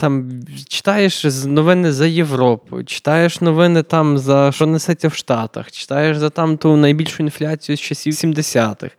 Там 0.00 0.30
читаєш 0.68 1.24
новини 1.44 1.92
за 1.92 2.06
Європу, 2.06 2.82
читаєш 2.84 3.40
новини 3.40 3.82
там 3.82 4.18
за 4.18 4.52
що 4.52 4.66
несеться 4.66 5.08
в 5.08 5.14
Штатах, 5.14 5.70
читаєш 5.70 6.16
за 6.16 6.30
там 6.30 6.56
ту 6.56 6.76
найбільшу 6.76 7.22
інфляцію 7.22 7.76
з 7.76 7.80
часів 7.80 8.12
70-х. 8.12 8.90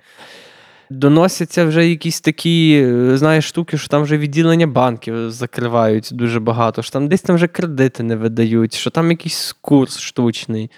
Доносяться 0.89 1.65
вже 1.65 1.87
якісь 1.87 2.21
такі, 2.21 2.81
е, 2.85 3.17
знаєш, 3.17 3.45
штуки, 3.45 3.77
що 3.77 3.87
там 3.87 4.03
вже 4.03 4.17
відділення 4.17 4.67
банків 4.67 5.31
закривають 5.31 6.09
дуже 6.11 6.39
багато, 6.39 6.81
що 6.81 6.91
там 6.91 7.07
десь 7.07 7.21
там 7.21 7.35
вже 7.35 7.47
кредити 7.47 8.03
не 8.03 8.15
видають, 8.15 8.73
що 8.73 8.89
там 8.89 9.11
якийсь 9.11 9.55
курс 9.61 9.99
штучний, 9.99 10.71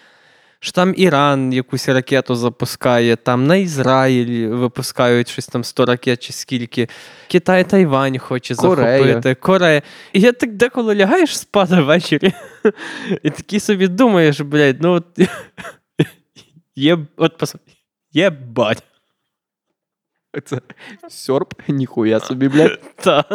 що 0.64 0.72
там 0.72 0.94
Іран 0.98 1.54
якусь 1.54 1.90
ракету 1.90 2.36
запускає, 2.36 3.16
там 3.16 3.48
на 3.48 3.56
Ізраїль 3.56 4.48
випускають 4.48 5.30
щось 5.30 5.48
там 5.48 5.64
100 5.64 5.86
ракет 5.86 6.24
чи 6.24 6.34
скільки. 6.34 6.90
Китай 7.28 7.64
Тайвань 7.64 8.18
хоче 8.18 8.56
Корея. 8.56 8.98
захопити, 8.98 9.36
Корея. 9.36 9.82
І 10.14 10.20
я 10.20 10.32
так 10.32 10.56
деколи 10.56 10.96
лягаєш 10.96 11.38
спати 11.38 11.76
ввечері, 11.76 12.34
і 13.24 13.30
такий 13.30 13.60
собі 13.60 13.88
думаєш, 13.88 14.42
блядь, 14.42 14.82
ну 14.82 14.92
от 14.92 15.06
є, 16.76 16.98
от 17.18 17.56
є 18.12 18.30
бать. 18.30 18.84
Це 20.46 20.62
сьорб, 21.10 21.54
ніхуя 21.68 22.20
собі, 22.20 22.48
блядь. 22.48 22.80
Та. 22.96 23.26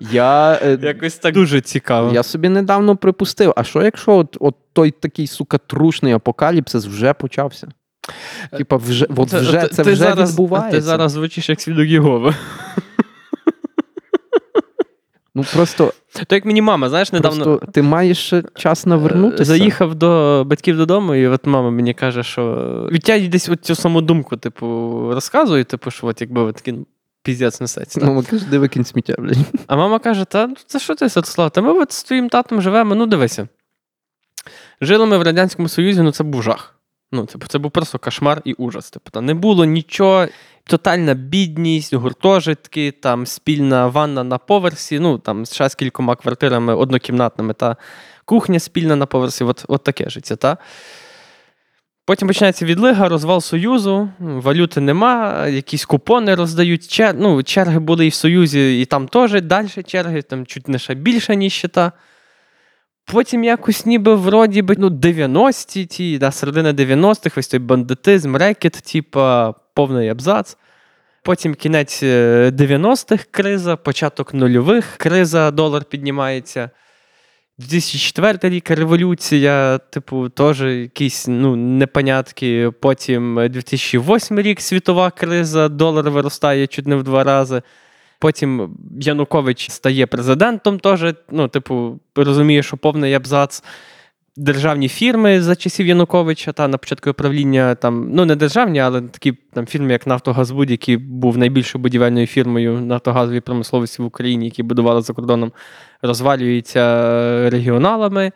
Я, 0.00 0.58
е, 0.62 0.78
Якось 0.82 1.14
так 1.14 1.34
дуже 1.34 1.60
цікаво. 1.60 2.12
я 2.14 2.22
собі 2.22 2.48
недавно 2.48 2.96
припустив, 2.96 3.52
а 3.56 3.64
що 3.64 3.82
якщо 3.82 4.12
от, 4.16 4.36
от 4.40 4.54
той 4.72 4.90
такий, 4.90 5.26
сука, 5.26 5.58
трушний 5.58 6.12
апокаліпсис 6.12 6.86
вже 6.86 7.12
почався? 7.14 7.68
Типа, 8.56 8.76
вже, 8.76 9.06
от 9.16 9.30
Це- 9.30 9.40
вже, 9.40 9.68
це 9.68 9.84
ти 9.84 9.92
вже 9.92 9.96
зараз, 9.96 10.30
відбувається. 10.30 10.76
Ти 10.76 10.82
зараз 10.82 11.12
звучиш 11.12 11.48
як 11.48 11.60
свідок 11.60 11.86
Єгови. 11.86 12.34
Ну 15.34 15.44
просто, 15.54 15.92
То 16.28 16.34
як 16.34 16.44
мені 16.44 16.62
мама, 16.62 16.88
знаєш, 16.88 17.12
недавно 17.12 17.44
просто 17.44 17.66
ти 17.66 17.82
маєш 17.82 18.32
час 18.54 18.86
навернутися. 18.86 19.42
е, 19.42 19.44
заїхав 19.44 19.94
до 19.94 20.44
батьків 20.46 20.76
додому, 20.76 21.14
і 21.14 21.26
от 21.26 21.46
мама 21.46 21.70
мені 21.70 21.94
каже, 21.94 22.22
що 22.22 22.88
відтягуй 22.92 23.28
десь 23.28 23.48
от 23.48 23.64
цю 23.64 23.74
саму 23.74 24.00
думку, 24.00 24.36
типу, 24.36 24.66
розказує, 25.14 25.64
типу, 25.64 25.90
що 25.90 26.06
от 26.06 26.20
якби 26.20 26.40
от 26.40 26.56
такий 26.56 26.74
піздець 27.22 27.60
несеться. 27.60 28.00
так? 28.00 28.08
Мама 28.08 28.22
каже, 28.22 28.46
де 28.50 28.58
викинь 28.58 28.84
сміття, 28.84 29.14
блядь. 29.18 29.36
А 29.66 29.76
мама 29.76 29.98
каже: 29.98 30.24
Та 30.24 30.46
ну, 30.46 30.56
це 30.66 30.78
що 30.78 30.94
ти, 30.94 31.08
Святослав? 31.08 31.50
Та 31.50 31.60
ми 31.60 31.72
от 31.72 31.92
з 31.92 32.02
твоїм 32.02 32.28
татом 32.28 32.62
живемо, 32.62 32.94
ну 32.94 33.06
дивися. 33.06 33.48
Жили 34.80 35.06
ми 35.06 35.18
в 35.18 35.22
Радянському 35.22 35.68
Союзі, 35.68 36.02
ну 36.02 36.12
це 36.12 36.24
був 36.24 36.42
жах. 36.42 36.71
Ну, 37.12 37.26
типу, 37.26 37.46
це 37.46 37.58
був 37.58 37.70
просто 37.70 37.98
кошмар 37.98 38.42
і 38.44 38.52
ужас. 38.52 38.90
Типу, 38.90 39.20
не 39.20 39.34
було 39.34 39.64
нічого, 39.64 40.26
тотальна 40.64 41.14
бідність, 41.14 41.94
гуртожитки, 41.94 42.90
там 42.90 43.26
спільна 43.26 43.86
ванна 43.86 44.24
на 44.24 44.38
поверсі, 44.38 44.98
ну 44.98 45.18
там 45.18 45.46
ще 45.46 45.68
з 45.68 45.74
кількома 45.74 46.16
квартирами 46.16 46.74
однокімнатними, 46.74 47.54
та 47.54 47.76
кухня 48.24 48.58
спільна 48.58 48.96
на 48.96 49.06
поверсі, 49.06 49.44
от, 49.44 49.64
от 49.68 49.84
таке 49.84 50.10
життя. 50.10 50.36
Та? 50.36 50.56
Потім 52.04 52.28
починається 52.28 52.64
відлига, 52.64 53.08
розвал 53.08 53.40
Союзу, 53.40 54.08
валюти 54.18 54.80
нема, 54.80 55.46
якісь 55.46 55.84
купони 55.84 56.34
роздають. 56.34 56.88
Чер... 56.88 57.14
Ну, 57.18 57.42
черги 57.42 57.78
були 57.78 58.06
і 58.06 58.08
в 58.08 58.14
Союзі, 58.14 58.80
і 58.80 58.84
там 58.84 59.08
теж 59.08 59.42
далі 59.42 59.68
черги, 59.86 60.22
там 60.22 60.46
чуть 60.46 60.68
не 60.68 60.78
ще 60.78 60.94
більше, 60.94 61.36
ніж 61.36 61.52
щита. 61.52 61.92
Потім 63.04 63.44
якось 63.44 63.86
ніби 63.86 64.14
вроді 64.14 64.62
би 64.62 64.74
ну, 64.78 64.88
90-ті, 64.88 65.86
ті, 65.86 66.18
да, 66.18 66.30
середина 66.30 66.72
90-х, 66.72 67.38
ось 67.38 67.48
той 67.48 67.60
бандитизм, 67.60 68.36
рекет, 68.36 68.72
типа 68.72 69.54
повний 69.74 70.08
абзац. 70.08 70.56
Потім 71.22 71.54
кінець 71.54 72.02
е, 72.02 72.50
90-х 72.54 73.24
криза, 73.30 73.76
початок 73.76 74.34
нульових 74.34 74.96
криза, 74.96 75.50
долар 75.50 75.84
піднімається. 75.84 76.70
2004 77.58 78.54
рік 78.54 78.70
революція, 78.70 79.78
типу, 79.78 80.28
теж 80.28 80.60
якісь 80.60 81.28
ну, 81.28 81.56
непонятки. 81.56 82.70
Потім 82.80 83.48
2008 83.50 84.40
рік 84.40 84.60
світова 84.60 85.10
криза, 85.10 85.68
долар 85.68 86.10
виростає 86.10 86.66
чуть 86.66 86.86
не 86.86 86.96
в 86.96 87.02
два 87.02 87.24
рази. 87.24 87.62
Потім 88.22 88.76
Янукович 89.00 89.70
стає 89.70 90.06
президентом, 90.06 90.78
теж, 90.78 91.14
ну, 91.30 91.48
типу, 91.48 92.00
розуміє, 92.16 92.62
що 92.62 92.76
повний 92.76 93.14
абзац. 93.14 93.64
Державні 94.36 94.88
фірми 94.88 95.42
за 95.42 95.56
часів 95.56 95.86
Януковича 95.86 96.52
та 96.52 96.68
на 96.68 96.78
початку 96.78 97.12
правління 97.12 97.74
там, 97.74 98.10
ну 98.12 98.24
не 98.24 98.36
державні, 98.36 98.78
але 98.78 99.00
такі 99.00 99.32
там 99.32 99.66
фірми, 99.66 99.92
як 99.92 100.06
Нафтогазбуд, 100.06 100.70
який 100.70 100.96
був 100.96 101.38
найбільшою 101.38 101.82
будівельною 101.82 102.26
фірмою 102.26 102.80
нафтогазової 102.80 103.40
промисловості 103.40 104.02
в 104.02 104.04
Україні, 104.04 104.44
які 104.44 104.62
будували 104.62 105.02
за 105.02 105.12
кордоном, 105.12 105.52
розвалюються 106.02 106.80
регіоналами. 107.50 108.32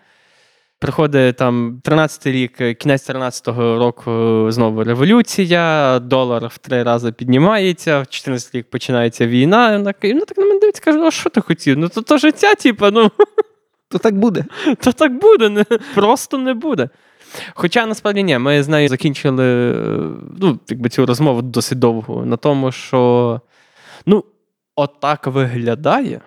Приходить 0.79 1.37
там 1.37 1.81
13-й 1.85 2.33
рік, 2.33 2.79
кінець 2.79 3.11
13-го 3.11 3.79
року 3.79 4.47
знову 4.51 4.85
революція, 4.85 5.99
долар 5.99 6.47
в 6.47 6.59
три 6.59 6.83
рази 6.83 7.13
піднімається, 7.13 7.99
в 7.99 8.03
14-й 8.03 8.59
рік 8.59 8.71
починається 8.71 9.27
війна. 9.27 9.75
І 9.75 9.77
вона 9.77 9.95
вона 10.03 10.25
так 10.25 10.39
на 10.39 10.45
мене 10.45 10.61
дивиться, 10.61 10.83
каже, 10.83 11.01
а 11.01 11.11
що 11.11 11.31
ти 11.31 11.41
хотів? 11.41 11.79
Ну 11.79 11.89
то, 11.89 12.03
то 12.03 12.19
життя, 12.19 12.55
типу, 12.55 12.91
ну. 12.91 13.11
То 13.89 13.99
так 13.99 14.19
буде. 14.19 14.45
То 14.81 14.93
так 14.93 15.19
буде, 15.19 15.49
не, 15.49 15.65
просто 15.95 16.39
не 16.39 16.55
буде. 16.55 16.89
Хоча 17.55 17.87
насправді 17.87 18.23
ні, 18.23 18.39
ми 18.39 18.63
з 18.63 18.69
нею 18.69 18.89
закінчили 18.89 19.45
ну, 20.41 20.61
якби 20.69 20.89
цю 20.89 21.07
розмову 21.07 21.43
досить 21.43 21.79
довго 21.79 22.27
на 22.27 22.37
тому, 22.37 22.73
що 22.73 23.41
ну, 24.07 24.25
отак 24.77 25.27
виглядає, 25.27 26.21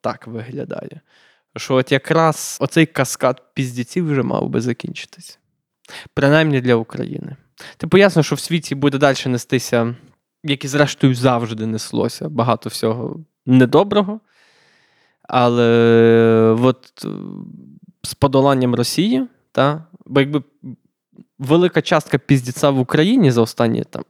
так 0.00 0.26
виглядає, 0.26 1.00
що 1.56 1.74
от 1.74 1.92
якраз 1.92 2.58
оцей 2.60 2.86
каскад 2.86 3.42
піздіців 3.54 4.10
вже 4.10 4.22
мав 4.22 4.48
би 4.48 4.60
закінчитись. 4.60 5.38
Принаймні 6.14 6.60
для 6.60 6.74
України. 6.74 7.36
Типу, 7.76 7.98
ясно, 7.98 8.22
що 8.22 8.34
в 8.34 8.40
світі 8.40 8.74
буде 8.74 8.98
далі 8.98 9.16
нестися, 9.26 9.94
як 10.44 10.64
і 10.64 10.68
зрештою 10.68 11.14
завжди 11.14 11.66
неслося, 11.66 12.28
багато 12.28 12.68
всього 12.68 13.24
недоброго. 13.46 14.20
Але 15.28 15.68
от 16.62 17.06
з 18.02 18.14
подоланням 18.14 18.74
Росії, 18.74 19.26
та, 19.52 19.86
бо 20.06 20.20
якби 20.20 20.42
велика 21.38 21.82
частка 21.82 22.18
піздіця 22.18 22.70
в 22.70 22.78
Україні 22.78 23.30
за 23.30 23.40
останні 23.40 23.84
там. 23.84 24.04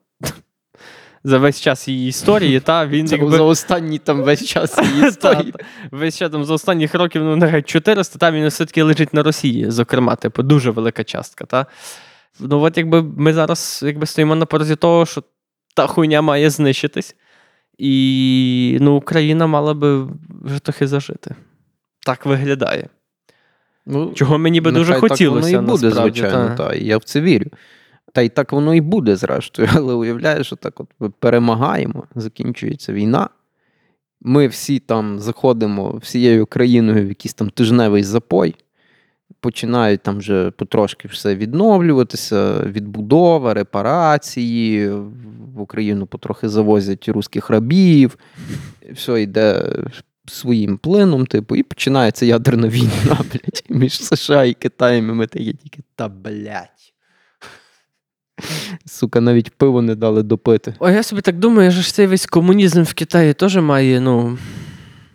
За 1.26 1.38
весь 1.38 1.60
час 1.60 1.88
її 1.88 2.08
історії, 2.08 2.60
та 2.60 2.86
він 2.86 3.06
Це 3.08 3.16
якби... 3.16 3.36
за 3.36 3.42
останній 3.42 3.98
там 3.98 4.22
весь 4.22 4.44
час 4.44 4.78
її 4.94 5.08
історії. 5.08 5.52
Та, 5.52 5.58
та. 5.58 5.64
Весь 5.90 6.18
час 6.18 6.30
там 6.30 6.44
за 6.44 6.54
останніх 6.54 6.94
років, 6.94 7.24
ну, 7.24 7.36
нехай 7.36 7.62
400, 7.62 8.18
та 8.18 8.30
він 8.30 8.48
все-таки 8.48 8.82
лежить 8.82 9.14
на 9.14 9.22
Росії, 9.22 9.70
зокрема, 9.70 10.16
типу, 10.16 10.42
дуже 10.42 10.70
велика 10.70 11.04
частка. 11.04 11.44
Та? 11.44 11.66
Ну, 12.40 12.60
от 12.60 12.78
якби 12.78 13.02
ми 13.02 13.32
зараз 13.32 13.80
якби 13.86 14.06
стоїмо 14.06 14.34
на 14.34 14.46
порозі 14.46 14.76
того, 14.76 15.06
що 15.06 15.22
та 15.74 15.86
хуйня 15.86 16.22
має 16.22 16.50
знищитись, 16.50 17.16
і 17.78 18.78
ну, 18.80 18.96
Україна 18.96 19.46
мала 19.46 19.74
би 19.74 20.08
вже 20.42 20.58
трохи 20.58 20.86
зажити. 20.86 21.34
Так 22.06 22.26
виглядає. 22.26 22.88
Ну, 23.86 24.12
Чого 24.14 24.38
мені 24.38 24.60
би 24.60 24.72
дуже 24.72 24.94
хотілося. 24.94 25.50
Так 25.50 25.60
воно 25.60 25.68
і 25.68 25.70
буде, 25.70 25.86
насправді, 25.86 26.20
звичайно, 26.20 26.54
та. 26.56 26.68
та. 26.68 26.74
я 26.74 26.98
в 26.98 27.04
це 27.04 27.20
вірю. 27.20 27.50
Та 28.14 28.22
й 28.22 28.28
так 28.28 28.52
воно 28.52 28.74
і 28.74 28.80
буде, 28.80 29.16
зрештою. 29.16 29.68
Але 29.74 29.94
уявляєш, 29.94 30.46
що 30.46 30.56
так 30.56 30.80
от 30.80 30.88
ми 31.00 31.10
перемагаємо, 31.10 32.04
закінчується 32.14 32.92
війна. 32.92 33.28
Ми 34.20 34.46
всі 34.46 34.78
там 34.78 35.18
заходимо 35.18 35.96
всією 35.96 36.46
країною 36.46 37.04
в 37.04 37.08
якийсь 37.08 37.34
там 37.34 37.50
тижневий 37.50 38.02
запой, 38.02 38.54
починають 39.40 40.02
там 40.02 40.18
вже 40.18 40.50
потрошки 40.50 41.08
все 41.08 41.34
відновлюватися, 41.34 42.60
відбудова, 42.60 43.54
репарації. 43.54 44.88
В 45.54 45.60
Україну 45.60 46.06
потрохи 46.06 46.48
завозять 46.48 47.08
русських 47.08 47.50
рабів, 47.50 48.18
все 48.92 49.22
йде 49.22 49.72
своїм 50.26 50.78
плином, 50.78 51.26
типу, 51.26 51.56
і 51.56 51.62
починається 51.62 52.26
ядерна 52.26 52.68
війна, 52.68 52.90
блядь, 53.32 53.64
між 53.68 54.04
США 54.04 54.44
і 54.44 54.54
Китаєм, 54.54 55.08
і 55.08 55.12
ми 55.12 55.26
такі 55.26 55.52
тільки 55.52 55.82
та 55.96 56.08
блядь. 56.08 56.93
Сука, 58.86 59.20
навіть 59.20 59.50
пиво 59.50 59.82
не 59.82 59.94
дали 59.94 60.22
допити. 60.22 60.74
О, 60.78 60.90
я 60.90 61.02
собі 61.02 61.22
так 61.22 61.38
думаю, 61.38 61.72
що 61.72 61.82
ж 61.82 61.94
цей 61.94 62.06
весь 62.06 62.26
комунізм 62.26 62.82
в 62.82 62.94
Китаї 62.94 63.34
теж 63.34 63.56
має, 63.56 64.00
ну, 64.00 64.38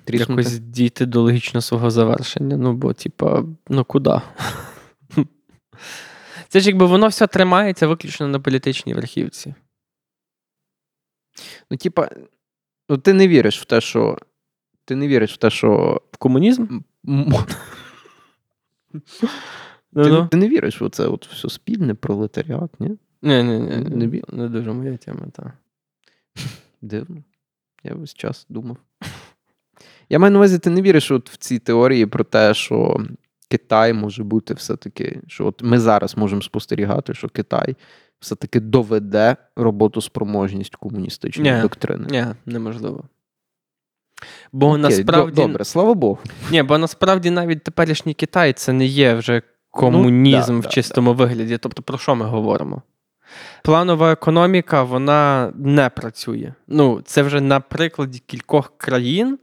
Тріснути. 0.03 0.41
якось 0.41 0.59
дійти 0.59 1.05
до 1.05 1.22
логічного 1.22 1.61
свого 1.61 1.91
завершення. 1.91 2.57
Ну, 2.57 2.74
бо, 2.74 2.93
типа, 2.93 3.43
ну 3.70 3.84
куди? 3.84 4.22
Це 6.47 6.59
ж 6.59 6.70
якби 6.70 6.86
воно 6.86 7.07
все 7.07 7.28
тримається 7.28 7.88
виключно 7.88 8.28
на 8.28 8.39
політичній 8.39 8.93
верхівці. 8.93 9.55
Ну, 11.72 11.78
типа, 11.78 12.09
ну 12.89 12.97
ти 12.97 13.13
не 13.13 13.28
віриш 13.28 13.61
в 13.61 13.65
те, 13.65 13.82
що. 13.82 14.17
Ти 14.86 14.95
не 14.95 15.07
віриш 15.07 15.34
в 15.34 15.38
те, 15.38 15.49
що. 15.49 16.01
В 16.11 16.17
комунізм? 16.17 16.80
Ну, 17.03 17.39
Ти, 20.03 20.09
ну. 20.09 20.28
ти 20.28 20.38
не 20.38 20.49
віриш 20.49 20.82
в 20.82 20.89
це 20.89 21.07
от 21.07 21.28
все 21.28 21.49
спільне 21.49 21.93
пролетаріат, 21.93 22.80
ні? 22.80 22.97
Ні, 23.22 23.43
ні, 23.43 23.59
ні, 23.59 23.78
Не 23.78 23.95
не, 23.95 24.07
бі- 24.07 24.24
не 24.28 24.49
дуже 24.49 24.74
моя 24.74 24.97
тема, 24.97 25.28
так. 25.34 25.51
Дивно. 26.82 27.24
Я 27.84 27.93
весь 27.93 28.13
час 28.13 28.45
думав. 28.49 28.78
Я 30.09 30.20
маю 30.20 30.32
на 30.32 30.39
увазі, 30.39 30.59
ти 30.59 30.70
не 30.70 30.82
віриш 30.82 31.11
от 31.11 31.30
в 31.30 31.38
ці 31.38 31.59
теорії 31.59 32.05
про 32.05 32.24
те, 32.24 32.53
що 32.53 33.05
Китай 33.49 33.93
може 33.93 34.24
бути 34.24 34.53
все-таки, 34.53 35.22
що 35.28 35.45
от 35.45 35.63
ми 35.63 35.80
зараз 35.80 36.17
можемо 36.17 36.41
спостерігати, 36.41 37.13
що 37.13 37.30
Китай 37.30 37.76
все-таки 38.20 38.59
доведе 38.59 39.36
роботоспроможність 39.55 40.76
комуністичної 40.76 41.55
Ні. 41.55 41.61
доктрини. 41.61 42.07
Ні, 42.11 42.26
неможливо. 42.45 43.03
Бо 44.51 44.70
Окей, 44.70 44.82
насправді. 44.82 45.41
Добре, 45.41 45.65
слава 45.65 45.93
Богу. 45.93 46.20
Ні, 46.51 46.63
бо 46.63 46.78
насправді 46.78 47.30
навіть 47.30 47.63
теперішній 47.63 48.13
Китай 48.13 48.53
це 48.53 48.74
не 48.74 48.86
є 48.86 49.13
вже 49.13 49.41
комунізм 49.70 50.53
да, 50.53 50.59
в 50.59 50.61
да, 50.61 50.70
чистому 50.70 51.13
вигляді. 51.13 51.57
Тобто, 51.57 51.82
про 51.82 51.97
що 51.97 52.15
ми 52.15 52.26
говоримо? 52.26 52.82
Планова 53.63 54.11
економіка, 54.11 54.84
вона 54.84 55.53
не 55.55 55.89
працює. 55.89 56.53
Ну, 56.67 57.01
це 57.01 57.21
вже 57.21 57.41
на 57.41 57.59
прикладі 57.59 58.19
кількох 58.19 58.77
країн 58.77 59.39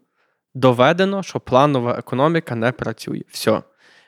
доведено, 0.55 1.22
що 1.22 1.41
планова 1.41 1.99
економіка 1.99 2.55
не 2.55 2.72
працює. 2.72 3.22
Все. 3.28 3.62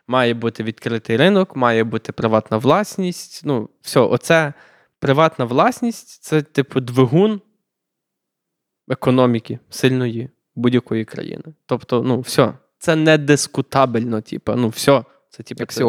Має 0.06 0.34
бути 0.34 0.62
відкритий 0.62 1.16
ринок, 1.16 1.56
має 1.56 1.84
бути 1.84 2.12
приватна 2.12 2.56
власність. 2.56 3.42
Ну, 3.44 3.68
все, 3.82 4.00
оце 4.00 4.52
приватна 4.98 5.44
власність 5.44 6.22
це, 6.22 6.42
типу, 6.42 6.80
двигун 6.80 7.40
економіки 8.88 9.58
сильної 9.70 10.30
будь-якої 10.54 11.04
країни. 11.04 11.44
Тобто, 11.66 12.02
ну, 12.02 12.20
все. 12.20 12.52
Це 12.78 12.96
не 12.96 13.18
дискутабельно, 13.18 14.20
типу, 14.20 14.52
ну, 14.56 14.68
все. 14.68 15.04
Це, 15.30 15.42
типу, 15.42 15.66
це, 15.66 15.84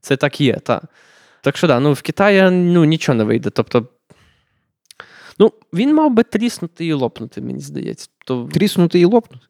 це 0.00 0.16
так 0.16 0.40
є, 0.40 0.54
так. 0.54 0.82
Так 1.42 1.56
що 1.56 1.66
да, 1.66 1.80
ну 1.80 1.92
в 1.92 2.02
Китаї 2.02 2.50
ну, 2.50 2.84
нічого 2.84 3.16
не 3.16 3.24
вийде. 3.24 3.50
Тобто, 3.50 3.86
ну, 5.38 5.52
він 5.72 5.94
мав 5.94 6.10
би 6.10 6.22
тріснути 6.22 6.86
і 6.86 6.92
лопнути, 6.92 7.40
мені 7.40 7.60
здається. 7.60 8.08
То, 8.26 8.48
Тріснути 8.52 9.00
і 9.00 9.04
лопнути. 9.04 9.46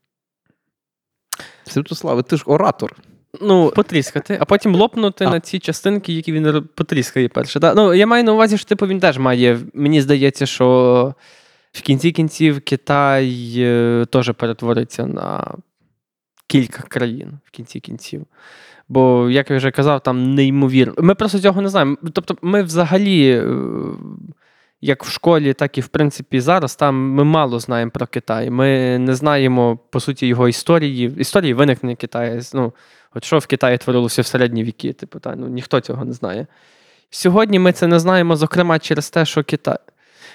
Святославе, 1.64 2.22
ти 2.22 2.36
ж 2.36 2.42
оратор. 2.46 2.96
ну, 3.40 3.72
потріскати, 3.76 4.38
а 4.40 4.44
потім 4.44 4.74
лопнути 4.74 5.24
А. 5.24 5.30
на 5.30 5.40
ці 5.40 5.58
частинки, 5.58 6.12
які 6.12 6.32
він 6.32 6.68
потріскає 6.74 7.28
перше. 7.28 7.60
Да? 7.60 7.74
Ну, 7.74 7.94
я 7.94 8.06
маю 8.06 8.24
на 8.24 8.32
увазі, 8.32 8.58
що 8.58 8.68
типу, 8.68 8.86
він 8.86 9.00
теж 9.00 9.18
має. 9.18 9.58
Мені 9.74 10.02
здається, 10.02 10.46
що 10.46 11.14
в 11.72 11.80
кінці 11.80 12.12
кінців 12.12 12.60
Китай 12.60 13.54
е, 13.56 14.06
теж 14.10 14.32
перетвориться 14.32 15.06
на 15.06 15.54
кілька 16.46 16.82
країн 16.82 17.38
в 17.44 17.50
кінці 17.50 17.80
кінців. 17.80 18.26
Бо, 18.90 19.30
як 19.30 19.50
я 19.50 19.56
вже 19.56 19.70
казав, 19.70 20.02
там 20.02 20.34
неймовірно. 20.34 20.94
Ми 20.98 21.14
просто 21.14 21.38
цього 21.38 21.62
не 21.62 21.68
знаємо. 21.68 21.96
Тобто, 22.12 22.36
ми 22.42 22.62
взагалі, 22.62 23.30
е, 23.30 23.44
як 24.80 25.04
в 25.04 25.10
школі, 25.10 25.52
так 25.52 25.78
і 25.78 25.80
в 25.80 25.88
принципі 25.88 26.40
зараз, 26.40 26.76
там 26.76 26.94
ми 26.96 27.24
мало 27.24 27.58
знаємо 27.58 27.90
про 27.90 28.06
Китай. 28.06 28.50
Ми 28.50 28.98
не 28.98 29.14
знаємо, 29.14 29.78
по 29.90 30.00
суті, 30.00 30.26
його 30.26 30.48
історії, 30.48 31.14
історії 31.18 31.54
виникнення 31.54 31.96
Китаю. 31.96 32.40
Ну, 32.54 32.72
от 33.14 33.24
що 33.24 33.38
в 33.38 33.46
Китаї 33.46 33.78
творилося 33.78 34.22
в 34.22 34.26
середні 34.26 34.64
віки, 34.64 34.92
типу, 34.92 35.18
та, 35.18 35.36
ну, 35.36 35.48
ніхто 35.48 35.80
цього 35.80 36.04
не 36.04 36.12
знає. 36.12 36.46
Сьогодні 37.10 37.58
ми 37.58 37.72
це 37.72 37.86
не 37.86 37.98
знаємо, 37.98 38.36
зокрема, 38.36 38.78
через 38.78 39.10
те, 39.10 39.24
що 39.24 39.44
Китай. 39.44 39.78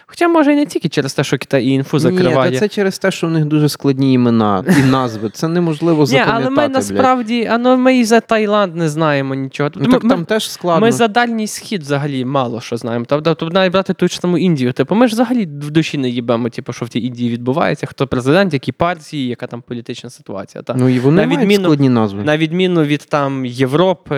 Хоча, 0.07 0.27
може, 0.27 0.53
і 0.53 0.55
не 0.55 0.65
тільки 0.65 0.89
через 0.89 1.13
те, 1.13 1.23
що 1.23 1.37
Китай 1.37 1.65
і 1.65 1.69
інфу 1.69 1.99
закриває. 1.99 2.51
Ні, 2.51 2.57
це 2.59 2.67
через 2.67 2.99
те, 2.99 3.11
що 3.11 3.27
в 3.27 3.31
них 3.31 3.45
дуже 3.45 3.69
складні 3.69 4.13
імена 4.13 4.63
і 4.79 4.83
назви. 4.83 5.29
Це 5.29 5.47
неможливо 5.47 6.05
Ні, 6.11 6.21
але 6.27 6.49
ми 6.49 6.67
насправді, 6.67 7.49
а 7.51 7.57
ну, 7.57 7.77
ми 7.77 7.97
і 7.97 8.05
за 8.05 8.19
Таїланд 8.19 8.75
не 8.75 8.89
знаємо 8.89 9.35
нічого. 9.35 9.69
Ну, 9.75 9.81
Тобто 9.81 9.91
так 9.91 10.03
ми, 10.03 10.09
там 10.09 10.25
теж 10.25 10.51
складно. 10.51 10.85
ми 10.85 10.91
за 10.91 11.07
дальній 11.07 11.47
схід 11.47 11.81
взагалі 11.81 12.25
мало 12.25 12.61
що 12.61 12.77
знаємо. 12.77 13.05
Тобто, 13.09 13.35
тобто 13.35 13.53
навіть 13.53 13.71
брати 13.71 13.93
ту 13.93 14.07
ж 14.07 14.19
саму 14.19 14.37
Індію. 14.37 14.73
Типу, 14.73 14.95
ми 14.95 15.07
ж 15.07 15.13
взагалі 15.13 15.45
в 15.45 15.71
душі 15.71 15.97
не 15.97 16.09
їбемо, 16.09 16.49
типу, 16.49 16.73
що 16.73 16.85
в 16.85 16.89
тій 16.89 16.99
Індії 17.05 17.29
відбувається, 17.29 17.85
хто 17.85 18.07
президент, 18.07 18.53
які 18.53 18.71
партії, 18.71 19.27
яка 19.27 19.47
там 19.47 19.61
політична 19.61 20.09
ситуація. 20.09 20.61
Та. 20.61 20.73
Ну 20.73 20.89
і 20.89 20.99
вони 20.99 21.21
на 21.21 21.27
мають 21.27 21.49
відміну- 21.49 21.63
складні 21.63 21.89
назви. 21.89 22.23
На 22.23 22.37
відміну 22.37 22.83
від 22.83 23.05
там 23.09 23.45
Європи 23.45 24.15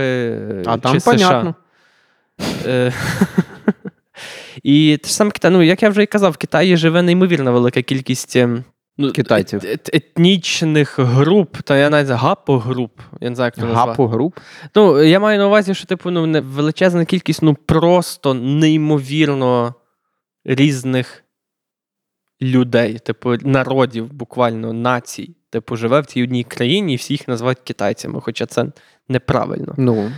А 0.65 0.75
чи 0.75 0.79
там 0.79 0.99
США. 0.99 1.11
понятно. 1.11 1.55
І 4.63 4.97
те 5.03 5.07
ж 5.07 5.13
саме 5.15 5.31
Китай, 5.31 5.51
ну, 5.51 5.63
як 5.63 5.83
я 5.83 5.89
вже 5.89 6.03
і 6.03 6.05
казав, 6.05 6.31
в 6.31 6.37
Китаї 6.37 6.77
живе 6.77 7.01
неймовірно 7.01 7.51
велика 7.53 7.81
кількість 7.81 8.35
ем, 8.35 8.63
ну, 8.97 9.11
Китайців. 9.11 9.59
ет- 9.59 9.69
ет- 9.69 9.89
етнічних 9.95 10.99
груп, 10.99 11.57
та 11.57 11.77
я 11.77 11.89
навіть 11.89 12.09
гапогруп. 12.09 12.99
Я 13.21 13.29
не 13.29 13.35
знаю, 13.35 13.47
як 13.47 13.55
це 13.55 13.61
назвати. 13.61 13.89
Гапогруп. 13.89 14.39
Ну, 14.75 15.03
я 15.03 15.19
маю 15.19 15.39
на 15.39 15.47
увазі, 15.47 15.73
що 15.75 15.85
типу, 15.87 16.11
ну, 16.11 16.41
величезна 16.41 17.05
кількість, 17.05 17.41
ну 17.41 17.53
просто 17.53 18.33
неймовірно 18.33 19.73
різних 20.45 21.23
людей, 22.41 22.99
типу, 22.99 23.35
народів, 23.41 24.13
буквально 24.13 24.73
націй. 24.73 25.35
Типу, 25.49 25.75
живе 25.75 25.99
в 26.01 26.05
цій 26.05 26.23
одній 26.23 26.43
країні 26.43 26.93
і 26.93 26.95
всі 26.95 27.13
їх 27.13 27.27
називають 27.27 27.59
китайцями, 27.63 28.21
хоча 28.21 28.45
це 28.45 28.65
неправильно. 29.09 29.73
Ну, 29.77 30.11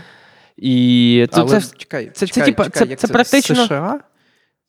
І 0.58 1.28
це, 1.32 1.42
Але 1.42 1.62
це, 1.62 1.78
чекай, 1.78 2.06
це- 2.06 2.12
це 2.14 2.28
чекай, 2.28 2.46
типа- 2.46 2.64
чекай, 2.64 2.84
це- 2.84 2.90
як 2.90 3.00
це 3.00 3.08
практично- 3.08 3.66
США? 3.66 4.00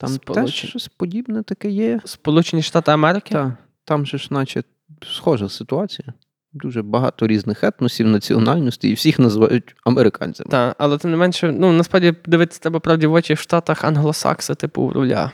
Там 0.01 0.11
Сполучені- 0.11 0.47
теж 0.47 0.69
щось 0.69 0.89
подібне 0.89 1.43
таке 1.43 1.71
є. 1.71 2.01
Сполучені 2.05 2.63
Штати 2.63 2.93
Америки. 2.93 3.35
Так, 3.35 3.53
там 3.85 4.07
же 4.07 4.19
ж, 4.19 4.29
наче, 4.31 4.63
схожа 5.03 5.49
ситуація. 5.49 6.13
Дуже 6.53 6.83
багато 6.83 7.27
різних 7.27 7.65
етносів, 7.65 8.07
національностей, 8.07 8.91
і 8.91 8.95
всіх 8.95 9.19
називають 9.19 9.75
американцями. 9.85 10.51
Так, 10.51 10.75
але 10.79 10.99
тим 10.99 11.11
не 11.11 11.17
менше, 11.17 11.53
ну 11.53 11.73
насправді 11.73 12.15
дивитися 12.27 12.61
тебе 12.61 12.79
правді 12.79 13.07
в 13.07 13.13
очі 13.13 13.35
в 13.35 13.39
Штатах 13.39 13.85
англосакси, 13.85 14.55
типу, 14.55 14.91
руля. 14.95 15.33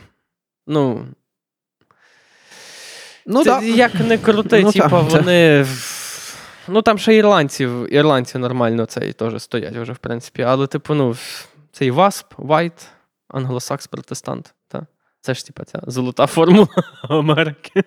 Ну, 0.67 1.05
Ну, 3.25 3.43
це 3.43 3.49
да. 3.49 3.61
як 3.61 3.95
не 3.95 4.17
крути, 4.17 4.61
Ну, 4.63 4.71
типу, 4.71 5.01
вони. 5.01 5.65
Ну 6.67 6.81
там 6.81 6.97
ще 6.97 7.15
ірландців, 7.15 7.93
ірландці 7.93 8.37
нормально 8.37 8.85
цей 8.85 9.13
теж 9.13 9.41
стоять 9.41 9.75
вже, 9.77 9.93
в 9.93 9.97
принципі. 9.97 10.41
Але, 10.41 10.67
типу, 10.67 10.93
ну, 10.93 11.15
цей 11.71 11.91
ВАСП, 11.91 12.33
White, 12.37 12.87
англосакс, 13.27 13.87
протестант. 13.87 14.53
Це 15.27 15.33
ж, 15.33 15.45
типу, 15.45 15.63
ця 15.63 15.79
золота 15.87 16.27
формула 16.27 16.67
Америки. 17.09 17.83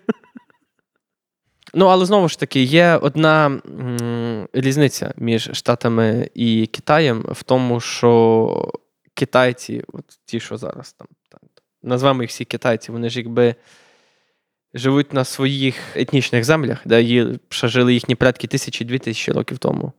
Ну, 1.75 1.87
але 1.87 2.07
знову 2.07 2.29
ж 2.29 2.39
таки, 2.39 2.63
є 2.63 2.97
одна 3.03 3.47
м, 3.47 4.49
різниця 4.53 5.15
між 5.17 5.51
Штатами 5.53 6.31
і 6.35 6.67
Китаєм 6.67 7.25
в 7.29 7.43
тому, 7.43 7.81
що 7.81 8.73
китайці, 9.15 9.85
от 9.93 10.05
ті, 10.25 10.41
що 10.41 10.57
зараз 10.57 10.93
там, 10.93 11.09
там 11.29 11.41
назвемо 11.83 12.23
їх 12.23 12.31
всі 12.31 12.45
китайці, 12.45 12.93
вони 12.93 13.11
ж 13.11 13.19
якби 13.19 13.55
живуть 14.75 15.13
на 15.13 15.25
своїх 15.25 15.97
етнічних 15.97 16.45
землях, 16.45 16.79
де 16.85 17.03
є, 17.03 17.27
ще 17.49 17.69
жили 17.69 17.95
їхні 17.95 18.15
предки 18.15 18.47
тисячі 18.47 18.85
дві 18.85 18.99
тисячі 18.99 19.33
років 19.33 19.59
тому. 19.59 19.93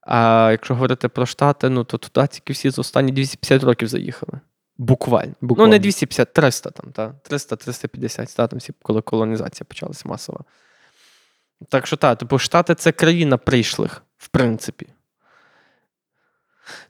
А 0.00 0.48
якщо 0.50 0.74
говорити 0.74 1.08
про 1.08 1.26
Штати, 1.26 1.68
ну 1.68 1.84
то 1.84 1.98
туди 1.98 2.26
тільки 2.26 2.52
всі 2.52 2.70
за 2.70 2.80
останні 2.80 3.12
250 3.12 3.64
років 3.64 3.88
заїхали. 3.88 4.40
Буквально. 4.80 5.34
Ну, 5.66 5.72
не 5.72 5.78
250, 5.78 6.32
300 6.32 6.70
там, 6.70 6.92
та? 6.92 7.14
300-350, 7.30 8.36
та, 8.36 8.46
там 8.46 8.58
коли 8.82 9.02
колонізація 9.02 9.64
почалась 9.68 10.04
масова. 10.04 10.40
Так 11.68 11.86
що 11.86 11.96
так, 11.96 12.18
типу, 12.18 12.38
Штати 12.38 12.74
це 12.74 12.92
країна 12.92 13.36
прийшлих, 13.36 14.02
в 14.18 14.28
принципі. 14.28 14.86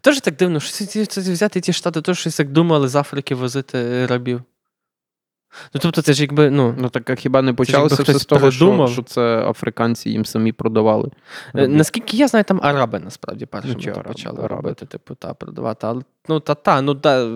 Теж 0.01 0.21
так 0.21 0.37
дивно, 0.37 0.61
що 0.61 0.73
ці- 0.73 0.87
ці- 0.87 1.07
ці- 1.07 1.33
взяти 1.33 1.61
ті 1.61 1.73
штати, 1.73 2.03
то 2.03 2.15
щось 2.15 2.39
як 2.39 2.49
думали 2.49 2.89
з 2.89 2.97
Африки 2.97 3.35
возити 3.35 4.07
рабів. 4.07 4.43
Ну, 5.75 5.81
тобто, 5.83 6.03
це 6.03 6.13
ж 6.13 6.23
якби, 6.23 6.51
ну. 6.51 6.75
Ну 6.79 6.89
так 6.89 7.11
а 7.11 7.15
хіба 7.15 7.43
не 7.43 7.53
почалося 7.53 8.03
все 8.03 8.19
з 8.19 8.25
того, 8.25 8.51
що, 8.51 8.89
що 8.93 9.03
це 9.03 9.49
африканці 9.49 10.11
їм 10.11 10.25
самі 10.25 10.53
продавали. 10.53 11.11
Е, 11.55 11.69
Наскільки 11.69 12.17
я 12.17 12.29
знаю, 12.29 12.45
там 12.45 12.61
араби 12.63 12.99
насправді 12.99 13.47
першими 13.47 13.75
Ну, 13.79 13.83
то 13.85 13.91
араби, 13.91 14.09
почали 14.09 14.39
араби. 14.39 14.55
робити, 14.57 14.87
типу, 14.87 15.15
та 15.15 15.35
продавати. 15.35 15.87
Але 15.87 16.03
ну 16.29 16.41
та 16.41 16.55
та, 16.55 16.83
ну 16.83 16.95
та 16.95 17.27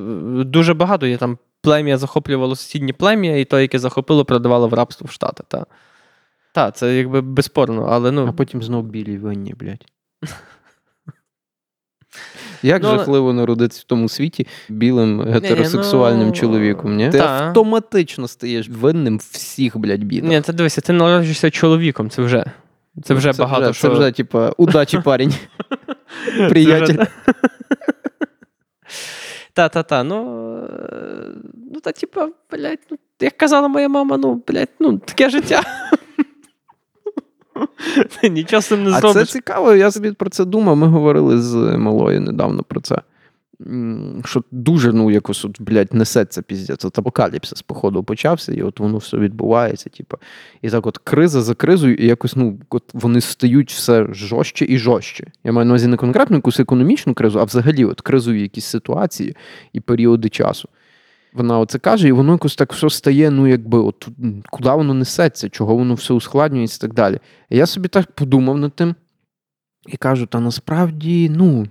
дуже 0.44 0.74
багато 0.74 1.06
є 1.06 1.16
там 1.16 1.38
плем'я 1.62 1.98
захоплювало 1.98 2.56
сусідні 2.56 2.92
плем'я, 2.92 3.36
і 3.36 3.44
то, 3.44 3.60
яке 3.60 3.78
захопило, 3.78 4.24
продавало 4.24 4.68
в 4.68 4.74
рабство 4.74 5.06
в 5.10 5.12
Штати. 5.12 5.44
Та, 5.48 5.66
та 6.52 6.70
це 6.70 6.96
якби 6.96 7.20
безспорно, 7.20 7.86
але 7.90 8.10
ну. 8.10 8.26
А 8.26 8.32
потім 8.32 8.62
знов 8.62 8.84
білі 8.84 9.18
винні, 9.18 9.54
блядь. 9.54 9.86
Як 12.62 12.82
Ну, 12.82 12.90
жахливо 12.90 13.32
народитися 13.32 13.80
в 13.80 13.84
тому 13.84 14.08
світі 14.08 14.46
білим 14.68 15.20
гетеросексуальним 15.20 16.26
ну, 16.26 16.32
чоловіком, 16.32 16.96
ні? 16.96 17.10
Ти 17.10 17.18
та. 17.18 17.46
автоматично 17.46 18.28
стаєш 18.28 18.68
винним 18.68 19.18
всіх, 19.18 19.78
блядь, 19.78 20.04
бідах. 20.04 20.30
Ні, 20.30 20.40
це 20.40 20.52
дивися, 20.52 20.80
ти 20.80 20.92
народжуєшся 20.92 21.50
чоловіком, 21.50 22.10
це 22.10 22.22
вже. 22.22 22.44
Це 23.02 23.14
вже 23.14 23.32
багато 23.32 23.70
вже, 23.70 23.78
що. 23.78 23.88
Це 23.88 23.94
вже, 23.94 24.10
типа, 24.10 24.52
удачі, 24.56 24.98
парень. 24.98 25.34
приятель. 26.48 27.04
Та-та-та, 29.52 30.04
ну. 30.04 30.24
Ну, 31.72 31.80
та, 31.80 31.92
типа, 31.92 32.28
блядь, 32.52 32.78
ну, 32.90 32.98
як 33.20 33.36
казала 33.36 33.68
моя 33.68 33.88
мама, 33.88 34.16
ну, 34.16 34.42
блядь, 34.48 34.68
ну, 34.80 34.98
таке 34.98 35.30
життя. 35.30 35.62
Нічого 38.30 38.62
з 38.62 38.66
цим 38.66 38.84
не 38.84 38.90
А 38.92 39.12
це 39.12 39.24
цікаво, 39.24 39.74
я 39.74 39.90
собі 39.90 40.12
про 40.12 40.30
це 40.30 40.44
думав. 40.44 40.76
Ми 40.76 40.86
говорили 40.86 41.42
з 41.42 41.54
малою 41.76 42.20
недавно 42.20 42.62
про 42.62 42.80
це. 42.80 42.98
Що 44.24 44.44
дуже, 44.50 44.92
ну, 44.92 45.10
якось, 45.10 45.44
от, 45.44 45.62
блядь, 45.62 45.94
несеться 45.94 46.42
піздець. 46.42 46.84
От 46.84 46.98
апокаліпсис, 46.98 47.62
походу, 47.62 48.04
почався, 48.04 48.52
і 48.52 48.62
от 48.62 48.80
воно 48.80 48.98
все 48.98 49.16
відбувається. 49.16 49.90
Типу. 49.90 50.16
І 50.62 50.70
так, 50.70 50.86
от 50.86 50.98
криза 50.98 51.42
за 51.42 51.54
кризою, 51.54 51.94
і 51.94 52.06
якось, 52.06 52.36
ну, 52.36 52.58
от 52.70 52.82
вони 52.92 53.20
стають 53.20 53.72
все 53.72 54.06
жорстче 54.10 54.66
і 54.68 54.78
жорстче. 54.78 55.26
Я 55.44 55.52
маю 55.52 55.64
на 55.64 55.70
увазі 55.70 55.86
не 55.86 55.96
конкретно 55.96 56.36
якусь 56.36 56.60
економічну 56.60 57.14
кризу, 57.14 57.40
а 57.40 57.44
взагалі 57.44 57.84
от 57.84 58.00
кризові 58.00 58.42
якісь 58.42 58.66
ситуації 58.66 59.36
і 59.72 59.80
періоди 59.80 60.28
часу. 60.28 60.68
Вона 61.34 61.58
оце 61.58 61.78
каже, 61.78 62.08
і 62.08 62.12
воно 62.12 62.32
якось 62.32 62.56
так 62.56 62.72
все 62.72 62.90
стає, 62.90 63.30
ну 63.30 63.46
якби, 63.46 63.78
от 63.78 64.08
куди 64.50 64.70
воно 64.70 64.94
несеться, 64.94 65.48
чого 65.48 65.76
воно 65.76 65.94
все 65.94 66.14
ускладнюється 66.14 66.76
і 66.76 66.80
так 66.80 66.94
далі. 66.94 67.18
І 67.50 67.56
я 67.56 67.66
собі 67.66 67.88
так 67.88 68.12
подумав 68.12 68.58
над 68.58 68.72
тим 68.72 68.94
і 69.86 69.96
кажу: 69.96 70.26
та 70.26 70.40
насправді, 70.40 71.28
ну, 71.28 71.66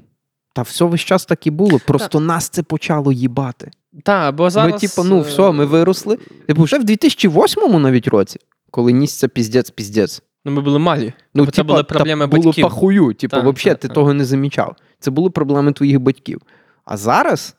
та 0.53 0.61
все 0.61 0.85
весь 0.85 1.01
час 1.01 1.25
так 1.25 1.47
і 1.47 1.51
було, 1.51 1.79
просто 1.87 2.19
нас 2.19 2.49
це 2.49 2.63
почало 2.63 3.11
їбати. 3.11 3.71
Та, 4.03 4.31
бо 4.31 4.49
зараз... 4.49 4.73
Ми, 4.73 4.79
типу, 4.79 5.03
ну, 5.03 5.21
все, 5.21 5.51
ми 5.51 5.63
е, 5.63 5.67
виросли. 5.67 6.17
Типу, 6.47 6.63
вже 6.63 6.77
в 6.77 6.83
2008 6.83 7.81
навіть 7.81 8.07
році, 8.07 8.39
коли 8.71 8.91
нісся 8.91 9.27
піздець-піздець. 9.27 10.21
Ну, 10.45 10.51
ми 10.51 10.61
були 10.61 10.79
малі. 10.79 11.13
Ну, 11.33 11.45
Тобто 11.45 11.51
це 11.51 11.63
були 11.63 11.83
та 11.83 11.83
проблеми 11.83 12.27
було 12.27 12.43
батьків. 12.43 12.63
пахую, 12.63 13.13
типу, 13.13 13.37
взагалі, 13.37 13.77
ти 13.77 13.87
та. 13.87 13.93
того 13.93 14.13
не 14.13 14.25
замічав. 14.25 14.75
Це 14.99 15.11
були 15.11 15.29
проблеми 15.29 15.71
твоїх 15.71 15.99
батьків. 15.99 16.41
А 16.85 16.97
зараз, 16.97 17.55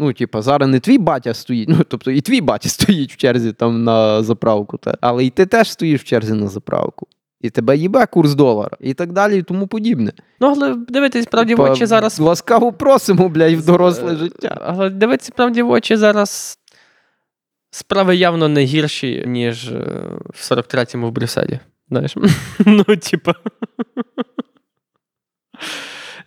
ну, 0.00 0.12
типу, 0.12 0.42
зараз 0.42 0.68
не 0.68 0.80
твій 0.80 0.98
батя 0.98 1.34
стоїть, 1.34 1.68
ну, 1.68 1.76
тобто 1.88 2.10
і 2.10 2.20
твій 2.20 2.40
батя 2.40 2.68
стоїть 2.68 3.12
в 3.12 3.16
черзі 3.16 3.52
там 3.52 3.84
на 3.84 4.22
заправку, 4.22 4.78
та, 4.78 4.98
але 5.00 5.24
і 5.24 5.30
ти 5.30 5.46
теж 5.46 5.72
стоїш 5.72 6.00
в 6.00 6.04
черзі 6.04 6.32
на 6.32 6.48
заправку. 6.48 7.06
І 7.40 7.50
тебе 7.50 7.76
їбе 7.76 8.06
курс 8.06 8.34
долара, 8.34 8.76
і 8.80 8.94
так 8.94 9.12
далі, 9.12 9.38
і 9.38 9.42
тому 9.42 9.66
подібне. 9.66 10.12
Ну, 10.40 10.48
але 10.56 10.74
дивитись 10.74 11.26
правді 11.26 11.54
в 11.54 11.60
очі 11.60 11.86
зараз. 11.86 12.20
Ласкаво 12.20 12.72
просимо, 12.72 13.28
блядь, 13.28 13.54
в 13.54 13.66
доросле 13.66 14.12
Е, 14.12 14.16
життя. 14.16 14.60
Але 14.64 14.90
дивитися 14.90 15.32
правді 15.36 15.62
в 15.62 15.70
очі 15.70 15.96
зараз. 15.96 16.58
Справи 17.70 18.16
явно 18.16 18.48
не 18.48 18.64
гірші, 18.64 19.24
ніж 19.26 19.68
е, 19.68 19.78
в 20.34 20.52
43-му 20.52 21.08
в 21.08 21.12
Брюсселі. 21.12 21.60
Знаєш? 21.88 22.16
Ну, 22.66 22.84
типа. 22.84 23.34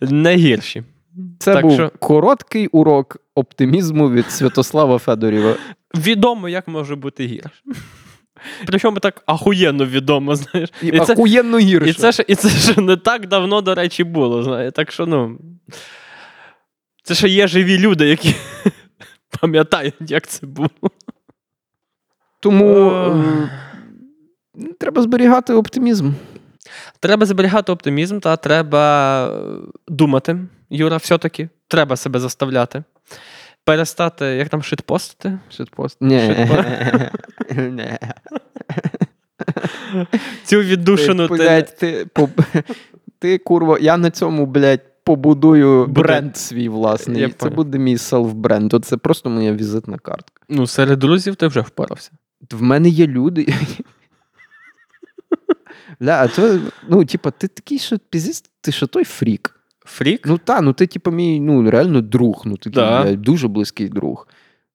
Не 0.00 0.36
гірші. 0.36 0.84
Це 1.44 1.52
так 1.54 1.62
був 1.62 1.74
що- 1.74 1.90
короткий 1.98 2.66
урок 2.66 3.16
оптимізму 3.34 4.10
від 4.10 4.30
Святослава 4.30 4.98
Федорєва. 4.98 5.54
Відомо, 5.94 6.48
як 6.48 6.68
може 6.68 6.96
бути 6.96 7.26
гірше. 7.26 7.50
Причому 8.66 8.98
так 8.98 9.22
ахуєнно 9.26 9.86
відомо, 9.86 10.34
знаєш. 10.36 10.70
І, 10.82 10.86
І 10.86 11.00
це, 11.00 11.12
ахуєнно 11.12 11.58
гірше. 11.58 11.90
і 11.90 11.92
це, 11.92 12.12
ж, 12.12 12.24
і 12.28 12.34
це 12.34 12.48
ж 12.48 12.80
не 12.80 12.96
так 12.96 13.28
давно, 13.28 13.60
до 13.60 13.74
речі, 13.74 14.04
було. 14.04 14.42
Знаєш. 14.42 14.72
Так 14.74 14.92
що, 14.92 15.06
ну. 15.06 15.38
Це 17.02 17.14
ще 17.14 17.28
є 17.28 17.46
живі 17.46 17.78
люди, 17.78 18.08
які 18.08 18.34
пам'ятають, 19.40 19.94
як 20.00 20.26
це 20.26 20.46
було. 20.46 20.70
Тому 22.40 22.90
треба 24.80 25.02
зберігати 25.02 25.52
оптимізм. 25.54 26.12
Треба 27.04 27.26
зберігати 27.26 27.72
оптимізм, 27.72 28.18
та 28.20 28.36
треба 28.36 29.26
е, 29.26 29.40
думати, 29.88 30.38
Юра, 30.70 30.96
все-таки. 30.96 31.48
Треба 31.68 31.96
себе 31.96 32.20
заставляти. 32.20 32.84
Перестати, 33.64 34.24
як 34.24 34.48
там 34.48 34.62
шитпостити? 34.62 35.38
Шитпост. 35.50 35.96
Ні. 36.00 36.16
Ні. 37.56 37.98
Цю 40.44 40.60
віддушину 40.60 41.28
Ти, 41.28 41.36
ти. 41.36 41.42
блядь, 41.42 41.76
ти, 41.76 42.06
по- 42.12 42.28
ти, 43.18 43.38
курва, 43.38 43.78
я 43.80 43.96
на 43.96 44.10
цьому, 44.10 44.46
блядь, 44.46 45.04
побудую 45.04 45.86
Буде. 45.86 46.00
бренд 46.02 46.36
свій 46.36 46.68
власний. 46.68 47.20
Я 47.22 47.28
це 47.28 47.34
понял. 47.34 47.56
буде 47.56 47.78
мій 47.78 47.96
селф-бренд. 47.96 48.80
Це 48.80 48.96
просто 48.96 49.30
моя 49.30 49.52
візитна 49.52 49.98
картка. 49.98 50.42
Ну, 50.48 50.66
серед 50.66 50.98
друзів 50.98 51.36
ти 51.36 51.46
вже 51.46 51.60
впорався. 51.60 52.10
В 52.52 52.62
мене 52.62 52.88
є 52.88 53.06
люди. 53.06 53.54
Бля, 56.00 56.22
а 56.22 56.28
то, 56.28 56.60
ну, 56.88 57.04
типа, 57.04 57.30
ти 57.30 57.48
такий, 57.48 57.78
що 57.78 57.98
піздець, 58.10 58.44
ти 58.60 58.72
що 58.72 58.86
той 58.86 59.04
фрік. 59.04 59.60
Фрік? 59.86 60.26
Ну 60.26 60.38
та, 60.38 60.60
ну 60.60 60.72
ти, 60.72 60.86
типа, 60.86 61.10
мій 61.10 61.40
ну, 61.40 61.70
реально 61.70 62.00
друг, 62.00 62.42
ну 62.44 62.56
такий, 62.56 62.72
Да. 62.72 63.02
блядь, 63.02 63.22
дуже 63.22 63.48
близький 63.48 63.88
друг. 63.88 64.28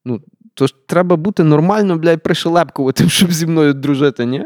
Ну, 0.06 0.22
то 0.54 0.68
ж 0.68 0.76
треба 0.86 1.16
бути 1.16 1.44
нормально, 1.44 1.98
блядь, 1.98 2.24
пришелепкуватим, 2.24 3.10
щоб 3.10 3.32
зі 3.32 3.46
мною 3.48 3.74
дружити, 3.74 4.26
ні? 4.26 4.46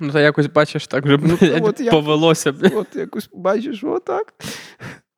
Ну, 0.00 0.12
та 0.12 0.20
якось 0.20 0.46
бачиш, 0.46 0.86
так 0.86 1.04
вже 1.04 1.18
Ну, 1.22 1.36
блядь, 1.40 1.64
от 1.66 1.90
повелося. 1.90 2.52
блядь. 2.52 2.72
От 2.74 2.96
якось 2.96 3.28
бачиш, 3.32 3.84
отак. 3.84 4.34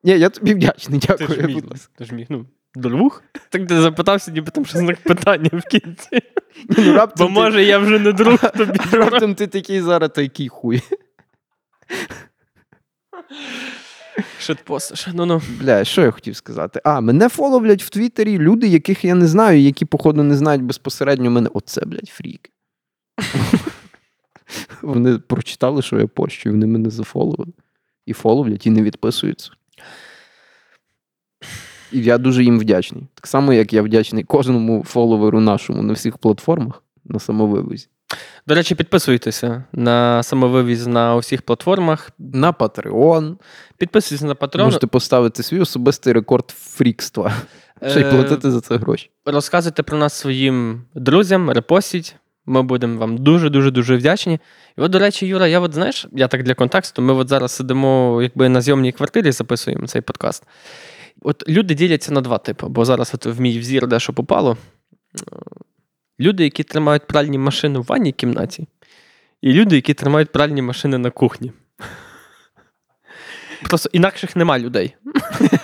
Ні, 0.04 0.18
я 0.18 0.28
тобі 0.28 0.54
вдячний, 0.54 1.00
Ти 1.00 1.12
ж 1.16 1.26
дякую. 1.28 1.54
будь 1.54 1.70
ласка. 1.70 1.92
ти 1.98 2.04
ж 2.04 2.14
мій, 2.14 2.26
ну, 2.28 2.46
друг? 2.74 3.22
Так 3.48 3.66
ти 3.66 3.80
запитався, 3.80 4.30
ніби 4.30 4.50
там 4.50 4.66
що 4.66 4.78
знак 4.78 5.02
питання 5.02 5.50
в 5.52 5.62
кінці. 5.62 6.22
Ні, 6.68 6.84
ну, 6.86 7.08
Бо 7.16 7.28
може 7.28 7.64
я 7.64 7.78
вже 7.78 7.98
не 7.98 8.12
друг 8.12 8.38
тобі. 8.38 8.78
раптом 8.92 9.34
ти 9.34 9.46
такий 9.46 9.80
зараз, 9.80 10.10
та 10.14 10.22
який 10.22 10.48
хуй. 10.48 10.82
Шитпост. 14.38 15.08
Ну 15.14 15.26
ну. 15.26 15.42
Бля, 15.60 15.84
що 15.84 16.02
я 16.02 16.10
хотів 16.10 16.36
сказати? 16.36 16.80
А, 16.84 17.00
мене 17.00 17.28
фоловлять 17.28 17.82
в 17.82 17.90
Твіттері 17.90 18.38
люди, 18.38 18.66
яких 18.66 19.04
я 19.04 19.14
не 19.14 19.26
знаю, 19.26 19.60
які, 19.60 19.84
походу, 19.84 20.22
не 20.22 20.36
знають 20.36 20.62
безпосередньо 20.62 21.30
мене. 21.30 21.50
Оце, 21.54 21.84
блядь, 21.84 22.08
фрік. 22.08 22.50
Вони 24.82 25.18
прочитали, 25.18 25.82
що 25.82 26.00
я 26.00 26.06
пощу, 26.06 26.48
і 26.48 26.52
вони 26.52 26.66
мене 26.66 26.90
зафоловили. 26.90 27.52
І 28.06 28.12
фоловлять, 28.12 28.66
і 28.66 28.70
не 28.70 28.82
відписуються. 28.82 29.50
І 31.94 32.02
я 32.02 32.18
дуже 32.18 32.44
їм 32.44 32.58
вдячний. 32.58 33.06
Так 33.14 33.26
само, 33.26 33.52
як 33.52 33.72
я 33.72 33.82
вдячний 33.82 34.24
кожному 34.24 34.84
фоловеру 34.84 35.40
нашому 35.40 35.82
на 35.82 35.92
всіх 35.92 36.18
платформах 36.18 36.82
на 37.04 37.18
самовивозі. 37.18 37.86
До 38.46 38.54
речі, 38.54 38.74
підписуйтеся 38.74 39.64
на 39.72 40.22
самовивіз 40.22 40.86
на 40.86 41.16
усіх 41.16 41.42
платформах. 41.42 42.10
На 42.18 42.52
Patreon. 42.52 43.36
Підписуйтесь 43.78 44.26
на 44.26 44.34
Patreon. 44.34 44.64
Можете 44.64 44.86
поставити 44.86 45.42
свій 45.42 45.60
особистий 45.60 46.12
рекорд 46.12 46.50
фрікства. 46.50 47.32
Ще 47.86 48.00
й 48.00 48.02
Е, 48.02 48.10
платити 48.10 48.50
за 48.50 48.60
це 48.60 48.76
гроші. 48.76 49.10
Розказуйте 49.24 49.82
про 49.82 49.98
нас 49.98 50.14
своїм 50.14 50.82
друзям, 50.94 51.50
репостіть. 51.50 52.16
Ми 52.46 52.62
будемо 52.62 52.98
вам 52.98 53.18
дуже-дуже 53.18 53.70
дуже 53.70 53.96
вдячні. 53.96 54.38
І 54.78 54.80
от, 54.80 54.90
до 54.90 54.98
речі, 54.98 55.26
Юра, 55.26 55.46
я 55.46 55.60
от 55.60 55.74
знаєш, 55.74 56.06
я 56.12 56.28
так 56.28 56.42
для 56.42 56.54
контексту, 56.54 57.02
ми 57.02 57.14
от 57.14 57.28
зараз 57.28 57.52
сидимо 57.52 58.18
якби 58.22 58.48
на 58.48 58.60
зйомній 58.60 58.92
квартирі, 58.92 59.32
записуємо 59.32 59.86
цей 59.86 60.02
подкаст. 60.02 60.42
От 61.22 61.48
люди 61.48 61.74
діляться 61.74 62.12
на 62.12 62.20
два 62.20 62.38
типи, 62.38 62.66
бо 62.66 62.84
зараз 62.84 63.10
от 63.14 63.26
в 63.26 63.40
мій 63.40 63.58
взір 63.58 63.86
дещо 63.86 64.12
попало. 64.12 64.56
Е, 65.16 65.20
Люди, 66.20 66.44
які 66.44 66.62
тримають 66.62 67.06
пральні 67.06 67.38
машини 67.38 67.78
в 67.78 67.82
ванній 67.84 68.12
кімнаті, 68.12 68.68
і 69.42 69.52
люди, 69.52 69.76
які 69.76 69.94
тримають 69.94 70.32
пральні 70.32 70.62
машини 70.62 70.98
на 70.98 71.10
кухні. 71.10 71.52
Просто 73.62 73.88
інакших 73.92 74.36
нема 74.36 74.58
людей. 74.58 74.96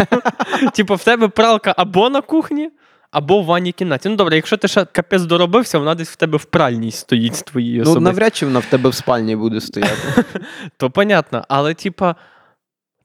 Типу, 0.74 0.94
в 0.94 1.04
тебе 1.04 1.28
пралка 1.28 1.74
або 1.76 2.10
на 2.10 2.20
кухні, 2.20 2.70
або 3.10 3.42
в 3.42 3.44
ванній 3.44 3.72
кімнаті. 3.72 4.08
Ну 4.08 4.16
добре, 4.16 4.36
якщо 4.36 4.56
ти 4.56 4.68
ще 4.68 4.84
капець 4.84 5.22
доробився, 5.22 5.78
вона 5.78 5.94
десь 5.94 6.08
в 6.10 6.16
тебе 6.16 6.38
в 6.38 6.44
пральній 6.44 6.90
стоїть 6.90 7.34
з 7.36 7.42
твоєї 7.42 7.76
Ну, 7.76 7.82
особисті. 7.82 8.04
навряд 8.04 8.36
чи 8.36 8.46
вона 8.46 8.58
в 8.58 8.64
тебе 8.66 8.90
в 8.90 8.94
спальні 8.94 9.36
буде 9.36 9.60
стояти. 9.60 10.24
То 10.76 10.90
понятно, 10.90 11.44
але 11.48 11.74
типа, 11.74 12.16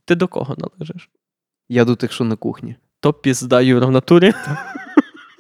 ти 0.06 0.16
до 0.16 0.28
кого 0.28 0.56
належиш? 0.58 1.10
Я 1.70 1.86
до 1.86 1.96
тих, 1.96 2.12
що 2.12 2.24
на 2.24 2.36
кухні. 2.36 2.76
То 3.00 3.14
пізда 3.14 3.62
Юра 3.62 3.86
в 3.88 3.92
натурі. 3.92 4.34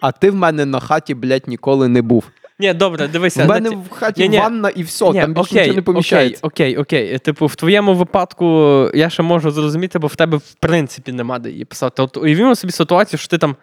А 0.01 0.11
ти 0.11 0.31
в 0.31 0.35
мене 0.35 0.65
на 0.65 0.79
хаті, 0.79 1.13
блядь, 1.13 1.47
ніколи 1.47 1.87
не 1.87 2.01
був. 2.01 2.23
Ні, 2.59 2.73
добре, 2.73 3.07
дивися. 3.07 3.45
В 3.45 3.47
мене 3.47 3.69
на 3.69 3.69
ті- 3.69 3.75
в 3.75 3.89
хаті 3.89 4.21
Ні-ні. 4.21 4.39
ванна 4.39 4.69
і 4.69 4.83
все, 4.83 5.11
Ні, 5.11 5.21
там 5.21 5.33
більше 5.33 5.49
окей, 5.49 5.61
нічого 5.61 5.75
не 5.75 5.81
поміщається. 5.81 6.39
Окей, 6.43 6.77
окей, 6.77 7.07
окей. 7.07 7.19
Типу, 7.19 7.45
в 7.45 7.55
твоєму 7.55 7.93
випадку 7.93 8.45
я 8.93 9.09
ще 9.09 9.23
можу 9.23 9.51
зрозуміти, 9.51 9.99
бо 9.99 10.07
в 10.07 10.15
тебе 10.15 10.37
в 10.37 10.53
принципі 10.53 11.11
нема 11.11 11.39
де 11.39 11.49
її 11.49 11.65
писати. 11.65 12.01
От 12.01 12.17
уявімо 12.17 12.55
собі 12.55 12.73
ситуацію, 12.73 13.19
що 13.19 13.27
ти 13.27 13.37
там 13.37 13.55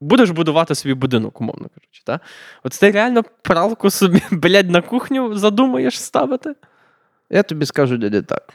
будеш 0.00 0.30
будувати 0.30 0.74
собі 0.74 0.94
будинок, 0.94 1.40
умовно 1.40 1.66
кажучи. 1.74 2.02
Та? 2.04 2.20
От 2.64 2.80
ти 2.80 2.90
реально 2.90 3.22
пралку 3.42 3.90
собі, 3.90 4.22
блядь, 4.30 4.70
на 4.70 4.82
кухню 4.82 5.34
задумаєш 5.34 6.00
ставити? 6.00 6.54
Я 7.30 7.42
тобі 7.42 7.66
скажу, 7.66 7.96
дядя 7.96 8.22
так. 8.22 8.48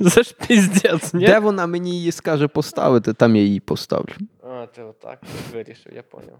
Це 0.10 0.22
ж 0.22 0.34
піздець, 0.48 1.14
ні? 1.14 1.26
Де 1.26 1.38
вона 1.38 1.66
мені 1.66 1.90
її 1.90 2.12
скаже 2.12 2.48
поставити, 2.48 3.12
там 3.12 3.36
я 3.36 3.42
її 3.42 3.60
поставлю. 3.60 4.14
А, 4.42 4.66
ти 4.66 4.82
отак 4.82 5.20
вирішив, 5.52 5.92
я 5.94 6.02
поняв. 6.02 6.38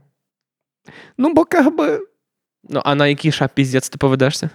Ну, 1.19 1.33
бо 1.35 1.45
как 1.45 1.77
би. 1.77 2.07
Ну, 2.63 2.83
а 2.85 2.95
на 2.95 3.07
який 3.07 3.33
ша 3.33 3.49
піздець 3.49 3.89
ти 3.89 3.99
поведешся? 3.99 4.51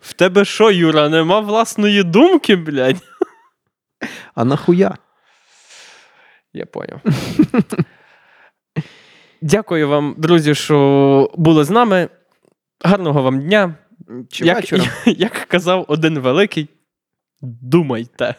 В 0.00 0.12
тебе 0.12 0.44
що, 0.44 0.70
Юра, 0.70 1.08
нема 1.08 1.40
власної 1.40 2.02
думки, 2.02 2.56
блядь? 2.56 3.02
А 4.34 4.44
нахуя? 4.44 4.96
Я 6.52 6.66
поняв. 6.66 7.00
Дякую 9.42 9.88
вам, 9.88 10.14
друзі, 10.18 10.54
що 10.54 11.30
були 11.34 11.64
з 11.64 11.70
нами. 11.70 12.08
Гарного 12.84 13.22
вам 13.22 13.40
дня. 13.40 13.74
Чи 14.30 14.44
Як, 14.44 14.56
вечора? 14.56 14.84
як 15.06 15.32
казав 15.32 15.84
один 15.88 16.18
великий, 16.18 16.68
думайте. 17.42 18.34